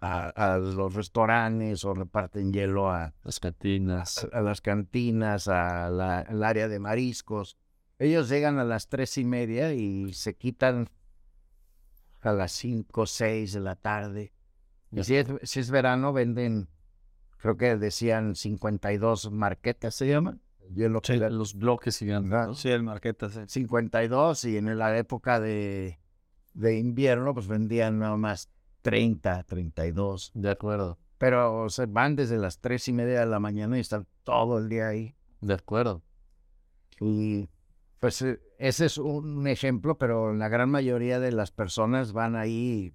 a, 0.00 0.28
a 0.28 0.58
los 0.58 0.94
restaurantes 0.94 1.84
o 1.84 1.94
reparten 1.94 2.52
hielo 2.52 2.88
a, 2.90 3.14
Las 3.24 3.40
cantinas. 3.40 4.28
a 4.32 4.40
las 4.42 4.60
cantinas, 4.60 5.48
a 5.48 5.90
la- 5.90 6.20
al 6.20 6.44
área 6.44 6.68
de 6.68 6.78
mariscos. 6.78 7.56
Ellos 7.98 8.28
llegan 8.28 8.58
a 8.58 8.64
las 8.64 8.88
tres 8.88 9.18
y 9.18 9.24
media 9.24 9.72
y 9.72 10.12
se 10.12 10.36
quitan 10.36 10.88
a 12.20 12.32
las 12.32 12.52
cinco, 12.52 13.06
seis 13.06 13.54
de 13.54 13.60
la 13.60 13.74
tarde. 13.74 14.32
Y 14.92 15.02
si 15.02 15.16
es, 15.16 15.26
si 15.42 15.60
es 15.60 15.70
verano, 15.70 16.12
venden, 16.12 16.68
creo 17.46 17.56
que 17.56 17.76
decían 17.76 18.34
52 18.34 19.30
marquetas, 19.30 19.94
¿se 19.94 20.08
llaman? 20.08 20.40
Sí, 20.74 20.82
que- 21.02 21.30
Los 21.30 21.54
bloques 21.54 21.96
gigantes. 21.98 22.30
¿no? 22.30 22.54
Sí, 22.54 22.68
el 22.70 22.82
Marqueta. 22.82 23.28
sí. 23.30 23.40
52 23.46 24.44
y 24.46 24.56
en 24.56 24.76
la 24.76 24.98
época 24.98 25.38
de, 25.38 26.00
de 26.54 26.78
invierno, 26.78 27.34
pues 27.34 27.46
vendían 27.46 28.00
nada 28.00 28.16
más 28.16 28.50
30, 28.82 29.44
32. 29.44 30.32
De 30.34 30.50
acuerdo. 30.50 30.98
Pero 31.18 31.62
o 31.62 31.68
sea, 31.70 31.86
van 31.88 32.16
desde 32.16 32.36
las 32.36 32.58
tres 32.58 32.88
y 32.88 32.92
media 32.92 33.20
de 33.20 33.26
la 33.26 33.38
mañana 33.38 33.76
y 33.76 33.80
están 33.80 34.06
todo 34.24 34.58
el 34.58 34.68
día 34.68 34.88
ahí. 34.88 35.14
De 35.40 35.54
acuerdo. 35.54 36.02
Y 37.00 37.48
pues 38.00 38.20
eh, 38.22 38.40
ese 38.58 38.86
es 38.86 38.98
un 38.98 39.46
ejemplo, 39.46 39.96
pero 39.98 40.34
la 40.34 40.48
gran 40.48 40.68
mayoría 40.70 41.20
de 41.20 41.30
las 41.32 41.50
personas 41.52 42.12
van 42.12 42.34
ahí 42.36 42.92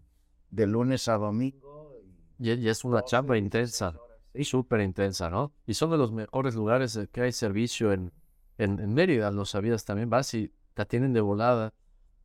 de 0.49 0.67
lunes 0.67 1.07
a 1.07 1.17
domingo. 1.17 1.95
Y, 2.37 2.51
y 2.51 2.67
es 2.69 2.83
una 2.83 3.03
chamba 3.05 3.37
intensa. 3.37 3.95
Súper 4.43 4.79
intensa, 4.81 5.29
¿no? 5.29 5.53
Y 5.65 5.73
son 5.73 5.91
de 5.91 5.97
los 5.97 6.11
mejores 6.11 6.55
lugares 6.55 6.95
eh, 6.95 7.07
que 7.11 7.21
hay 7.21 7.31
servicio 7.33 7.91
en, 7.91 8.13
en, 8.57 8.79
en 8.79 8.93
Mérida, 8.93 9.29
lo 9.31 9.45
sabías 9.45 9.83
también. 9.83 10.09
Vas 10.09 10.33
y 10.33 10.53
te 10.73 10.81
atienden 10.83 11.11
de 11.13 11.21
volada, 11.21 11.73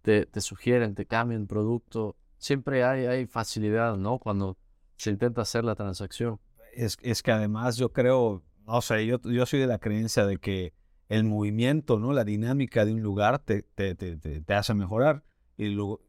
te, 0.03 0.27
te 0.27 0.41
sugieren, 0.41 0.95
te 0.95 1.07
cambian 1.07 1.47
producto. 1.49 2.17
Siempre 2.39 2.85
hay, 2.85 3.07
hay 3.07 3.27
facilidad, 3.27 3.97
¿no? 3.97 4.19
Cuando 4.19 4.57
se 4.97 5.11
intenta 5.11 5.43
hacer 5.43 5.65
la 5.65 5.75
transacción. 5.75 6.39
Es, 6.75 6.97
es 7.03 7.23
que 7.23 7.33
además 7.33 7.77
yo 7.77 7.93
creo, 7.93 8.43
no 8.67 8.81
sé, 8.83 9.05
yo, 9.07 9.21
yo 9.23 9.45
soy 9.47 9.61
de 9.61 9.67
la 9.67 9.79
creencia 9.79 10.27
de 10.27 10.39
que 10.39 10.75
el 11.09 11.25
movimiento, 11.25 11.99
¿no? 11.99 12.13
La 12.13 12.25
dinámica 12.25 12.85
de 12.85 12.93
un 12.93 13.03
lugar 13.03 13.41
te, 13.41 13.63
te, 13.63 13.95
te, 13.97 14.17
te- 14.17 14.55
hace 14.55 14.75
mejorar. 14.75 15.25
Y 15.57 15.69
luego, 15.71 16.03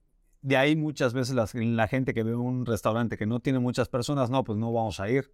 de 0.47 0.55
ahí 0.57 0.75
muchas 0.75 1.13
veces 1.13 1.35
las- 1.35 1.53
la 1.53 1.87
gente 1.87 2.13
que 2.13 2.23
ve 2.23 2.33
un 2.35 2.65
restaurante 2.65 3.17
que 3.17 3.25
no 3.25 3.39
tiene 3.41 3.59
muchas 3.59 3.89
personas, 3.89 4.29
no, 4.29 4.43
pues 4.43 4.57
no 4.57 4.71
vamos 4.71 4.99
a 4.99 5.09
ir. 5.09 5.31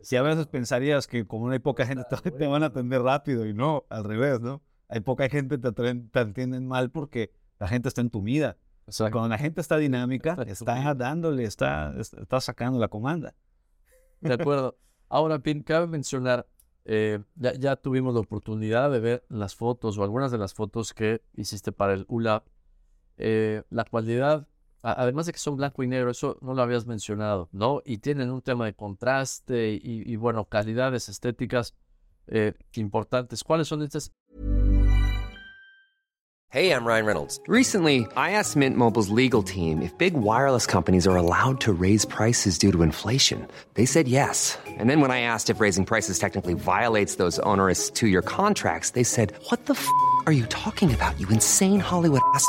Si 0.00 0.16
a 0.16 0.22
veces 0.22 0.46
pensarías 0.46 1.06
que 1.06 1.26
como 1.26 1.46
no 1.48 1.52
hay 1.52 1.58
poca 1.58 1.84
gente, 1.86 2.04
te, 2.22 2.30
te 2.30 2.46
van 2.46 2.62
a 2.62 2.66
atender 2.66 3.02
rápido 3.02 3.44
y 3.46 3.52
no, 3.52 3.84
al 3.90 4.04
revés, 4.04 4.40
¿no? 4.40 4.62
Hay 4.88 5.00
poca 5.00 5.28
gente, 5.28 5.58
te, 5.58 5.70
te 5.72 6.18
atienden 6.18 6.66
mal 6.66 6.90
porque 6.90 7.30
la 7.58 7.68
gente 7.68 7.88
está 7.88 8.00
entumida. 8.00 8.56
Exacto. 8.86 9.12
Cuando 9.18 9.28
la 9.28 9.36
gente 9.38 9.60
está 9.60 9.76
dinámica, 9.76 10.34
Está 10.46 10.94
dándole, 10.94 11.44
está, 11.44 11.94
está 11.98 12.40
sacando 12.40 12.78
la 12.78 12.88
comanda. 12.88 13.34
De 14.20 14.32
acuerdo. 14.32 14.78
Ahora, 15.10 15.38
Pin, 15.40 15.62
cabe 15.62 15.86
mencionar, 15.86 16.46
eh, 16.86 17.18
ya, 17.34 17.52
ya 17.52 17.76
tuvimos 17.76 18.14
la 18.14 18.20
oportunidad 18.20 18.90
de 18.90 19.00
ver 19.00 19.24
las 19.28 19.54
fotos 19.54 19.98
o 19.98 20.02
algunas 20.04 20.30
de 20.32 20.38
las 20.38 20.54
fotos 20.54 20.94
que 20.94 21.20
hiciste 21.34 21.70
para 21.70 21.92
el 21.92 22.06
ULAB. 22.08 22.42
Eh, 23.18 23.62
la 23.70 23.84
cualidad, 23.84 24.46
además 24.82 25.26
de 25.26 25.32
que 25.32 25.38
son 25.38 25.56
blanco 25.56 25.82
y 25.82 25.88
negro, 25.88 26.10
eso 26.10 26.38
no 26.40 26.54
lo 26.54 26.62
habías 26.62 26.86
mencionado, 26.86 27.48
¿no? 27.52 27.82
Y 27.84 27.98
tienen 27.98 28.30
un 28.30 28.42
tema 28.42 28.64
de 28.64 28.74
contraste 28.74 29.72
y, 29.72 30.02
y, 30.10 30.16
bueno, 30.16 30.44
calidades 30.44 31.08
estéticas 31.08 31.74
eh, 32.28 32.54
importantes. 32.74 33.42
¿Cuáles 33.42 33.68
son 33.68 33.82
estas? 33.82 34.12
Hey, 36.50 36.72
I'm 36.72 36.86
Ryan 36.86 37.04
Reynolds. 37.04 37.40
Recently, 37.46 38.06
I 38.16 38.30
asked 38.30 38.56
Mint 38.56 38.74
Mobile's 38.74 39.10
legal 39.10 39.42
team 39.42 39.82
if 39.82 39.92
big 39.98 40.14
wireless 40.14 40.64
companies 40.64 41.06
are 41.06 41.14
allowed 41.14 41.60
to 41.60 41.74
raise 41.74 42.06
prices 42.06 42.56
due 42.56 42.72
to 42.72 42.80
inflation. 42.80 43.46
They 43.74 43.84
said 43.84 44.08
yes. 44.08 44.56
And 44.66 44.88
then 44.88 45.02
when 45.02 45.10
I 45.10 45.20
asked 45.20 45.50
if 45.50 45.60
raising 45.60 45.84
prices 45.84 46.18
technically 46.18 46.54
violates 46.54 47.16
those 47.16 47.38
onerous 47.40 47.90
two 47.90 48.08
year 48.08 48.22
contracts, 48.22 48.92
they 48.92 49.04
said, 49.04 49.34
What 49.50 49.66
the 49.66 49.74
f 49.74 49.86
are 50.24 50.32
you 50.32 50.46
talking 50.46 50.94
about, 50.94 51.20
you 51.20 51.28
insane 51.28 51.80
Hollywood 51.80 52.22
ass? 52.32 52.48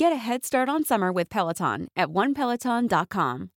Get 0.00 0.14
a 0.14 0.16
head 0.16 0.46
start 0.46 0.70
on 0.70 0.82
summer 0.82 1.12
with 1.12 1.28
Peloton 1.28 1.88
at 1.94 2.08
onepeloton.com. 2.08 3.50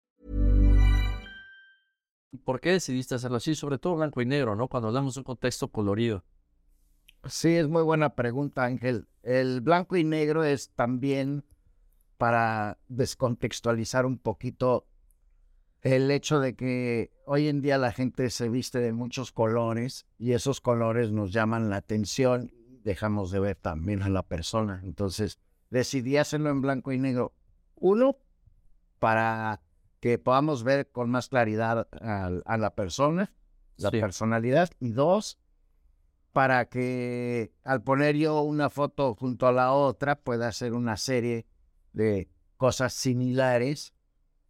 ¿Por 2.44 2.60
qué 2.60 2.72
decidiste 2.72 3.14
hacerlo 3.14 3.36
así? 3.36 3.54
Sobre 3.54 3.78
todo 3.78 3.94
blanco 3.94 4.20
y 4.20 4.26
negro, 4.26 4.56
¿no? 4.56 4.66
Cuando 4.66 4.88
hablamos 4.88 5.14
de 5.14 5.20
un 5.20 5.24
contexto 5.24 5.68
colorido. 5.68 6.24
Sí, 7.26 7.54
es 7.54 7.68
muy 7.68 7.84
buena 7.84 8.16
pregunta, 8.16 8.64
Ángel. 8.64 9.06
El 9.22 9.60
blanco 9.60 9.96
y 9.96 10.02
negro 10.02 10.42
es 10.42 10.70
también 10.70 11.44
para 12.18 12.80
descontextualizar 12.88 14.04
un 14.04 14.18
poquito 14.18 14.88
el 15.80 16.10
hecho 16.10 16.40
de 16.40 16.56
que 16.56 17.12
hoy 17.24 17.46
en 17.46 17.62
día 17.62 17.78
la 17.78 17.92
gente 17.92 18.30
se 18.30 18.48
viste 18.48 18.80
de 18.80 18.92
muchos 18.92 19.30
colores 19.30 20.06
y 20.18 20.32
esos 20.32 20.60
colores 20.60 21.12
nos 21.12 21.32
llaman 21.32 21.70
la 21.70 21.76
atención 21.76 22.50
dejamos 22.82 23.30
de 23.30 23.40
ver 23.40 23.56
también 23.56 24.02
a 24.02 24.08
la 24.08 24.22
persona. 24.22 24.80
Entonces 24.82 25.38
decidí 25.72 26.18
hacerlo 26.18 26.50
en 26.50 26.60
blanco 26.60 26.92
y 26.92 26.98
negro. 26.98 27.32
Uno, 27.76 28.18
para 28.98 29.62
que 30.00 30.18
podamos 30.18 30.64
ver 30.64 30.90
con 30.90 31.10
más 31.10 31.28
claridad 31.28 31.88
a, 32.00 32.26
a 32.44 32.56
la 32.58 32.74
persona, 32.74 33.32
la 33.78 33.90
Sí. 33.90 33.98
personalidad. 34.00 34.70
Y 34.80 34.90
dos, 34.90 35.38
para 36.32 36.66
que 36.66 37.52
al 37.64 37.82
poner 37.82 38.16
yo 38.16 38.42
una 38.42 38.68
foto 38.68 39.14
junto 39.14 39.46
a 39.46 39.52
la 39.52 39.72
otra 39.72 40.16
pueda 40.16 40.48
hacer 40.48 40.74
una 40.74 40.96
serie 40.98 41.46
de 41.92 42.28
cosas 42.58 42.92
similares 42.92 43.94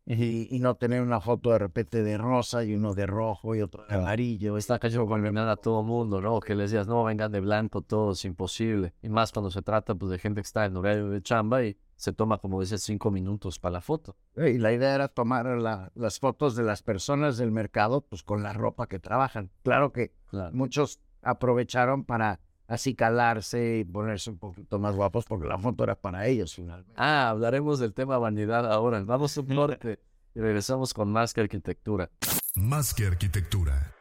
y, 0.05 0.55
y 0.55 0.59
no 0.59 0.75
tener 0.75 1.01
una 1.03 1.21
foto 1.21 1.51
de 1.51 1.59
repente 1.59 2.03
de 2.03 2.19
rosa 2.19 2.65
y 2.65 2.75
uno 2.75 2.95
de 2.95 3.07
rojo 3.07 3.55
y 3.55 3.62
otro 3.62 3.85
de 3.87 3.95
amarillo. 3.95 4.57
Está 4.57 4.79
cayendo 4.79 5.07
con 5.07 5.23
a 5.38 5.57
todo 5.57 5.81
el 5.81 5.87
mundo, 5.87 6.21
¿no? 6.21 6.41
Que 6.41 6.55
les 6.55 6.71
digas, 6.73 6.87
no, 6.88 7.05
vengan 7.05 7.31
de 7.31 7.41
blanco 7.41 7.83
todos, 7.83 8.25
imposible. 8.25 8.95
Y 9.03 9.09
más 9.09 9.33
cuando 9.33 9.51
se 9.51 9.62
trata 9.62 9.95
pues, 9.95 10.11
de 10.11 10.19
gente 10.19 10.41
que 10.41 10.47
está 10.47 10.65
en 10.65 10.77
horario 10.77 11.09
de 11.09 11.23
chamba 11.23 11.62
y 11.65 11.77
se 11.97 12.12
toma, 12.12 12.38
como 12.38 12.61
decías, 12.61 12.83
cinco 12.83 13.11
minutos 13.12 13.61
para 13.61 13.75
la 13.75 13.81
foto. 13.81 14.17
Y 14.37 14.59
la 14.59 14.73
idea 14.73 14.95
era 14.95 15.09
tomar 15.09 15.47
la- 15.47 15.93
las 15.95 16.19
fotos 16.19 16.57
de 16.57 16.65
las 16.65 16.83
personas 16.83 17.37
del 17.38 17.53
mercado 17.53 18.01
pues 18.01 18.25
con 18.25 18.43
la 18.43 18.53
ropa 18.53 18.88
que 18.88 18.99
trabajan. 18.99 19.51
Claro 19.62 19.93
que 19.93 20.12
Claro. 20.29 20.53
muchos 20.53 21.01
aprovecharon 21.23 22.05
para 22.05 22.41
así 22.73 22.95
calarse 22.95 23.81
y 23.81 23.85
ponerse 23.85 24.31
un 24.31 24.39
poquito 24.39 24.79
más 24.79 24.97
guapos 24.97 25.27
porque 25.27 25.47
la 25.47 25.59
foto 25.59 25.85
era 25.85 25.95
para 25.95 26.27
ellos 26.27 26.55
finalmente. 26.55 26.95
Ah, 26.97 27.29
hablaremos 27.29 27.79
del 27.79 27.93
tema 27.93 28.17
vanidad 28.17 28.71
ahora. 28.71 29.03
Vamos 29.05 29.37
a 29.37 29.43
un 29.43 29.47
corte 29.55 30.01
y 30.35 30.41
regresamos 30.41 30.95
con 30.95 31.13
más 31.13 31.35
que 31.35 31.43
arquitectura. 31.43 32.11
Más 32.55 32.95
que 32.95 33.07
arquitectura. 33.07 33.95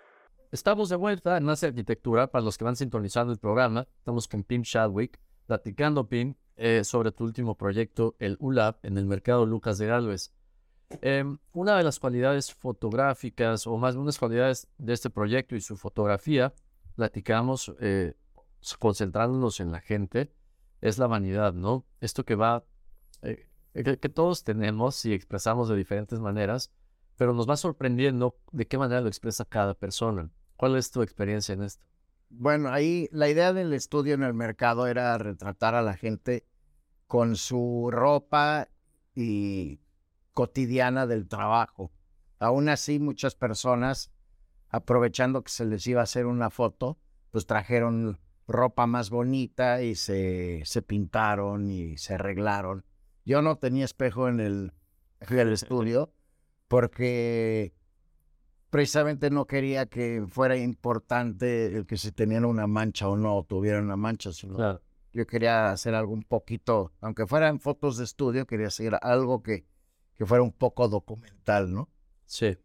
Estamos 0.54 0.88
de 0.88 0.96
vuelta 0.96 1.38
en 1.38 1.44
Más 1.44 1.62
que 1.62 1.68
Arquitectura. 1.68 2.28
Para 2.28 2.44
los 2.44 2.58
que 2.58 2.66
van 2.66 2.76
sintonizando 2.76 3.32
el 3.32 3.40
programa, 3.40 3.88
estamos 3.98 4.28
con 4.28 4.44
Pim 4.44 4.64
Chadwick, 4.64 5.18
platicando, 5.48 6.08
Pim, 6.10 6.36
eh, 6.58 6.84
sobre 6.84 7.14
tu 7.14 7.24
último 7.24 7.56
proyecto, 7.56 8.16
el 8.20 8.36
ULAB, 8.40 8.78
en 8.84 8.98
el 8.98 9.06
mercado 9.06 9.46
Lucas 9.46 9.78
de 9.78 9.88
Galvez. 9.88 10.34
Em, 11.02 11.38
una 11.54 11.78
de 11.78 11.84
las 11.84 12.00
cualidades 12.00 12.54
fotográficas, 12.54 13.66
o 13.66 13.78
más 13.78 13.96
unas 13.96 14.20
cualidades 14.20 14.68
de 14.78 14.92
este 14.92 15.10
proyecto 15.10 15.56
y 15.56 15.62
su 15.62 15.78
fotografía, 15.78 16.54
platicamos 16.96 17.74
eh, 17.80 18.14
concentrándonos 18.80 19.60
en 19.60 19.72
la 19.72 19.82
gente, 19.82 20.34
es 20.82 20.98
la 20.98 21.08
vanidad, 21.08 21.54
¿no? 21.54 21.86
Esto 22.00 22.26
que 22.26 22.36
va, 22.36 22.64
eh, 23.22 23.48
que, 23.74 24.00
que 24.00 24.10
todos 24.10 24.44
tenemos 24.44 25.06
y 25.06 25.14
expresamos 25.14 25.70
de 25.70 25.76
diferentes 25.76 26.20
maneras, 26.20 26.72
pero 27.18 27.34
nos 27.34 27.50
va 27.50 27.58
sorprendiendo 27.58 28.38
de 28.52 28.68
qué 28.68 28.78
manera 28.78 29.02
lo 29.02 29.08
expresa 29.08 29.46
cada 29.46 29.74
persona. 29.74 30.32
¿Cuál 30.58 30.76
es 30.76 30.92
tu 30.92 31.02
experiencia 31.02 31.54
en 31.54 31.64
esto? 31.64 31.86
Bueno, 32.30 32.70
ahí 32.70 33.10
la 33.12 33.30
idea 33.30 33.52
del 33.52 33.74
estudio 33.74 34.14
en 34.14 34.24
el 34.24 34.34
mercado 34.34 34.88
era 34.88 35.18
retratar 35.18 35.76
a 35.76 35.82
la 35.82 35.96
gente 35.96 36.48
con 37.08 37.36
su 37.36 37.90
ropa 37.92 38.70
y 39.14 39.82
cotidiana 40.34 41.08
del 41.08 41.28
trabajo. 41.28 41.92
Aún 42.40 42.70
así, 42.70 43.00
muchas 43.00 43.36
personas, 43.36 44.12
aprovechando 44.70 45.44
que 45.44 45.52
se 45.52 45.66
les 45.66 45.86
iba 45.88 46.00
a 46.00 46.06
hacer 46.06 46.26
una 46.26 46.50
foto, 46.50 46.98
pues 47.32 47.46
trajeron 47.46 48.18
ropa 48.48 48.88
más 48.88 49.10
bonita 49.10 49.82
y 49.82 49.96
se, 49.96 50.62
se 50.66 50.82
pintaron 50.82 51.70
y 51.70 51.98
se 51.98 52.16
arreglaron. 52.16 52.86
Yo 53.26 53.42
no 53.42 53.58
tenía 53.58 53.86
espejo 53.86 54.28
en 54.28 54.40
el, 54.40 54.74
en 55.22 55.40
el 55.40 55.52
estudio 55.54 56.12
porque 56.68 57.74
precisamente 58.70 59.30
no 59.30 59.46
quería 59.46 59.86
que 59.86 60.26
fuera 60.28 60.56
importante 60.58 61.68
el 61.76 61.86
que 61.86 61.98
se 61.98 62.12
tenía 62.12 62.46
una 62.46 62.68
mancha 62.68 63.08
o 63.10 63.18
no 63.18 63.44
tuviera 63.44 63.80
una 63.82 63.98
mancha, 63.98 64.32
sino 64.32 64.56
Claro. 64.56 64.82
yo 65.14 65.28
quería 65.28 65.72
hacer 65.72 65.94
algo 65.94 66.14
un 66.14 66.24
poquito, 66.24 66.94
aunque 67.02 67.28
fueran 67.28 67.60
fotos 67.60 67.98
de 67.98 68.06
estudio, 68.06 68.48
quería 68.48 68.68
hacer 68.68 68.98
algo 69.02 69.44
que, 69.44 69.66
que 70.16 70.26
fuera 70.26 70.42
un 70.44 70.54
poco 70.54 70.88
documental, 70.88 71.74
¿no? 71.74 71.90
Sí. 72.26 72.58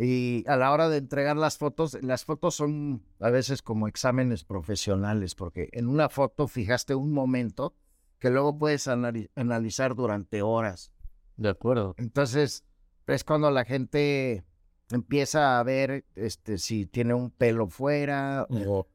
Y 0.00 0.44
a 0.46 0.56
la 0.56 0.70
hora 0.70 0.88
de 0.88 0.98
entregar 0.98 1.36
las 1.36 1.58
fotos, 1.58 1.98
las 2.02 2.24
fotos 2.24 2.54
son 2.54 3.02
a 3.18 3.30
veces 3.30 3.62
como 3.62 3.88
exámenes 3.88 4.44
profesionales, 4.44 5.34
porque 5.34 5.68
en 5.72 5.88
una 5.88 6.08
foto 6.08 6.46
fijaste 6.46 6.94
un 6.94 7.12
momento 7.12 7.74
que 8.20 8.30
luego 8.30 8.56
puedes 8.56 8.86
anali- 8.86 9.28
analizar 9.34 9.96
durante 9.96 10.40
horas. 10.40 10.92
De 11.36 11.48
acuerdo. 11.48 11.94
Entonces, 11.98 12.64
es 13.08 13.24
cuando 13.24 13.50
la 13.50 13.64
gente 13.64 14.44
empieza 14.90 15.58
a 15.58 15.62
ver 15.64 16.04
este, 16.14 16.58
si 16.58 16.86
tiene 16.86 17.14
un 17.14 17.30
pelo 17.30 17.68
fuera, 17.68 18.46
o 18.48 18.86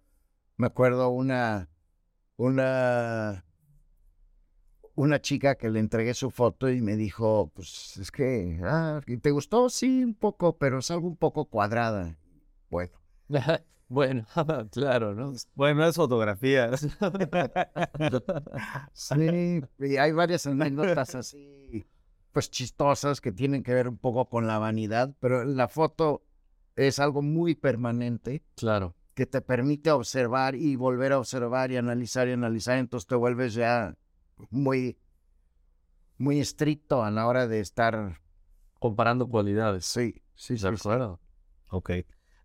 me 0.56 0.68
acuerdo 0.68 1.10
una, 1.10 1.70
una, 2.38 3.46
una 4.96 5.22
chica 5.22 5.56
que 5.56 5.70
le 5.70 5.80
entregué 5.80 6.14
su 6.14 6.30
foto 6.30 6.70
y 6.70 6.82
me 6.82 6.96
dijo, 6.96 7.52
pues 7.56 7.98
es 7.98 8.12
que, 8.12 8.60
ah, 8.64 9.02
¿te 9.22 9.32
gustó? 9.32 9.70
Sí, 9.70 10.04
un 10.04 10.14
poco, 10.14 10.58
pero 10.58 10.80
es 10.80 10.92
algo 10.92 11.08
un 11.08 11.18
poco 11.18 11.46
cuadrada. 11.46 12.16
Bueno, 12.70 12.92
bueno, 13.88 14.26
claro, 14.72 15.16
¿no? 15.16 15.34
Bueno, 15.56 15.86
es 15.88 15.96
fotografía. 15.96 16.70
sí, 18.94 19.62
y 19.80 19.98
hay 19.98 20.12
varias 20.12 20.46
anécdotas 20.48 21.16
así, 21.16 21.86
pues 22.32 22.50
chistosas 22.50 23.22
que 23.22 23.32
tienen 23.32 23.64
que 23.64 23.74
ver 23.74 23.88
un 23.88 23.98
poco 23.98 24.30
con 24.30 24.48
la 24.48 24.60
vanidad, 24.60 25.16
pero 25.20 25.44
la 25.44 25.68
foto 25.68 26.24
es 26.76 27.00
algo 27.00 27.22
muy 27.22 27.56
permanente 27.56 28.44
Claro. 28.56 28.96
que 29.14 29.26
te 29.26 29.42
permite 29.42 29.92
observar 29.92 30.56
y 30.56 30.76
volver 30.76 31.14
a 31.14 31.20
observar 31.20 31.72
y 31.72 31.78
analizar 31.78 32.28
y 32.28 32.32
analizar, 32.32 32.78
entonces 32.78 33.08
te 33.08 33.16
vuelves 33.16 33.54
ya 33.54 33.96
muy, 34.50 34.98
muy 36.18 36.40
estricto 36.40 37.04
a 37.04 37.12
la 37.12 37.28
hora 37.28 37.48
de 37.48 37.60
estar. 37.60 38.22
Comparando 38.80 39.30
cualidades. 39.30 39.86
Sí, 39.86 40.22
sí, 40.36 40.58
sí, 40.58 40.68
acuerdo. 40.68 41.22
Ok. 41.70 41.92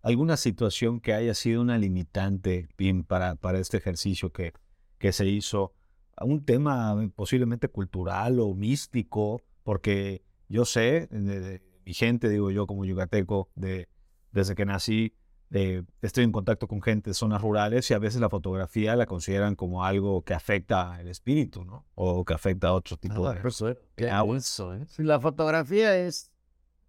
¿Alguna 0.02 0.36
situación 0.36 1.00
que 1.00 1.12
haya 1.12 1.34
sido 1.34 1.60
una 1.60 1.76
limitante, 1.78 2.68
Pim, 2.76 3.02
para, 3.02 3.34
para 3.34 3.58
este 3.58 3.76
ejercicio 3.76 4.30
que, 4.30 4.52
que 4.98 5.12
se 5.12 5.26
hizo? 5.26 5.74
Un 6.20 6.44
tema 6.44 6.96
eh, 7.02 7.10
posiblemente 7.14 7.68
cultural 7.68 8.38
o 8.38 8.54
místico, 8.54 9.42
porque 9.64 10.22
yo 10.48 10.64
sé, 10.64 11.08
de, 11.10 11.40
de 11.40 11.62
mi 11.84 11.92
gente, 11.92 12.28
digo 12.28 12.52
yo 12.52 12.66
como 12.68 12.84
yucateco, 12.84 13.50
de, 13.56 13.88
desde 14.30 14.54
que 14.54 14.64
nací, 14.64 15.14
eh, 15.50 15.82
estoy 16.02 16.24
en 16.24 16.32
contacto 16.32 16.68
con 16.68 16.82
gente 16.82 17.10
de 17.10 17.14
zonas 17.14 17.40
rurales 17.40 17.90
y 17.90 17.94
a 17.94 17.98
veces 17.98 18.20
la 18.20 18.28
fotografía 18.28 18.96
la 18.96 19.06
consideran 19.06 19.54
como 19.54 19.84
algo 19.84 20.22
que 20.22 20.34
afecta 20.34 21.00
el 21.00 21.08
espíritu, 21.08 21.64
¿no? 21.64 21.86
O 21.94 22.24
que 22.24 22.34
afecta 22.34 22.68
a 22.68 22.74
otro 22.74 22.96
tipo 22.96 23.30
de... 23.30 23.40
Pues, 23.40 23.62
Qué 23.96 24.10
Ah, 24.10 24.22
bueno. 24.22 24.34
denso, 24.34 24.74
¿eh? 24.74 24.84
Sí, 24.88 25.02
la 25.02 25.18
fotografía 25.20 25.96
es, 25.96 26.30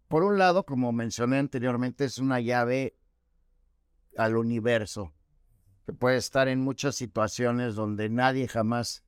por 0.07 0.23
un 0.23 0.37
lado, 0.37 0.65
como 0.65 0.91
mencioné 0.91 1.37
anteriormente, 1.37 2.05
es 2.05 2.17
una 2.19 2.39
llave 2.41 2.97
al 4.17 4.35
universo, 4.35 5.13
que 5.85 5.93
puede 5.93 6.17
estar 6.17 6.47
en 6.47 6.59
muchas 6.59 6.95
situaciones 6.95 7.75
donde 7.75 8.09
nadie 8.09 8.47
jamás 8.47 9.03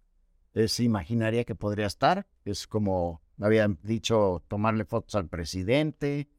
eh, 0.54 0.68
se 0.68 0.84
imaginaría 0.84 1.44
que 1.44 1.56
podría 1.56 1.88
estar. 1.88 2.26
Es 2.46 2.68
como 2.68 3.22
habían 3.40 3.80
dicho, 3.84 4.44
tomarle 4.48 4.86
fotos 4.86 5.16
al 5.16 5.28
presidente 5.28 6.30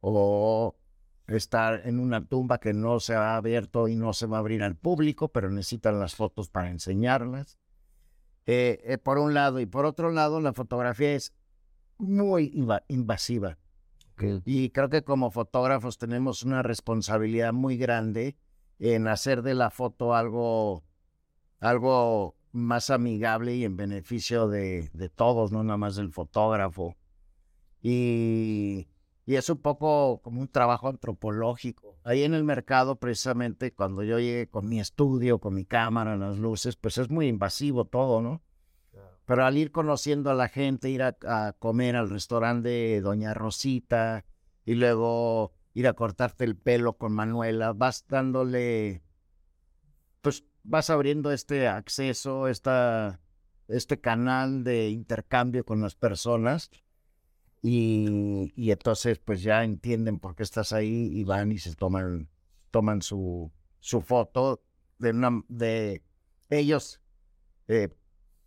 o 0.00 0.76
estar 1.36 1.82
en 1.86 1.98
una 1.98 2.24
tumba 2.24 2.58
que 2.58 2.72
no 2.72 3.00
se 3.00 3.14
ha 3.14 3.36
abierto 3.36 3.88
y 3.88 3.96
no 3.96 4.12
se 4.12 4.26
va 4.26 4.36
a 4.36 4.40
abrir 4.40 4.62
al 4.62 4.76
público, 4.76 5.28
pero 5.28 5.50
necesitan 5.50 5.98
las 5.98 6.14
fotos 6.14 6.48
para 6.48 6.70
enseñarlas. 6.70 7.58
Eh, 8.46 8.80
eh, 8.84 8.98
por 8.98 9.18
un 9.18 9.34
lado, 9.34 9.60
y 9.60 9.66
por 9.66 9.84
otro 9.84 10.10
lado, 10.10 10.40
la 10.40 10.52
fotografía 10.52 11.14
es 11.14 11.32
muy 11.98 12.50
inva- 12.54 12.84
invasiva. 12.88 13.58
Y 14.44 14.70
creo 14.70 14.88
que 14.88 15.02
como 15.02 15.30
fotógrafos 15.30 15.98
tenemos 15.98 16.42
una 16.42 16.62
responsabilidad 16.62 17.52
muy 17.52 17.76
grande 17.76 18.36
en 18.78 19.08
hacer 19.08 19.42
de 19.42 19.54
la 19.54 19.70
foto 19.70 20.14
algo, 20.14 20.84
algo 21.60 22.36
más 22.52 22.90
amigable 22.90 23.54
y 23.56 23.64
en 23.64 23.76
beneficio 23.76 24.48
de, 24.48 24.90
de 24.92 25.08
todos, 25.08 25.50
no 25.50 25.64
nada 25.64 25.76
más 25.76 25.96
del 25.96 26.12
fotógrafo. 26.12 26.96
Y, 27.80 28.86
y 29.32 29.36
es 29.36 29.48
un 29.48 29.56
poco 29.56 30.20
como 30.20 30.42
un 30.42 30.48
trabajo 30.48 30.88
antropológico. 30.88 31.96
Ahí 32.04 32.22
en 32.22 32.34
el 32.34 32.44
mercado, 32.44 32.96
precisamente, 32.96 33.72
cuando 33.72 34.02
yo 34.02 34.18
llegué 34.18 34.46
con 34.46 34.68
mi 34.68 34.78
estudio, 34.78 35.38
con 35.38 35.54
mi 35.54 35.64
cámara, 35.64 36.18
las 36.18 36.36
luces, 36.36 36.76
pues 36.76 36.98
es 36.98 37.08
muy 37.08 37.28
invasivo 37.28 37.86
todo, 37.86 38.20
¿no? 38.20 38.42
Pero 39.24 39.46
al 39.46 39.56
ir 39.56 39.72
conociendo 39.72 40.30
a 40.30 40.34
la 40.34 40.48
gente, 40.48 40.90
ir 40.90 41.02
a, 41.02 41.16
a 41.26 41.54
comer 41.58 41.96
al 41.96 42.10
restaurante 42.10 42.68
de 42.68 43.00
Doña 43.00 43.32
Rosita 43.32 44.26
y 44.66 44.74
luego 44.74 45.54
ir 45.72 45.88
a 45.88 45.94
cortarte 45.94 46.44
el 46.44 46.54
pelo 46.54 46.98
con 46.98 47.14
Manuela, 47.14 47.72
vas 47.72 48.04
dándole, 48.06 49.02
pues 50.20 50.44
vas 50.62 50.90
abriendo 50.90 51.32
este 51.32 51.68
acceso, 51.68 52.48
esta, 52.48 53.18
este 53.66 53.98
canal 53.98 54.62
de 54.62 54.90
intercambio 54.90 55.64
con 55.64 55.80
las 55.80 55.94
personas 55.94 56.70
y, 57.62 58.52
y 58.56 58.70
entonces 58.72 59.18
pues 59.20 59.42
ya 59.42 59.64
entienden 59.64 60.18
por 60.18 60.34
qué 60.34 60.42
estás 60.42 60.72
ahí 60.72 61.08
y 61.12 61.24
van 61.24 61.52
y 61.52 61.58
se 61.58 61.74
toman, 61.74 62.28
toman 62.70 63.02
su, 63.02 63.50
su 63.80 64.00
foto 64.00 64.62
de, 64.98 65.10
una, 65.10 65.42
de 65.48 66.02
ellos 66.50 67.00
eh, 67.68 67.88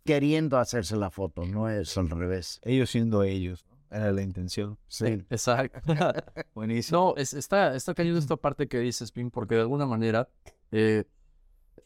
queriendo 0.04 0.58
hacerse 0.58 0.96
la 0.96 1.10
foto, 1.10 1.44
no 1.46 1.68
es 1.68 1.96
al 1.98 2.10
revés. 2.10 2.60
Ellos 2.62 2.90
siendo 2.90 3.22
ellos, 3.22 3.66
¿no? 3.70 3.76
Era 3.90 4.12
la 4.12 4.22
intención. 4.22 4.78
Sí. 4.88 5.06
Exacto. 5.30 5.80
Buenísimo. 6.54 7.14
No, 7.16 7.16
es- 7.16 7.34
está, 7.34 7.74
está 7.74 7.94
cayendo 7.94 8.18
esta 8.18 8.36
parte 8.36 8.68
que 8.68 8.78
dices, 8.80 9.12
Pim, 9.12 9.30
porque 9.30 9.54
de 9.56 9.62
alguna 9.62 9.86
manera 9.86 10.28
eh, 10.72 11.04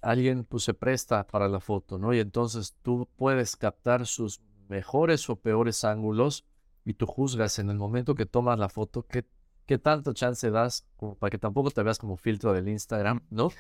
alguien 0.03 0.45
pues, 0.45 0.65
se 0.65 0.75
presta 0.75 1.27
para 1.27 1.49
la 1.49 1.61
foto, 1.61 1.99
¿no? 1.99 2.13
Y 2.15 2.21
entonces 2.21 2.75
tú 2.83 3.09
puedes 3.17 3.57
captar 3.57 4.07
sus 4.07 4.41
mejores 4.69 5.29
o 5.31 5.37
peores 5.37 5.85
ángulos 5.85 6.45
y 6.85 6.95
tú 6.95 7.07
juzgas 7.07 7.59
en 7.59 7.71
el 7.71 7.77
momento 7.77 8.15
que 8.15 8.27
tomas 8.27 8.59
la 8.59 8.69
foto 8.69 9.07
qué, 9.07 9.27
qué 9.67 9.79
tanto 9.79 10.13
chance 10.13 10.51
das 10.51 10.87
como 10.97 11.15
para 11.15 11.31
que 11.31 11.39
tampoco 11.39 11.71
te 11.71 11.83
veas 11.83 11.99
como 11.99 12.17
filtro 12.17 12.53
del 12.53 12.69
Instagram, 12.69 13.23
¿no? 13.31 13.51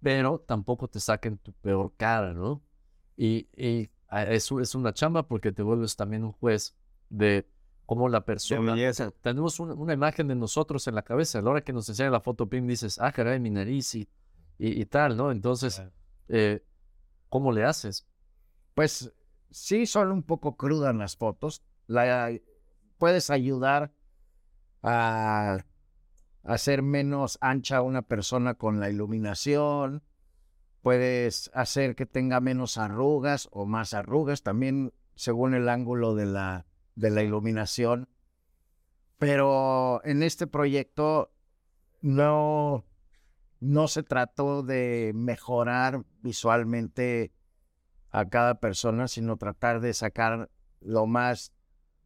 Pero 0.00 0.40
tampoco 0.46 0.88
te 0.88 1.00
saquen 1.00 1.38
tu 1.38 1.52
peor 1.52 1.92
cara, 1.96 2.34
¿no? 2.34 2.62
Y, 3.16 3.48
y 3.56 3.90
ah, 4.08 4.24
eso 4.24 4.60
es 4.60 4.74
una 4.74 4.92
chamba 4.92 5.26
porque 5.26 5.52
te 5.52 5.62
vuelves 5.62 5.96
también 5.96 6.24
un 6.24 6.32
juez 6.32 6.74
de 7.08 7.48
cómo 7.86 8.08
la 8.08 8.24
persona... 8.24 8.74
Tenemos 9.20 9.60
una, 9.60 9.74
una 9.74 9.92
imagen 9.92 10.28
de 10.28 10.34
nosotros 10.34 10.86
en 10.88 10.94
la 10.94 11.02
cabeza. 11.02 11.38
A 11.38 11.42
la 11.42 11.50
hora 11.50 11.60
que 11.62 11.72
nos 11.72 11.88
enseña 11.88 12.10
la 12.10 12.20
foto, 12.20 12.48
Pim, 12.48 12.66
dices, 12.66 12.98
ah, 13.00 13.12
caray, 13.12 13.38
mi 13.40 13.50
nariz 13.50 13.94
y, 13.94 14.08
y, 14.58 14.80
y 14.80 14.84
tal, 14.86 15.16
¿no? 15.16 15.30
Entonces, 15.30 15.82
eh, 16.28 16.64
¿cómo 17.28 17.52
le 17.52 17.64
haces? 17.64 18.06
Pues 18.74 19.12
sí, 19.50 19.86
son 19.86 20.10
un 20.10 20.22
poco 20.22 20.56
crudas 20.56 20.94
las 20.94 21.16
fotos. 21.16 21.62
La, 21.86 22.32
puedes 22.98 23.30
ayudar 23.30 23.92
a 24.82 25.64
hacer 26.42 26.82
menos 26.82 27.38
ancha 27.40 27.82
una 27.82 28.02
persona 28.02 28.54
con 28.54 28.80
la 28.80 28.90
iluminación. 28.90 30.02
Puedes 30.82 31.50
hacer 31.54 31.96
que 31.96 32.06
tenga 32.06 32.40
menos 32.40 32.76
arrugas 32.76 33.48
o 33.52 33.64
más 33.64 33.94
arrugas, 33.94 34.42
también 34.42 34.92
según 35.14 35.54
el 35.54 35.68
ángulo 35.68 36.14
de 36.14 36.26
la, 36.26 36.66
de 36.94 37.10
la 37.10 37.22
iluminación. 37.22 38.08
Pero 39.18 40.04
en 40.04 40.22
este 40.22 40.46
proyecto 40.46 41.32
no, 42.02 42.84
no 43.60 43.88
se 43.88 44.02
trató 44.02 44.62
de 44.62 45.12
mejorar 45.14 46.04
visualmente 46.20 47.32
a 48.10 48.28
cada 48.28 48.60
persona, 48.60 49.08
sino 49.08 49.38
tratar 49.38 49.80
de 49.80 49.94
sacar 49.94 50.50
lo 50.80 51.06
más 51.06 51.53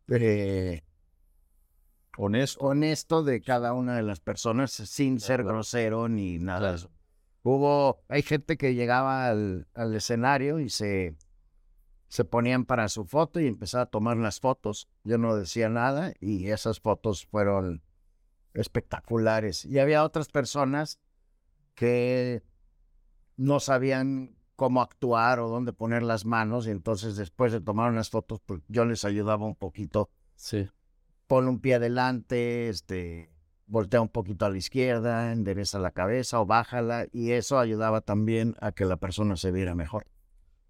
eh, 0.09 0.83
Honesto. 2.17 2.61
honesto 2.61 3.23
de 3.23 3.41
cada 3.41 3.73
una 3.73 3.97
de 3.97 4.03
las 4.03 4.21
personas 4.21 4.73
sin 4.73 5.21
ser 5.21 5.45
grosero 5.45 6.09
ni 6.09 6.39
nada. 6.39 6.71
de 6.71 6.77
eso. 6.77 6.91
Hubo, 7.43 8.03
hay 8.09 8.23
gente 8.23 8.57
que 8.57 8.75
llegaba 8.75 9.29
al, 9.29 9.69
al 9.75 9.95
escenario 9.95 10.59
y 10.59 10.69
se, 10.69 11.17
se 12.09 12.25
ponían 12.25 12.65
para 12.65 12.89
su 12.89 13.05
foto 13.05 13.39
y 13.39 13.47
empezaba 13.47 13.85
a 13.85 13.91
tomar 13.91 14.17
las 14.17 14.41
fotos. 14.41 14.89
Yo 15.05 15.19
no 15.19 15.37
decía 15.37 15.69
nada 15.69 16.13
y 16.21 16.51
esas 16.51 16.81
fotos 16.81 17.27
fueron 17.27 17.83
espectaculares. 18.55 19.65
Y 19.65 19.79
había 19.79 20.05
otras 20.05 20.29
personas 20.29 20.99
que 21.75 22.43
no 23.37 23.61
sabían 23.61 24.38
cómo 24.59 24.83
actuar 24.83 25.39
o 25.39 25.49
dónde 25.49 25.73
poner 25.73 26.03
las 26.03 26.25
manos 26.25 26.67
y 26.67 26.73
entonces 26.73 27.15
después 27.15 27.53
de 27.53 27.61
tomar 27.61 27.93
unas 27.93 28.11
fotos, 28.11 28.41
pues 28.45 28.61
yo 28.67 28.85
les 28.85 29.05
ayudaba 29.05 29.47
un 29.47 29.55
poquito 29.55 30.11
Sí. 30.35 30.69
pon 31.29 31.47
un 31.47 31.61
pie 31.61 31.77
adelante, 31.77 32.69
este, 32.69 33.31
voltea 33.67 34.01
un 34.01 34.09
poquito 34.09 34.47
a 34.47 34.51
la 34.51 34.57
izquierda, 34.57 35.31
endereza 35.31 35.79
la 35.79 35.93
cabeza 35.93 36.41
o 36.41 36.45
bájala 36.47 37.07
y 37.13 37.31
eso 37.31 37.61
ayudaba 37.61 38.01
también 38.01 38.57
a 38.61 38.73
que 38.73 38.85
la 38.85 38.97
persona 38.97 39.37
se 39.37 39.53
viera 39.53 39.77
mejor. 39.77 40.09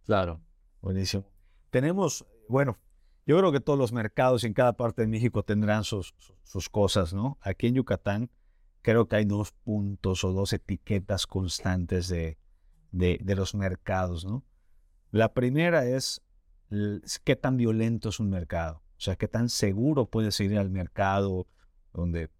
Claro. 0.04 0.42
Buenísimo. 0.82 1.24
Tenemos, 1.70 2.26
bueno, 2.46 2.76
yo 3.24 3.38
creo 3.38 3.52
que 3.52 3.60
todos 3.60 3.78
los 3.78 3.94
mercados 3.94 4.44
en 4.44 4.52
cada 4.52 4.74
parte 4.74 5.00
de 5.00 5.08
México 5.08 5.42
tendrán 5.44 5.84
sus, 5.84 6.14
sus 6.44 6.68
cosas, 6.68 7.14
¿no? 7.14 7.38
Aquí 7.40 7.68
en 7.68 7.76
Yucatán 7.76 8.28
creo 8.82 9.08
que 9.08 9.16
hay 9.16 9.24
dos 9.24 9.52
puntos 9.52 10.24
o 10.24 10.32
dos 10.32 10.52
etiquetas 10.52 11.26
constantes 11.26 12.08
de, 12.08 12.36
de, 12.92 13.18
de 13.22 13.34
los 13.34 13.54
mercados, 13.54 14.24
¿no? 14.24 14.44
La 15.10 15.32
primera 15.32 15.84
es 15.86 16.22
qué 17.24 17.36
tan 17.36 17.56
violento 17.56 18.10
es 18.10 18.20
un 18.20 18.30
mercado, 18.30 18.82
o 18.96 19.00
sea, 19.00 19.16
qué 19.16 19.28
tan 19.28 19.48
seguro 19.48 20.06
puedes 20.06 20.38
ir 20.40 20.56
al 20.58 20.70
mercado 20.70 21.46
donde 21.92 22.30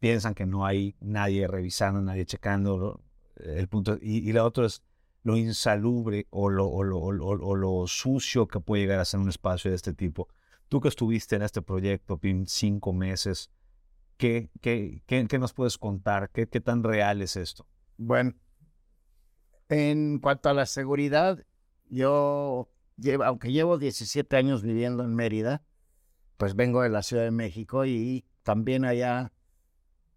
piensan 0.00 0.34
que 0.34 0.46
no 0.46 0.64
hay 0.64 0.94
nadie 1.00 1.46
revisando, 1.48 2.00
nadie 2.00 2.24
checando 2.24 3.02
el 3.36 3.68
punto. 3.68 3.98
Y, 4.00 4.28
y 4.28 4.32
la 4.32 4.44
otra 4.44 4.66
es 4.66 4.82
lo 5.22 5.36
insalubre 5.36 6.26
o 6.30 6.48
lo, 6.48 6.66
o, 6.68 6.82
lo, 6.82 6.98
o 6.98 7.12
lo- 7.12 7.26
o 7.26 7.54
lo 7.56 7.86
sucio 7.86 8.46
que 8.46 8.60
puede 8.60 8.82
llegar 8.82 9.00
a 9.00 9.04
ser 9.04 9.20
un 9.20 9.28
espacio 9.28 9.70
de 9.70 9.76
este 9.76 9.92
tipo. 9.92 10.28
Tú 10.68 10.80
que 10.80 10.88
estuviste 10.88 11.36
en 11.36 11.42
este 11.42 11.62
proyecto, 11.62 12.20
cinco 12.46 12.92
meses, 12.92 13.50
¿qué, 14.16 14.50
qué, 14.60 15.02
qué, 15.06 15.26
qué 15.26 15.38
nos 15.38 15.52
puedes 15.52 15.78
contar? 15.78 16.30
¿Qué, 16.30 16.46
¿Qué 16.46 16.60
tan 16.60 16.82
real 16.82 17.20
es 17.22 17.36
esto? 17.36 17.66
Bueno, 17.96 18.34
en 19.68 20.18
cuanto 20.18 20.48
a 20.48 20.54
la 20.54 20.66
seguridad, 20.66 21.44
yo, 21.88 22.68
llevo, 22.96 23.24
aunque 23.24 23.52
llevo 23.52 23.78
17 23.78 24.36
años 24.36 24.62
viviendo 24.62 25.02
en 25.04 25.14
Mérida, 25.14 25.62
pues 26.36 26.54
vengo 26.54 26.82
de 26.82 26.88
la 26.88 27.02
Ciudad 27.02 27.24
de 27.24 27.30
México 27.30 27.84
y 27.84 28.24
también 28.42 28.84
allá 28.84 29.32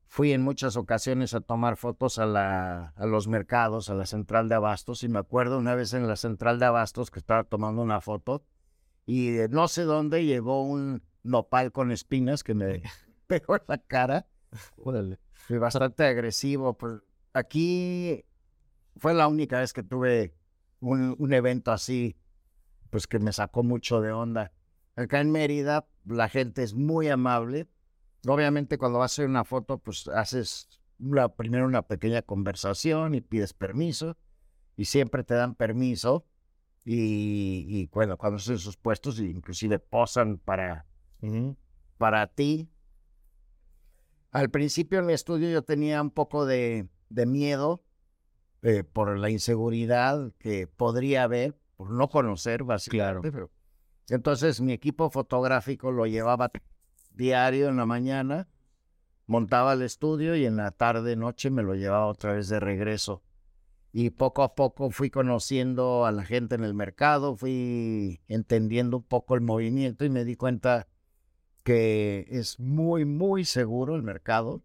fui 0.07 0.33
en 0.33 0.41
muchas 0.41 0.75
ocasiones 0.75 1.33
a 1.33 1.41
tomar 1.41 1.77
fotos 1.77 2.19
a, 2.19 2.25
la, 2.25 2.93
a 2.97 3.05
los 3.05 3.27
mercados, 3.27 3.89
a 3.89 3.95
la 3.95 4.05
central 4.05 4.49
de 4.49 4.55
abastos. 4.55 5.03
Y 5.03 5.09
me 5.09 5.19
acuerdo 5.19 5.57
una 5.57 5.73
vez 5.73 5.93
en 5.93 6.05
la 6.07 6.17
central 6.17 6.59
de 6.59 6.65
abastos 6.65 7.11
que 7.11 7.19
estaba 7.19 7.45
tomando 7.45 7.81
una 7.81 8.01
foto 8.01 8.43
y 9.05 9.31
de 9.31 9.49
no 9.49 9.67
sé 9.67 9.83
dónde 9.83 10.25
llegó 10.25 10.63
un 10.63 11.01
nopal 11.23 11.71
con 11.71 11.91
espinas 11.91 12.43
que 12.43 12.53
me 12.53 12.83
pegó 13.27 13.55
en 13.55 13.63
la 13.67 13.77
cara. 13.77 14.27
Fui 15.31 15.57
bastante 15.57 16.05
agresivo. 16.05 16.77
Pues 16.77 17.01
aquí 17.33 18.25
fue 18.97 19.13
la 19.13 19.27
única 19.27 19.59
vez 19.59 19.73
que 19.73 19.83
tuve 19.83 20.35
un, 20.79 21.15
un 21.17 21.33
evento 21.33 21.71
así, 21.71 22.17
pues 22.89 23.07
que 23.07 23.19
me 23.19 23.33
sacó 23.33 23.63
mucho 23.63 24.01
de 24.01 24.11
onda. 24.11 24.51
Acá 24.95 25.21
en 25.21 25.31
Mérida 25.31 25.87
la 26.05 26.29
gente 26.29 26.63
es 26.63 26.73
muy 26.73 27.07
amable. 27.07 27.67
Obviamente 28.27 28.77
cuando 28.77 28.99
vas 28.99 29.11
a 29.11 29.13
hacer 29.13 29.29
una 29.29 29.43
foto, 29.43 29.79
pues 29.79 30.07
haces 30.09 30.69
una, 30.99 31.29
primero 31.29 31.65
una 31.65 31.81
pequeña 31.87 32.21
conversación 32.21 33.15
y 33.15 33.21
pides 33.21 33.53
permiso 33.53 34.17
y 34.75 34.85
siempre 34.85 35.23
te 35.23 35.33
dan 35.33 35.55
permiso 35.55 36.25
y, 36.83 37.65
y 37.67 37.87
bueno, 37.87 38.17
cuando 38.17 38.37
hacen 38.37 38.57
sus 38.57 38.77
puestos 38.77 39.19
inclusive 39.19 39.79
posan 39.79 40.37
para, 40.37 40.85
para 41.97 42.27
ti. 42.27 42.69
Al 44.31 44.49
principio 44.49 44.99
en 44.99 45.07
mi 45.07 45.13
estudio 45.13 45.49
yo 45.49 45.63
tenía 45.63 46.01
un 46.01 46.11
poco 46.11 46.45
de, 46.45 46.87
de 47.09 47.25
miedo 47.25 47.83
eh, 48.63 48.83
por 48.83 49.17
la 49.17 49.29
inseguridad 49.29 50.31
que 50.39 50.67
podría 50.67 51.23
haber, 51.23 51.55
por 51.77 51.89
no 51.91 52.09
conocer 52.09 52.63
básicamente. 52.63 53.31
pero- 53.31 53.49
entonces 54.09 54.61
mi 54.61 54.73
equipo 54.73 55.09
fotográfico 55.09 55.91
lo 55.91 56.05
llevaba 56.05 56.51
diario 57.11 57.69
en 57.69 57.77
la 57.77 57.85
mañana, 57.85 58.47
montaba 59.25 59.73
el 59.73 59.81
estudio 59.81 60.35
y 60.35 60.45
en 60.45 60.57
la 60.57 60.71
tarde, 60.71 61.15
noche 61.15 61.49
me 61.49 61.63
lo 61.63 61.75
llevaba 61.75 62.07
otra 62.07 62.33
vez 62.33 62.49
de 62.49 62.59
regreso. 62.59 63.23
Y 63.93 64.09
poco 64.11 64.43
a 64.43 64.55
poco 64.55 64.89
fui 64.89 65.09
conociendo 65.09 66.05
a 66.05 66.11
la 66.11 66.23
gente 66.23 66.55
en 66.55 66.63
el 66.63 66.73
mercado, 66.73 67.35
fui 67.35 68.21
entendiendo 68.27 68.97
un 68.97 69.03
poco 69.03 69.35
el 69.35 69.41
movimiento 69.41 70.05
y 70.05 70.09
me 70.09 70.23
di 70.23 70.35
cuenta 70.35 70.87
que 71.63 72.25
es 72.29 72.59
muy, 72.59 73.05
muy 73.05 73.45
seguro 73.45 73.95
el 73.95 74.03
mercado. 74.03 74.61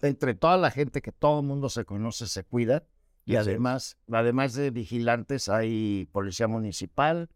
Entre 0.00 0.34
toda 0.34 0.56
la 0.56 0.70
gente 0.70 1.02
que 1.02 1.12
todo 1.12 1.40
el 1.40 1.46
mundo 1.46 1.68
se 1.68 1.84
conoce, 1.84 2.26
se 2.26 2.44
cuida. 2.44 2.84
Y 3.24 3.32
Sí. 3.32 3.36
además, 3.36 3.98
además 4.10 4.54
de 4.54 4.70
vigilantes, 4.70 5.48
hay 5.48 6.08
policía 6.12 6.48
municipal. 6.48 7.28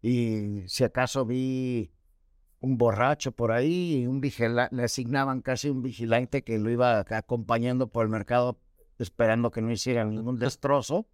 Y 0.00 0.62
si 0.66 0.84
acaso 0.84 1.24
vi 1.26 1.92
un 2.60 2.76
borracho 2.78 3.32
por 3.32 3.52
ahí, 3.52 3.98
y 4.02 4.06
un 4.06 4.20
vigila- 4.20 4.68
le 4.72 4.82
asignaban 4.84 5.42
casi 5.42 5.68
un 5.70 5.82
vigilante 5.82 6.42
que 6.42 6.58
lo 6.58 6.70
iba 6.70 7.04
ac- 7.04 7.16
acompañando 7.16 7.88
por 7.88 8.04
el 8.04 8.10
mercado, 8.10 8.60
esperando 8.98 9.50
que 9.52 9.60
no 9.62 9.70
hiciera 9.70 10.04
ningún 10.04 10.38
destrozo 10.58 11.06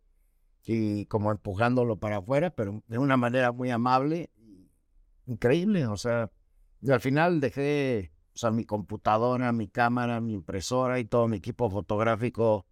y 0.64 1.04
como 1.06 1.30
empujándolo 1.30 1.96
para 1.98 2.18
afuera, 2.18 2.48
pero 2.54 2.82
de 2.86 2.96
una 2.96 3.18
manera 3.18 3.52
muy 3.52 3.70
amable, 3.70 4.30
increíble, 5.26 5.86
o 5.86 5.96
sea, 5.98 6.30
y 6.80 6.90
al 6.90 7.00
final 7.00 7.40
dejé, 7.40 8.12
o 8.34 8.38
sea, 8.38 8.50
mi 8.50 8.64
computadora, 8.64 9.52
mi 9.52 9.68
cámara, 9.68 10.20
mi 10.20 10.32
impresora 10.32 10.98
y 10.98 11.04
todo 11.04 11.28
mi 11.28 11.36
equipo 11.36 11.70
fotográfico 11.70 12.66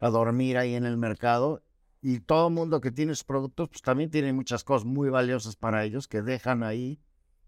a 0.00 0.10
dormir 0.10 0.58
ahí 0.58 0.74
en 0.74 0.84
el 0.84 0.96
mercado. 0.96 1.62
Y 2.00 2.18
todo 2.18 2.48
el 2.48 2.54
mundo 2.54 2.80
que 2.80 2.90
tiene 2.90 3.14
sus 3.14 3.22
productos, 3.22 3.68
pues 3.68 3.82
también 3.82 4.10
tiene 4.10 4.32
muchas 4.32 4.64
cosas 4.64 4.84
muy 4.84 5.08
valiosas 5.08 5.54
para 5.54 5.84
ellos 5.84 6.08
que 6.08 6.20
dejan 6.22 6.64
ahí. 6.64 7.00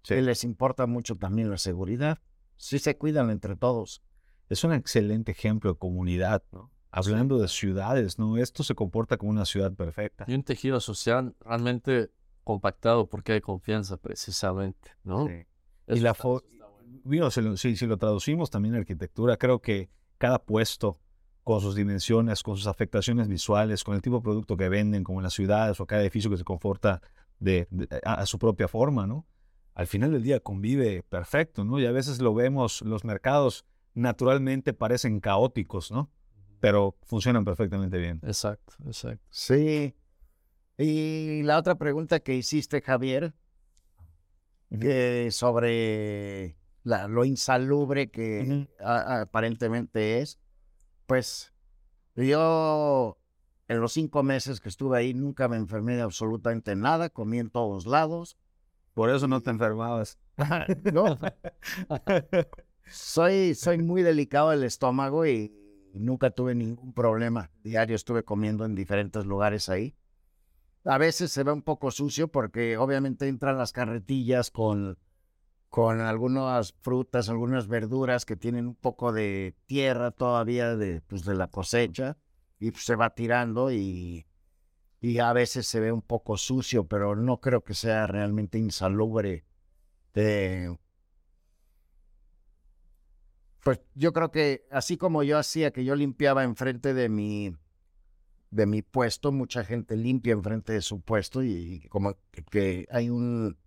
Sí. 0.05 0.15
Y 0.15 0.21
les 0.21 0.45
importa 0.45 0.87
mucho 0.87 1.17
también 1.17 1.51
la 1.51 1.59
seguridad. 1.59 2.21
Sí 2.57 2.79
se 2.79 2.97
cuidan 2.97 3.31
entre 3.31 3.57
todos. 3.57 4.03
Es 4.49 4.63
un 4.63 4.73
excelente 4.73 5.33
ejemplo 5.33 5.73
de 5.73 5.79
comunidad, 5.79 6.45
¿no? 6.53 6.71
Hablando 6.93 7.39
de 7.39 7.49
ciudades, 7.49 8.21
¿no? 8.21 8.37
Esto 8.39 8.63
se 8.63 8.77
comporta 8.77 9.17
como 9.17 9.33
una 9.33 9.45
ciudad 9.45 9.73
perfecta. 9.73 10.25
Y 10.29 10.35
un 10.35 10.45
tejido 10.45 10.79
social 10.79 11.35
realmente 11.41 12.13
compactado 12.45 13.09
porque 13.09 13.33
hay 13.33 13.41
confianza 13.41 13.97
precisamente, 13.97 14.93
¿no? 15.03 15.29
Y 15.89 15.99
la 15.99 16.15
Digo, 17.05 17.31
si, 17.31 17.41
lo, 17.43 17.57
si- 17.57 17.77
si 17.77 17.87
lo 17.87 17.97
traducimos 17.99 18.51
también 18.51 18.75
a 18.75 18.79
arquitectura, 18.79 19.37
creo 19.37 19.61
que 19.61 19.91
cada 20.19 20.39
puesto 20.39 20.99
con 21.43 21.61
sus 21.61 21.75
dimensiones, 21.75 22.43
con 22.43 22.57
sus 22.57 22.67
afectaciones 22.67 23.29
visuales, 23.29 23.85
con 23.85 23.95
el 23.95 24.01
tipo 24.03 24.17
de 24.17 24.23
producto 24.23 24.57
que 24.57 24.69
venden, 24.71 25.05
como 25.05 25.19
en 25.21 25.25
las 25.25 25.35
ciudades 25.35 25.79
o 25.81 25.87
cada 25.87 26.01
edificio 26.03 26.31
que 26.31 26.39
se 26.39 26.45
comporta 26.45 27.03
de, 27.39 27.67
de- 27.71 27.89
a, 28.05 28.15
a 28.15 28.27
su 28.27 28.39
propia 28.39 28.67
forma, 28.69 29.07
¿no? 29.07 29.27
Al 29.75 29.87
final 29.87 30.13
del 30.13 30.23
día 30.23 30.41
convive 30.41 31.03
perfecto, 31.03 31.65
¿no? 31.65 31.79
Y 31.81 31.87
a 31.87 31.93
veces 31.93 32.21
lo 32.21 32.33
vemos, 32.33 32.81
los 32.83 33.05
mercados 33.05 33.67
naturalmente 33.93 34.73
parecen 34.73 35.21
caóticos, 35.21 35.91
¿no? 35.91 36.11
Pero 36.61 36.97
funcionan 37.03 37.45
perfectamente 37.45 37.99
bien. 37.99 38.21
Exacto, 38.23 38.75
exacto. 38.87 39.23
Sí. 39.31 39.95
Y 40.79 41.43
la 41.43 41.59
otra 41.59 41.75
pregunta 41.75 42.21
que 42.21 42.35
hiciste, 42.35 42.81
Javier, 42.81 43.35
que 44.81 45.29
sobre 45.31 46.57
la- 46.85 47.09
lo 47.09 47.25
insalubre 47.25 48.11
que 48.11 48.69
a- 48.81 49.23
aparentemente 49.23 50.21
es, 50.21 50.39
pues 51.07 51.53
yo 52.15 53.19
en 53.67 53.81
los 53.81 53.93
cinco 53.93 54.23
meses 54.23 54.61
que 54.61 54.69
estuve 54.69 54.99
ahí 54.99 55.15
nunca 55.15 55.49
me 55.49 55.57
enfermé 55.57 55.97
de 55.97 56.03
absolutamente 56.03 56.77
nada, 56.77 57.09
comí 57.11 57.39
en 57.41 57.51
todos 57.51 57.87
lados. 57.87 58.37
Por 58.95 59.11
eso 59.11 59.27
no 59.27 59.41
te 59.41 59.51
enfermabas. 59.51 60.19
No. 60.93 61.19
soy, 62.87 63.55
soy 63.55 63.79
muy 63.79 64.03
delicado 64.03 64.51
del 64.51 64.65
estómago 64.65 65.27
y 65.27 65.53
nunca 65.95 66.31
tuve 66.31 66.55
ningún 66.55 66.93
problema. 66.93 67.51
Diario 67.63 67.97
estuve 67.97 68.23
comiendo 68.25 68.65
en 68.65 68.75
diferentes 68.75 69.25
lugares 69.27 69.69
ahí. 69.69 69.97
A 70.85 70.99
veces 70.99 71.33
se 71.33 71.43
ve 71.45 71.53
un 71.53 71.63
poco 71.63 71.91
sucio 71.91 72.29
porque 72.29 72.77
obviamente 72.77 73.27
entran 73.27 73.57
las 73.57 73.73
carretillas 73.73 74.51
con, 74.51 74.99
con 75.75 76.01
algunas 76.01 76.73
frutas, 76.83 77.29
algunas 77.29 77.67
verduras 77.67 78.25
que 78.25 78.37
tienen 78.37 78.69
un 78.69 78.77
poco 78.77 79.13
de 79.13 79.57
tierra 79.67 80.13
todavía 80.13 80.77
de, 80.77 81.01
pues, 81.01 81.25
de 81.25 81.35
la 81.35 81.49
cosecha 81.49 82.17
y 82.61 82.71
pues, 82.71 82.85
se 82.85 82.95
va 82.95 83.13
tirando 83.13 83.73
y, 83.73 84.25
y 85.01 85.19
a 85.19 85.33
veces 85.33 85.67
se 85.67 85.81
ve 85.81 85.91
un 85.91 86.03
poco 86.03 86.37
sucio, 86.37 86.87
pero 86.87 87.17
no 87.17 87.41
creo 87.41 87.65
que 87.65 87.75
sea 87.75 88.07
realmente 88.07 88.57
insalubre. 88.57 89.47
Eh, 90.15 90.73
pues 93.65 93.81
yo 93.97 94.13
creo 94.13 94.31
que 94.31 94.69
así 94.71 94.97
como 94.97 95.25
yo 95.25 95.39
hacía 95.39 95.73
que 95.73 95.85
yo 95.85 95.97
limpiaba 95.97 96.45
enfrente 96.45 96.95
de 96.95 97.09
mi 97.09 97.53
de 98.53 98.67
mi 98.67 98.83
puesto, 98.83 99.33
mucha 99.33 99.65
gente 99.65 99.97
limpia 99.97 100.35
enfrente 100.35 100.73
de 100.73 100.83
su 100.83 101.01
puesto 101.01 101.43
y, 101.43 101.81
y 101.83 101.89
como 101.89 102.17
que, 102.53 102.87
hay 102.93 103.11
un 103.11 103.59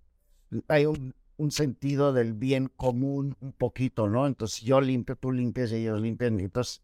hay 0.70 0.86
un, 0.86 1.14
un 1.38 1.52
sentido 1.52 2.14
del 2.14 2.34
bien 2.34 2.68
común 2.68 3.38
un 3.40 3.54
poquito, 3.54 4.10
¿no? 4.10 4.28
Entonces 4.28 4.62
yo 4.62 4.82
limpio, 4.82 5.16
tú 5.16 5.32
limpias 5.32 5.72
y 5.72 5.76
ellos 5.76 6.02
limpian, 6.02 6.40
y 6.40 6.44
entonces 6.44 6.84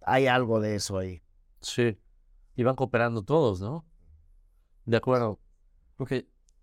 hay 0.00 0.28
algo 0.28 0.60
de 0.60 0.76
eso 0.76 0.98
ahí. 0.98 1.22
Sí. 1.60 1.98
Y 2.54 2.62
van 2.62 2.76
cooperando 2.76 3.22
todos, 3.22 3.60
¿no? 3.60 3.84
De 4.84 4.96
acuerdo. 4.96 5.40
Ok. 5.98 6.12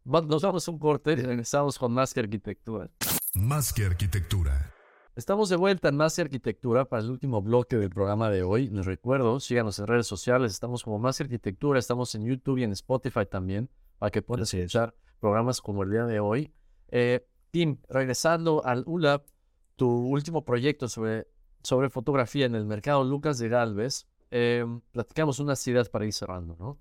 Nos 0.05 0.41
vamos 0.41 0.67
a 0.67 0.71
un 0.71 0.79
corte 0.79 1.13
y 1.13 1.15
regresamos 1.15 1.77
con 1.77 1.93
más 1.93 2.13
que 2.13 2.21
arquitectura. 2.21 2.89
Más 3.35 3.71
que 3.71 3.85
arquitectura. 3.85 4.73
Estamos 5.15 5.49
de 5.49 5.57
vuelta 5.57 5.89
en 5.89 5.95
Más 5.95 6.17
y 6.17 6.21
Arquitectura 6.21 6.85
para 6.85 7.03
el 7.03 7.11
último 7.11 7.41
bloque 7.41 7.77
del 7.77 7.91
programa 7.91 8.31
de 8.31 8.41
hoy. 8.41 8.69
Les 8.69 8.85
recuerdo, 8.85 9.39
síganos 9.39 9.77
en 9.77 9.85
redes 9.85 10.07
sociales, 10.07 10.51
estamos 10.51 10.83
como 10.83 10.97
Más 10.97 11.19
y 11.19 11.23
Arquitectura, 11.23 11.77
estamos 11.77 12.15
en 12.15 12.25
YouTube 12.25 12.57
y 12.57 12.63
en 12.63 12.71
Spotify 12.71 13.25
también, 13.29 13.69
para 13.99 14.09
que 14.09 14.23
puedan 14.23 14.41
escuchar 14.43 14.95
programas 15.23 15.61
como 15.61 15.83
el 15.83 15.89
día 15.89 16.05
de 16.05 16.19
hoy. 16.19 16.51
Eh, 16.89 17.25
Tim, 17.49 17.77
regresando 17.87 18.61
al 18.65 18.83
ULAP, 18.85 19.25
tu 19.77 19.87
último 19.89 20.43
proyecto 20.43 20.89
sobre, 20.89 21.27
sobre 21.63 21.89
fotografía 21.89 22.45
en 22.45 22.55
el 22.55 22.65
mercado 22.65 23.05
Lucas 23.05 23.37
de 23.37 23.47
Galvez, 23.47 24.05
eh, 24.31 24.65
platicamos 24.91 25.39
unas 25.39 25.65
ideas 25.65 25.87
para 25.87 26.03
ir 26.05 26.11
cerrando, 26.11 26.57
¿no? 26.59 26.77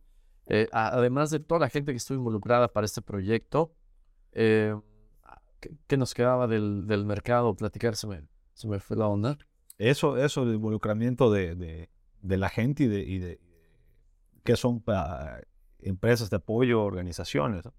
Eh, 0.46 0.66
a- 0.72 0.88
además 0.88 1.30
de 1.30 1.38
toda 1.38 1.60
la 1.60 1.68
gente 1.68 1.92
que 1.92 1.98
estuvo 1.98 2.18
involucrada 2.18 2.66
para 2.72 2.84
este 2.84 3.00
proyecto, 3.00 3.76
eh, 4.32 4.74
¿qué, 5.60 5.70
qué 5.86 5.96
nos 5.96 6.12
quedaba 6.12 6.48
del, 6.48 6.88
del 6.88 7.04
mercado? 7.04 7.54
Platicar, 7.54 7.94
se 7.94 8.08
me, 8.08 8.24
se 8.54 8.66
me 8.66 8.80
fue 8.80 8.96
la 8.96 9.06
onda. 9.06 9.38
Eso, 9.78 10.16
eso, 10.16 10.42
el 10.42 10.54
involucramiento 10.54 11.30
de, 11.30 11.54
de- 11.54 11.90
de 12.22 12.36
la 12.38 12.48
gente 12.48 12.82
y 12.82 12.88
de, 12.88 13.00
y 13.02 13.18
de- 13.20 13.40
que 14.42 14.56
son 14.56 14.82
empresas 15.78 16.28
de 16.28 16.36
apoyo, 16.38 16.82
organizaciones. 16.82 17.64
¿no? 17.64 17.72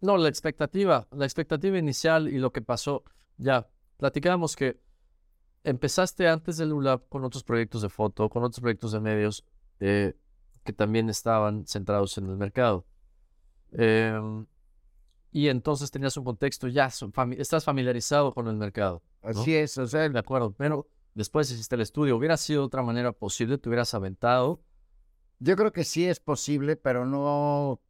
No, 0.00 0.16
la 0.16 0.28
expectativa, 0.28 1.06
la 1.10 1.24
expectativa 1.24 1.76
inicial 1.78 2.28
y 2.28 2.38
lo 2.38 2.52
que 2.52 2.62
pasó. 2.62 3.04
Ya, 3.36 3.68
platicábamos 3.96 4.54
que 4.56 4.80
empezaste 5.64 6.28
antes 6.28 6.56
del 6.56 6.72
ULAB 6.72 7.08
con 7.08 7.24
otros 7.24 7.42
proyectos 7.44 7.82
de 7.82 7.88
foto, 7.88 8.28
con 8.28 8.44
otros 8.44 8.60
proyectos 8.60 8.92
de 8.92 9.00
medios 9.00 9.44
eh, 9.80 10.14
que 10.64 10.72
también 10.72 11.08
estaban 11.10 11.66
centrados 11.66 12.16
en 12.18 12.28
el 12.28 12.36
mercado. 12.36 12.86
Em, 13.72 14.46
y 15.30 15.48
entonces 15.48 15.90
tenías 15.90 16.16
un 16.16 16.24
contexto, 16.24 16.68
ya 16.68 16.86
fami- 16.88 17.38
estás 17.38 17.64
familiarizado 17.64 18.32
con 18.32 18.48
el 18.48 18.56
mercado. 18.56 19.02
¿no? 19.22 19.30
Así 19.30 19.54
es, 19.54 19.76
o 19.78 19.86
sea, 19.86 20.08
De 20.08 20.18
acuerdo, 20.18 20.52
pero 20.52 20.88
después 21.14 21.50
hiciste 21.50 21.74
el 21.74 21.82
estudio. 21.82 22.16
¿Hubiera 22.16 22.36
sido 22.36 22.60
de 22.62 22.66
otra 22.66 22.82
manera 22.82 23.12
posible? 23.12 23.58
¿Te 23.58 23.68
hubieras 23.68 23.92
aventado? 23.94 24.62
Yo 25.40 25.54
creo 25.56 25.72
que 25.72 25.84
sí 25.84 26.06
es 26.06 26.18
posible, 26.20 26.76
pero 26.76 27.04
no 27.04 27.80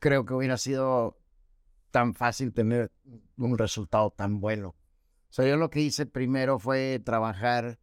creo 0.00 0.24
que 0.24 0.34
hubiera 0.34 0.56
sido 0.56 1.16
tan 1.90 2.14
fácil 2.14 2.52
tener 2.52 2.90
un 3.36 3.56
resultado 3.56 4.10
tan 4.10 4.40
bueno. 4.40 4.70
O 4.70 5.32
sea, 5.32 5.46
yo 5.46 5.56
lo 5.56 5.70
que 5.70 5.80
hice 5.80 6.06
primero 6.06 6.58
fue 6.58 7.00
trabajar 7.04 7.78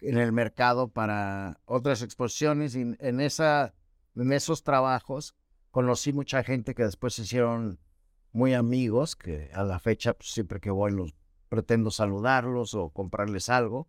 en 0.00 0.18
el 0.18 0.32
mercado 0.32 0.88
para 0.88 1.60
otras 1.64 2.02
exposiciones 2.02 2.76
y 2.76 2.82
en, 2.98 3.20
esa, 3.20 3.74
en 4.14 4.32
esos 4.32 4.62
trabajos 4.62 5.34
conocí 5.70 6.12
mucha 6.12 6.44
gente 6.44 6.74
que 6.74 6.84
después 6.84 7.14
se 7.14 7.22
hicieron 7.22 7.80
muy 8.32 8.54
amigos, 8.54 9.16
que 9.16 9.50
a 9.54 9.64
la 9.64 9.78
fecha 9.78 10.12
pues, 10.14 10.30
siempre 10.30 10.60
que 10.60 10.70
voy 10.70 10.92
los 10.92 11.14
pretendo 11.48 11.90
saludarlos 11.90 12.74
o 12.74 12.90
comprarles 12.90 13.48
algo. 13.48 13.88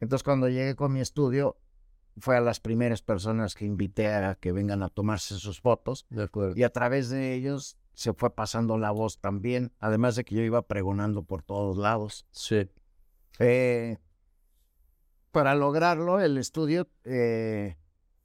Entonces 0.00 0.22
cuando 0.24 0.48
llegué 0.48 0.74
con 0.74 0.92
mi 0.92 1.00
estudio 1.00 1.56
fue 2.18 2.36
a 2.36 2.40
las 2.40 2.60
primeras 2.60 3.02
personas 3.02 3.54
que 3.54 3.64
invité 3.64 4.08
a 4.08 4.34
que 4.36 4.52
vengan 4.52 4.82
a 4.82 4.88
tomarse 4.88 5.34
sus 5.34 5.60
fotos 5.60 6.06
De 6.10 6.24
acuerdo. 6.24 6.54
y 6.56 6.62
a 6.62 6.70
través 6.70 7.08
de 7.08 7.34
ellos 7.34 7.76
se 7.94 8.12
fue 8.12 8.34
pasando 8.34 8.76
la 8.76 8.90
voz 8.90 9.18
también, 9.20 9.72
además 9.78 10.16
de 10.16 10.24
que 10.24 10.34
yo 10.34 10.42
iba 10.42 10.62
pregonando 10.62 11.22
por 11.22 11.42
todos 11.42 11.76
lados. 11.76 12.26
Sí. 12.32 12.68
Eh, 13.38 13.98
para 15.30 15.54
lograrlo, 15.54 16.20
el 16.20 16.38
estudio 16.38 16.88
eh, 17.04 17.76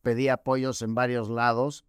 pedía 0.01 0.33
apoyos 0.33 0.81
en 0.81 0.95
varios 0.95 1.29
lados 1.29 1.85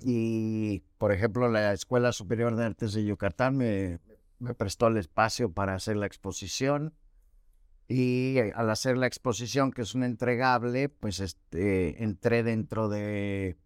y, 0.00 0.80
por 0.98 1.12
ejemplo, 1.12 1.48
la 1.48 1.72
Escuela 1.72 2.12
Superior 2.12 2.56
de 2.56 2.64
Artes 2.64 2.92
de 2.92 3.04
Yucatán 3.04 3.56
me, 3.56 4.00
me 4.38 4.54
prestó 4.54 4.88
el 4.88 4.96
espacio 4.96 5.52
para 5.52 5.74
hacer 5.74 5.96
la 5.96 6.06
exposición 6.06 6.94
y 7.92 8.38
eh, 8.38 8.52
al 8.54 8.70
hacer 8.70 8.96
la 8.96 9.06
exposición, 9.06 9.70
que 9.70 9.82
es 9.82 9.94
un 9.94 10.02
entregable, 10.04 10.88
pues 10.88 11.20
este, 11.20 12.02
entré 12.02 12.42
dentro 12.42 12.88
de 12.88 13.56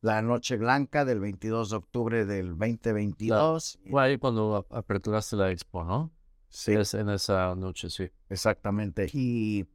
la 0.00 0.22
Noche 0.22 0.56
Blanca 0.56 1.04
del 1.04 1.20
22 1.20 1.70
de 1.70 1.76
octubre 1.76 2.24
del 2.24 2.56
2022. 2.58 3.78
Fue 3.90 4.02
ahí 4.02 4.18
cuando 4.18 4.56
ap- 4.56 4.72
aperturaste 4.72 5.36
la 5.36 5.50
expo, 5.50 5.84
¿no? 5.84 6.12
Sí. 6.48 6.72
Es 6.72 6.94
en 6.94 7.08
esa 7.10 7.54
noche, 7.54 7.90
sí. 7.90 8.10
Exactamente. 8.28 9.08
Y, 9.12 9.66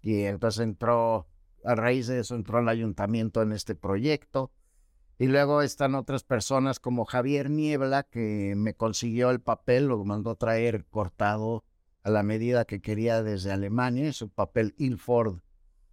y 0.00 0.22
entonces 0.22 0.62
entró, 0.62 1.26
a 1.64 1.74
raíz 1.74 2.06
de 2.06 2.20
eso 2.20 2.34
entró 2.36 2.60
el 2.60 2.68
ayuntamiento 2.68 3.42
en 3.42 3.52
este 3.52 3.74
proyecto. 3.74 4.52
Y 5.18 5.26
luego 5.26 5.60
están 5.60 5.94
otras 5.96 6.24
personas 6.24 6.80
como 6.80 7.04
Javier 7.04 7.50
Niebla, 7.50 8.04
que 8.04 8.54
me 8.56 8.74
consiguió 8.74 9.30
el 9.30 9.40
papel, 9.40 9.86
lo 9.86 10.02
mandó 10.04 10.34
traer 10.36 10.86
cortado 10.86 11.64
a 12.02 12.10
la 12.10 12.22
medida 12.22 12.64
que 12.64 12.80
quería 12.80 13.22
desde 13.22 13.52
Alemania. 13.52 14.08
Es 14.08 14.22
un 14.22 14.30
papel 14.30 14.74
Ilford 14.78 15.40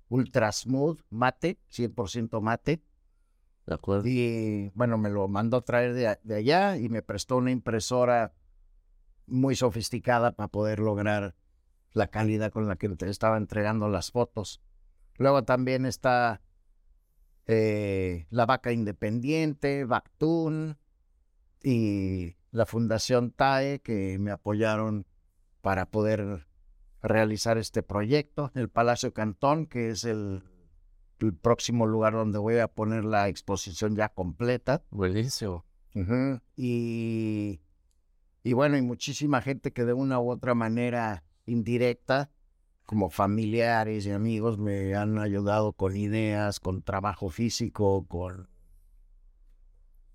Ultra 0.10 0.52
Smooth, 0.52 1.00
mate, 1.10 1.60
100% 1.70 2.42
mate. 2.42 2.82
De 3.66 3.74
acuerdo. 3.74 4.08
Y 4.08 4.72
bueno, 4.76 4.98
me 4.98 5.10
lo 5.10 5.28
mandó 5.28 5.62
traer 5.62 5.94
de, 5.94 6.08
a- 6.08 6.20
de 6.24 6.36
allá 6.36 6.78
y 6.78 6.88
me 6.90 7.02
prestó 7.02 7.38
una 7.38 7.52
impresora 7.52 8.34
muy 9.26 9.56
sofisticada 9.56 10.32
para 10.32 10.48
poder 10.48 10.80
lograr 10.80 11.36
la 11.92 12.08
calidad 12.08 12.52
con 12.52 12.68
la 12.68 12.78
que 12.78 12.88
te 12.90 13.10
estaba 13.10 13.38
entregando 13.38 13.90
las 13.90 14.12
fotos. 14.12 14.62
Luego 15.18 15.44
también 15.44 15.86
está 15.86 16.42
eh, 17.46 18.26
La 18.30 18.46
Vaca 18.46 18.72
Independiente, 18.72 19.84
Bactún 19.86 20.78
y 21.64 22.36
la 22.52 22.66
Fundación 22.66 23.32
TAE 23.32 23.80
que 23.80 24.18
me 24.20 24.32
apoyaron 24.32 25.06
para 25.68 25.86
poder 25.86 26.48
realizar 27.02 27.58
este 27.58 27.84
proyecto. 27.84 28.54
El 28.56 28.70
Palacio 28.70 29.14
Cantón, 29.14 29.66
que 29.66 29.90
es 29.90 30.06
el, 30.06 30.42
el 31.20 31.34
próximo 31.34 31.86
lugar 31.86 32.14
donde 32.14 32.40
voy 32.40 32.60
a 32.60 32.70
poner 32.70 33.04
la 33.04 33.28
exposición 33.28 33.94
ya 33.94 34.08
completa. 34.08 34.82
Buenísimo. 34.92 35.66
Y, 36.56 37.60
y 38.44 38.54
bueno, 38.54 38.78
y 38.78 38.82
muchísima 38.82 39.42
gente 39.42 39.74
que 39.74 39.84
de 39.84 39.92
una 39.92 40.22
u 40.22 40.32
otra 40.32 40.56
manera 40.56 41.26
indirecta, 41.46 42.32
como 42.86 43.10
familiares 43.10 44.06
y 44.06 44.12
amigos, 44.12 44.58
me 44.58 44.96
han 44.96 45.20
ayudado 45.20 45.74
con 45.74 45.98
ideas, 45.98 46.62
con 46.62 46.82
trabajo 46.82 47.28
físico, 47.28 48.08
con 48.08 48.48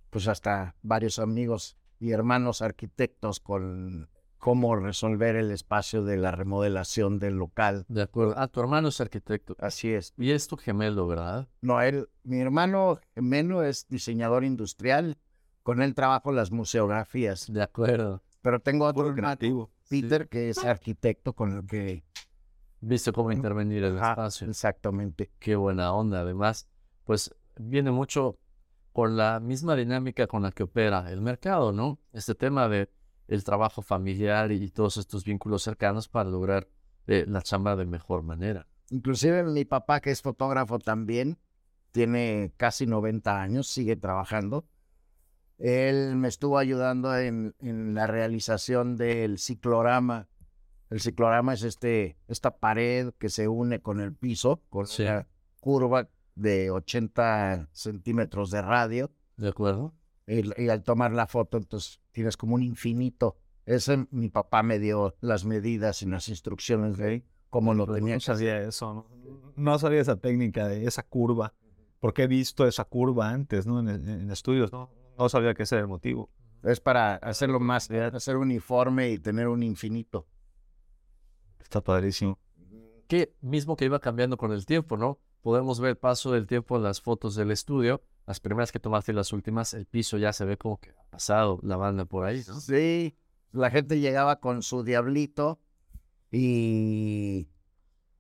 pues 0.09 0.29
hasta 0.29 0.77
varios 0.81 1.19
amigos 1.19 1.77
y 2.01 2.13
hermanos 2.13 2.63
arquitectos 2.63 3.39
con 3.39 4.09
cómo 4.43 4.75
resolver 4.75 5.37
el 5.37 5.53
espacio 5.53 6.03
de 6.03 6.17
la 6.17 6.33
remodelación 6.33 7.21
del 7.21 7.37
local. 7.37 7.85
De 7.87 8.03
acuerdo. 8.03 8.35
Ah, 8.37 8.49
tu 8.49 8.59
hermano 8.59 8.89
es 8.89 9.01
arquitecto. 9.01 9.55
Así 9.61 9.93
es. 9.93 10.15
Y 10.19 10.33
es 10.33 10.49
tu 10.49 10.57
gemelo, 10.57 11.07
¿verdad? 11.07 11.47
No, 11.61 11.81
él, 11.81 12.09
mi 12.25 12.41
hermano 12.41 12.99
gemelo 13.15 13.63
es 13.63 13.87
diseñador 13.89 14.43
industrial. 14.43 15.17
Con 15.63 15.81
él 15.81 15.95
trabajo 15.95 16.33
las 16.33 16.51
museografías. 16.51 17.53
De 17.53 17.63
acuerdo. 17.63 18.25
Pero 18.41 18.59
tengo 18.59 18.87
otro 18.87 19.03
hermano, 19.03 19.15
creativo. 19.15 19.71
Peter, 19.89 20.29
que 20.29 20.51
es 20.51 20.65
arquitecto 20.65 21.35
con 21.35 21.59
el 21.59 21.65
que... 21.65 22.03
Viste 22.81 23.13
cómo 23.13 23.31
intervenir 23.31 23.85
en 23.85 23.93
el 23.93 23.99
Ajá, 23.99 24.11
espacio. 24.11 24.49
Exactamente. 24.49 25.31
Qué 25.39 25.55
buena 25.55 25.93
onda. 25.93 26.23
Además, 26.23 26.69
pues 27.05 27.33
viene 27.61 27.93
mucho 27.93 28.41
con 28.93 29.17
la 29.17 29.39
misma 29.39 29.77
dinámica 29.77 30.27
con 30.27 30.43
la 30.43 30.51
que 30.51 30.65
opera 30.65 31.13
el 31.13 31.21
mercado, 31.21 31.71
¿no? 31.71 32.01
Este 32.13 32.35
tema 32.35 32.69
de 32.69 32.91
el 33.29 33.45
trabajo 33.45 33.83
familiar 33.83 34.53
y 34.53 34.69
todos 34.71 34.97
estos 34.97 35.25
vínculos 35.25 35.63
cercanos 35.63 36.09
para 36.09 36.29
lograr 36.31 36.69
eh, 37.07 37.25
la 37.27 37.43
chamba 37.43 37.77
de 37.77 37.87
mejor 37.87 38.23
manera. 38.23 38.67
Inclusive 38.91 39.43
mi 39.45 39.65
papá, 39.65 40.01
que 40.01 40.11
es 40.11 40.21
fotógrafo 40.23 40.79
también, 40.79 41.39
tiene 41.93 42.53
casi 42.57 42.87
90 42.87 43.41
años, 43.41 43.67
sigue 43.69 43.97
trabajando. 43.97 44.67
Él 45.59 46.17
me 46.17 46.29
estuvo 46.29 46.59
ayudando 46.59 47.17
en, 47.17 47.55
en 47.61 47.95
la 47.95 48.07
realización 48.07 48.97
del 48.97 49.39
ciclorama. 49.39 50.29
El 50.91 51.01
ciclorama 51.01 51.55
es 51.55 51.63
este, 51.63 52.17
esta 52.29 52.57
pared 52.59 53.13
que 53.19 53.29
se 53.31 53.49
une 53.49 53.81
con 53.81 54.01
el 54.01 54.13
piso, 54.15 54.63
con 54.69 54.87
Sí. 54.87 55.03
una 55.05 55.27
curva 55.61 56.09
de 56.35 56.71
80 56.71 57.69
centímetros 57.73 58.51
de 58.51 58.63
radio. 58.63 59.11
¿De 59.37 59.49
acuerdo? 59.49 59.95
Y, 60.27 60.63
y 60.63 60.69
al 60.69 60.83
tomar 60.83 61.13
la 61.13 61.27
foto, 61.27 61.59
entonces 61.59 62.01
tienes 62.13 62.37
como 62.37 62.55
un 62.55 62.63
infinito. 62.63 63.37
Ese 63.65 64.07
mi 64.11 64.29
papá 64.29 64.63
me 64.63 64.79
dio 64.79 65.15
las 65.21 65.45
medidas 65.45 66.03
y 66.03 66.07
las 66.07 66.29
instrucciones 66.29 66.97
de 66.97 67.25
cómo 67.51 67.75
lo 67.75 67.87
tenía 67.87 68.15
No 68.15 68.21
sabía 68.21 68.61
eso, 68.61 68.95
¿no? 68.95 69.07
No 69.57 69.79
sabía 69.79 70.01
esa 70.01 70.17
técnica 70.17 70.67
de 70.69 70.87
esa 70.87 71.03
curva, 71.03 71.55
porque 72.01 72.25
he 72.25 72.27
visto 72.27 72.67
esa 72.67 72.85
curva 72.85 73.31
antes, 73.31 73.67
¿no? 73.67 73.81
En, 73.81 73.89
en 73.89 74.31
estudios, 74.31 74.73
¿no? 74.73 74.91
No 75.19 75.29
sabía 75.29 75.55
que 75.55 75.65
ese 75.65 75.77
era 75.77 75.83
el 75.83 75.89
motivo. 75.89 76.31
Es 76.63 76.81
para 76.81 77.17
hacerlo 77.17 77.59
más, 77.61 77.91
hacer 77.91 78.37
uniforme 78.37 79.11
y 79.11 79.19
tener 79.19 79.49
un 79.49 79.63
infinito. 79.63 80.27
Está 81.61 81.81
padrísimo. 81.81 82.39
que 83.09 83.35
mismo 83.41 83.77
que 83.77 83.85
iba 83.85 83.99
cambiando 83.99 84.37
con 84.37 84.53
el 84.53 84.65
tiempo, 84.65 84.97
¿no? 84.97 85.19
Podemos 85.43 85.81
ver 85.81 85.91
el 85.91 85.97
paso 85.97 86.33
del 86.33 86.47
tiempo 86.47 86.77
en 86.77 86.85
las 86.85 87.01
fotos 87.01 87.35
del 87.35 87.51
estudio. 87.51 88.03
Las 88.27 88.41
primeras 88.41 88.71
que 88.71 88.79
tomaste 88.79 89.13
y 89.13 89.15
las 89.15 89.33
últimas, 89.33 89.75
el 89.75 89.87
piso 89.87 90.17
ya 90.17 90.33
se 90.33 90.45
ve 90.45 90.57
como 90.57 90.79
que 90.79 90.91
ha 90.91 91.05
pasado 91.11 91.59
la 91.63 91.77
banda 91.77 92.05
por 92.05 92.25
ahí, 92.25 92.43
¿no? 92.47 92.61
Sí, 92.61 93.17
la 93.51 93.71
gente 93.71 94.01
llegaba 94.01 94.41
con 94.41 94.63
su 94.63 94.85
diablito 94.85 95.61
y, 96.31 97.49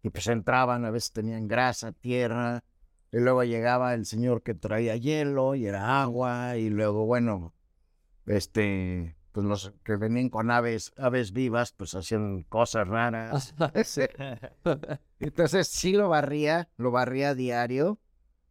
y 0.02 0.10
pues 0.10 0.26
entraban, 0.26 0.84
a 0.84 0.90
veces 0.90 1.12
tenían 1.12 1.48
grasa, 1.48 1.92
tierra, 1.92 2.64
y 3.12 3.18
luego 3.18 3.44
llegaba 3.44 3.94
el 3.94 4.06
señor 4.06 4.42
que 4.42 4.54
traía 4.54 4.96
hielo 4.96 5.54
y 5.54 5.66
era 5.66 6.02
agua, 6.02 6.56
y 6.56 6.68
luego, 6.70 7.06
bueno, 7.06 7.54
este, 8.26 9.16
pues 9.32 9.46
los 9.46 9.72
que 9.84 9.96
venían 9.96 10.28
con 10.28 10.50
aves, 10.50 10.92
aves 10.96 11.32
vivas, 11.32 11.72
pues 11.72 11.94
hacían 11.94 12.42
cosas 12.44 12.88
raras. 12.88 13.54
Entonces 15.20 15.68
sí 15.68 15.92
lo 15.92 16.08
barría, 16.08 16.68
lo 16.76 16.90
barría 16.90 17.30
a 17.30 17.34
diario, 17.34 17.98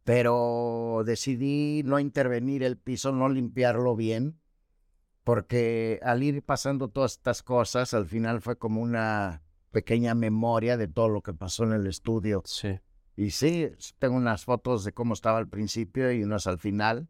pero 0.04 1.02
decidí 1.04 1.82
no 1.84 1.98
intervenir 1.98 2.62
el 2.62 2.76
piso, 2.76 3.12
no 3.12 3.28
limpiarlo 3.28 3.94
bien, 3.96 4.40
porque 5.24 6.00
al 6.02 6.22
ir 6.22 6.42
pasando 6.42 6.88
todas 6.88 7.12
estas 7.12 7.42
cosas, 7.42 7.94
al 7.94 8.06
final 8.06 8.40
fue 8.40 8.58
como 8.58 8.80
una 8.80 9.42
pequeña 9.70 10.14
memoria 10.14 10.76
de 10.76 10.88
todo 10.88 11.08
lo 11.08 11.22
que 11.22 11.32
pasó 11.32 11.64
en 11.64 11.72
el 11.72 11.86
estudio. 11.86 12.42
Sí. 12.44 12.80
Y 13.16 13.30
sí, 13.30 13.70
tengo 13.98 14.16
unas 14.16 14.44
fotos 14.44 14.84
de 14.84 14.92
cómo 14.92 15.14
estaba 15.14 15.38
al 15.38 15.48
principio 15.48 16.12
y 16.12 16.22
unas 16.22 16.46
al 16.46 16.58
final. 16.58 17.08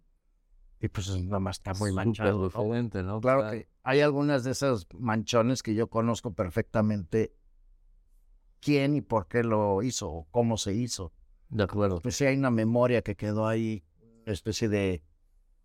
Y 0.81 0.89
pues 0.89 1.09
nada 1.17 1.39
más 1.39 1.59
está 1.59 1.75
muy 1.75 1.93
manchado. 1.93 2.45
diferente, 2.45 3.03
¿no? 3.03 3.21
Claro 3.21 3.51
que 3.51 3.69
hay 3.85 4.01
algunas 4.01 4.43
de 4.45 4.51
esos 4.51 4.89
manchones 4.99 5.63
que 5.63 5.75
yo 5.75 5.89
conozco 5.89 6.35
perfectamente 6.35 7.35
quién 8.61 8.97
y 8.97 9.01
por 9.01 9.29
qué 9.29 9.45
lo 9.45 9.83
hizo 9.83 10.11
o 10.11 10.27
cómo 10.31 10.57
se 10.57 10.75
hizo. 10.75 11.13
De 11.53 11.63
acuerdo. 11.65 12.01
Pues 12.01 12.17
sí 12.17 12.25
hay 12.25 12.37
una 12.37 12.51
memoria 12.51 13.03
que 13.03 13.15
quedó 13.15 13.47
ahí, 13.47 13.85
especie 14.27 14.69
de 14.69 15.03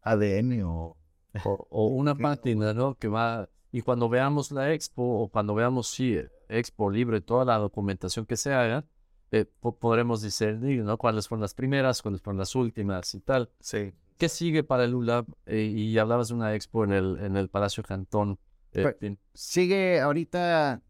ADN 0.02 0.64
o... 0.64 0.98
O, 1.46 1.68
o 1.70 1.88
una 1.88 2.16
página, 2.16 2.74
¿no? 2.74 2.96
Que 2.96 3.08
va... 3.08 3.48
Y 3.72 3.82
cuando 3.82 4.10
veamos 4.10 4.52
la 4.52 4.74
expo 4.74 5.04
o 5.22 5.30
cuando 5.30 5.54
veamos, 5.54 5.88
sí, 5.88 6.18
expo 6.50 6.90
libre, 6.90 7.22
toda 7.22 7.46
la 7.46 7.58
documentación 7.58 8.26
que 8.26 8.38
se 8.38 8.54
haga, 8.54 8.86
eh, 9.32 9.46
po- 9.60 9.78
podremos 9.78 10.24
discernir, 10.24 10.84
¿no? 10.84 10.98
Cuáles 10.98 11.28
fueron 11.28 11.42
las 11.42 11.54
primeras, 11.54 12.02
cuáles 12.02 12.22
fueron 12.22 12.40
las 12.40 12.56
últimas 12.56 13.14
y 13.14 13.20
tal. 13.20 13.52
Sí. 13.60 13.94
¿Qué 14.18 14.30
sigue 14.30 14.64
para 14.64 14.86
el 14.86 14.96
ULAB? 14.96 15.28
Eh, 15.46 15.62
y 15.66 15.96
hablabas 16.00 16.30
de 16.30 16.34
una 16.36 16.56
expo 16.56 16.86
en 16.86 16.94
el, 16.94 17.18
en 17.20 17.36
el 17.38 17.50
Palacio 17.50 17.84
Cantón. 17.84 18.40
eh, 18.72 18.96
Pues-. 19.00 19.18
Sigue 19.36 20.00
ahorita, 20.00 20.82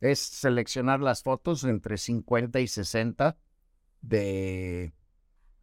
es 0.00 0.20
seleccionar 0.20 1.00
las 1.00 1.22
fotos 1.22 1.64
entre 1.64 1.98
50 1.98 2.60
y 2.60 2.66
60 2.68 3.36
de, 4.02 4.92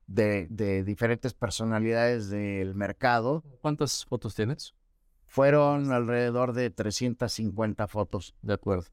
de, 0.07 0.47
de 0.49 0.83
diferentes 0.83 1.33
personalidades 1.33 2.29
del 2.29 2.73
mercado. 2.75 3.43
¿Cuántas 3.61 4.05
fotos 4.05 4.33
tienes? 4.35 4.73
Fueron 5.27 5.91
alrededor 5.91 6.53
de 6.53 6.71
350 6.71 7.87
fotos. 7.87 8.33
De 8.41 8.53
acuerdo. 8.53 8.87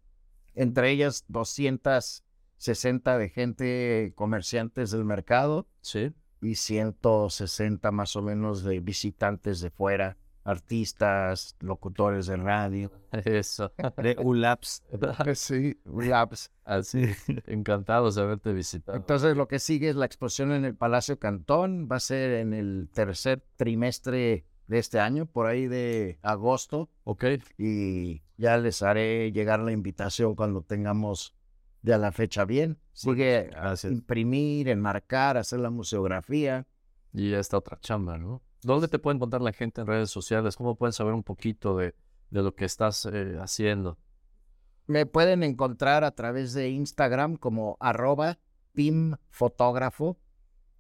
entre 0.55 0.91
ellas 0.91 1.25
260 1.29 3.19
de 3.19 3.29
gente, 3.31 4.13
comerciantes 4.15 4.91
del 4.91 5.05
mercado 5.05 5.67
Sí. 5.81 6.13
y 6.43 6.57
160 6.57 7.91
más 7.91 8.17
o 8.17 8.23
menos 8.23 8.63
de 8.65 8.81
visitantes 8.81 9.61
de 9.61 9.71
fuera, 9.71 10.17
artistas, 10.47 11.57
locutores 11.61 12.27
de 12.27 12.37
radio. 12.37 12.91
Eso. 13.13 13.73
De 13.97 14.17
ULAPS. 14.19 14.83
Sí, 15.35 15.79
labs. 15.85 16.51
Así. 16.65 17.07
Encantados 17.47 18.15
de 18.15 18.23
haberte 18.23 18.53
visitado. 18.53 18.97
Entonces 18.97 19.37
lo 19.37 19.49
que 19.49 19.59
sigue 19.59 19.91
es 19.91 19.97
la 19.97 20.07
exposición 20.07 20.53
en 20.53 20.65
el 20.65 20.75
Palacio 20.75 21.19
Cantón, 21.19 21.89
va 21.91 21.97
a 21.97 22.01
ser 22.01 22.33
en 22.41 22.55
el 22.55 22.89
tercer 22.93 23.43
trimestre 23.57 24.47
de 24.67 24.79
este 24.79 24.99
año, 24.99 25.27
por 25.27 25.47
ahí 25.47 25.69
de 25.69 26.19
agosto, 26.23 26.91
Ok. 27.05 27.25
y 27.57 28.23
ya 28.37 28.59
les 28.59 28.83
haré 28.83 29.31
llegar 29.33 29.61
la 29.61 29.73
invitación 29.73 30.35
cuando 30.35 30.63
tengamos 30.63 31.35
ya 31.83 31.99
la 31.99 32.11
fecha 32.11 32.45
bien. 32.45 32.79
Sigue 32.93 33.51
a 33.57 33.75
imprimir, 33.85 34.69
enmarcar, 34.69 35.37
hacer 35.37 35.61
la 35.61 35.71
museografía. 35.71 36.67
Y 37.13 37.33
esta 37.33 37.59
otra 37.59 37.79
chamba, 37.81 38.19
¿no? 38.19 38.43
¿Dónde 38.67 38.89
te 38.89 38.99
puede 38.99 39.15
encontrar 39.15 39.43
la 39.43 39.53
gente 39.53 39.81
en 39.81 39.87
redes 39.87 40.11
sociales? 40.11 40.57
¿Cómo 40.57 40.75
pueden 40.75 40.93
saber 40.93 41.15
un 41.15 41.23
poquito 41.23 41.77
de, 41.77 41.95
de 42.31 42.43
lo 42.43 42.57
que 42.57 42.65
estás 42.65 43.07
eh, 43.07 43.37
haciendo? 43.41 43.97
Me 44.89 45.07
pueden 45.07 45.45
encontrar 45.45 46.03
a 46.03 46.11
través 46.11 46.53
de 46.53 46.71
Instagram 46.71 47.37
como 47.37 47.77
arroba 47.79 48.41
pimfotógrafo. 48.73 50.19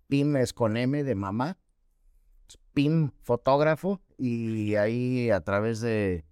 Pim 0.08 0.36
es 0.36 0.52
con 0.52 0.76
M 0.76 1.04
de 1.04 1.14
mamá. 1.14 1.58
Pim 2.74 3.12
fotógrafo. 3.22 4.00
Y 4.18 4.74
ahí 4.74 5.30
a 5.30 5.42
través 5.42 5.80
de, 5.80 6.24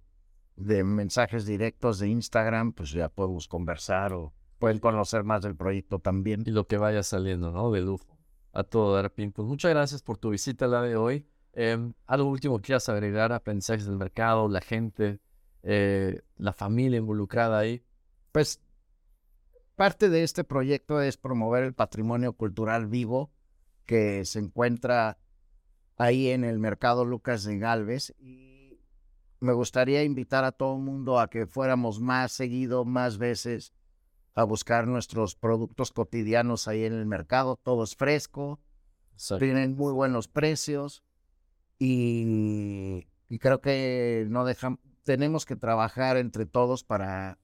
de 0.57 0.83
mensajes 0.83 1.47
directos 1.47 2.01
de 2.01 2.09
Instagram, 2.09 2.73
pues 2.73 2.91
ya 2.91 3.09
podemos 3.09 3.47
conversar 3.47 4.13
o 4.13 4.33
pueden 4.59 4.81
conocer 4.81 5.23
más 5.23 5.43
del 5.43 5.55
proyecto 5.55 6.01
también. 6.01 6.43
Y 6.47 6.51
lo 6.51 6.67
que 6.67 6.79
vaya 6.79 7.05
saliendo, 7.05 7.53
¿no? 7.53 7.71
De 7.71 7.81
lujo. 7.81 8.19
A 8.53 8.65
todo 8.65 8.97
dar, 8.97 9.13
Pim. 9.13 9.31
Pues 9.31 9.47
muchas 9.47 9.71
gracias 9.71 10.03
por 10.03 10.19
tu 10.19 10.31
visita 10.31 10.67
la 10.67 10.83
de 10.83 10.97
hoy. 10.97 11.29
Em, 11.57 11.95
algo 12.07 12.31
último 12.31 12.59
que 12.59 12.67
quieras 12.67 12.89
agregar, 12.89 13.33
aprendizajes 13.33 13.87
del 13.87 13.97
mercado, 13.97 14.49
la 14.49 14.61
gente, 14.61 15.21
eh, 15.63 16.21
la 16.37 16.53
familia 16.53 16.99
involucrada 16.99 17.59
ahí. 17.59 17.85
Pues 18.33 18.61
parte 19.77 20.09
de 20.09 20.25
este 20.25 20.43
proyecto 20.43 21.01
es 21.01 21.17
promover 21.17 21.63
el 21.63 21.73
patrimonio 21.73 22.33
cultural 22.33 22.87
vivo 22.89 23.31
que 23.87 24.25
se 24.25 24.41
encuentra 24.41 25.19
ahí 25.97 26.31
en 26.31 26.43
el 26.43 26.59
mercado 26.59 27.05
Lucas 27.05 27.45
de 27.45 27.59
Galvez 27.59 28.13
y 28.19 28.81
me 29.39 29.53
gustaría 29.53 30.03
invitar 30.03 30.45
a 30.45 30.53
todo 30.53 30.75
el 30.75 30.83
mundo 30.83 31.21
a 31.21 31.31
que 31.31 31.47
fuéramos 31.47 32.01
más 32.01 32.33
seguido, 32.33 32.85
más 32.85 33.19
veces 33.19 33.73
a 34.35 34.43
buscar 34.43 34.89
nuestros 34.89 35.37
productos 35.37 35.93
cotidianos 35.93 36.67
ahí 36.67 36.85
en 36.85 36.95
el 36.95 37.07
mercado. 37.07 37.61
Todo 37.63 37.85
es 37.85 37.95
fresco, 37.95 38.59
Exacto. 39.13 39.45
tienen 39.45 39.77
muy 39.77 39.93
buenos 39.93 40.27
precios 40.27 41.05
y, 41.79 43.07
y 43.29 43.39
creo 43.39 43.61
que 43.61 44.27
no 44.29 44.45
dejan, 44.45 44.79
tenemos 45.05 45.45
que 45.45 45.57
trabajar 45.57 46.17
entre 46.17 46.47
todos 46.47 46.85
para, 46.85 47.39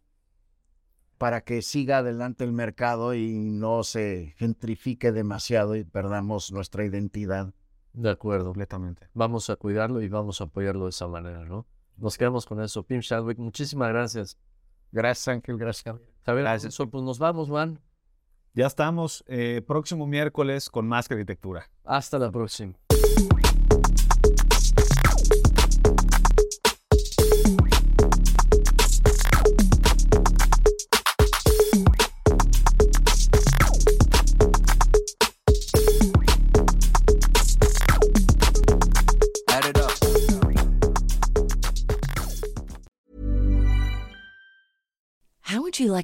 para 1.18 1.43
que 1.43 1.62
siga 1.62 1.99
adelante 1.99 2.45
el 2.45 2.53
mercado 2.53 3.14
y 3.14 3.33
no 3.33 3.85
se 3.85 4.35
gentrifique 4.39 5.12
demasiado 5.12 5.76
y 5.76 5.85
perdamos 5.85 6.53
nuestra 6.53 6.85
identidad. 6.85 7.53
De 7.93 8.11
acuerdo. 8.11 8.47
Completamente. 8.47 9.09
Vamos 9.14 9.51
a 9.51 9.57
cuidarlo 9.57 10.01
y 10.01 10.09
vamos 10.09 10.41
a 10.41 10.45
apoyarlo 10.45 10.85
de 10.85 10.91
esa 10.91 11.09
manera, 11.09 11.45
¿no? 11.45 11.66
Nos 11.97 12.16
quedamos 12.16 12.47
con 12.47 12.62
eso. 12.62 12.83
Pim 12.85 13.01
Chadwick, 13.01 13.39
muchísimas 13.39 13.91
gracias. 13.91 14.39
Gracias 14.93 15.28
Ángel, 15.28 15.59
gracias. 15.59 15.97
Javier. 16.24 16.45
Gracias. 16.45 16.64
Alonso, 16.64 16.91
pues 16.91 17.05
nos 17.05 17.18
vamos, 17.18 17.49
Juan. 17.49 17.81
Ya 18.55 18.66
estamos 18.66 19.24
eh, 19.28 19.62
próximo 19.66 20.07
miércoles 20.07 20.70
con 20.70 20.89
más 20.89 21.09
que 21.09 21.14
arquitectura. 21.14 21.70
Hasta 21.85 22.18
la 22.18 22.31
próxima. 22.31 22.74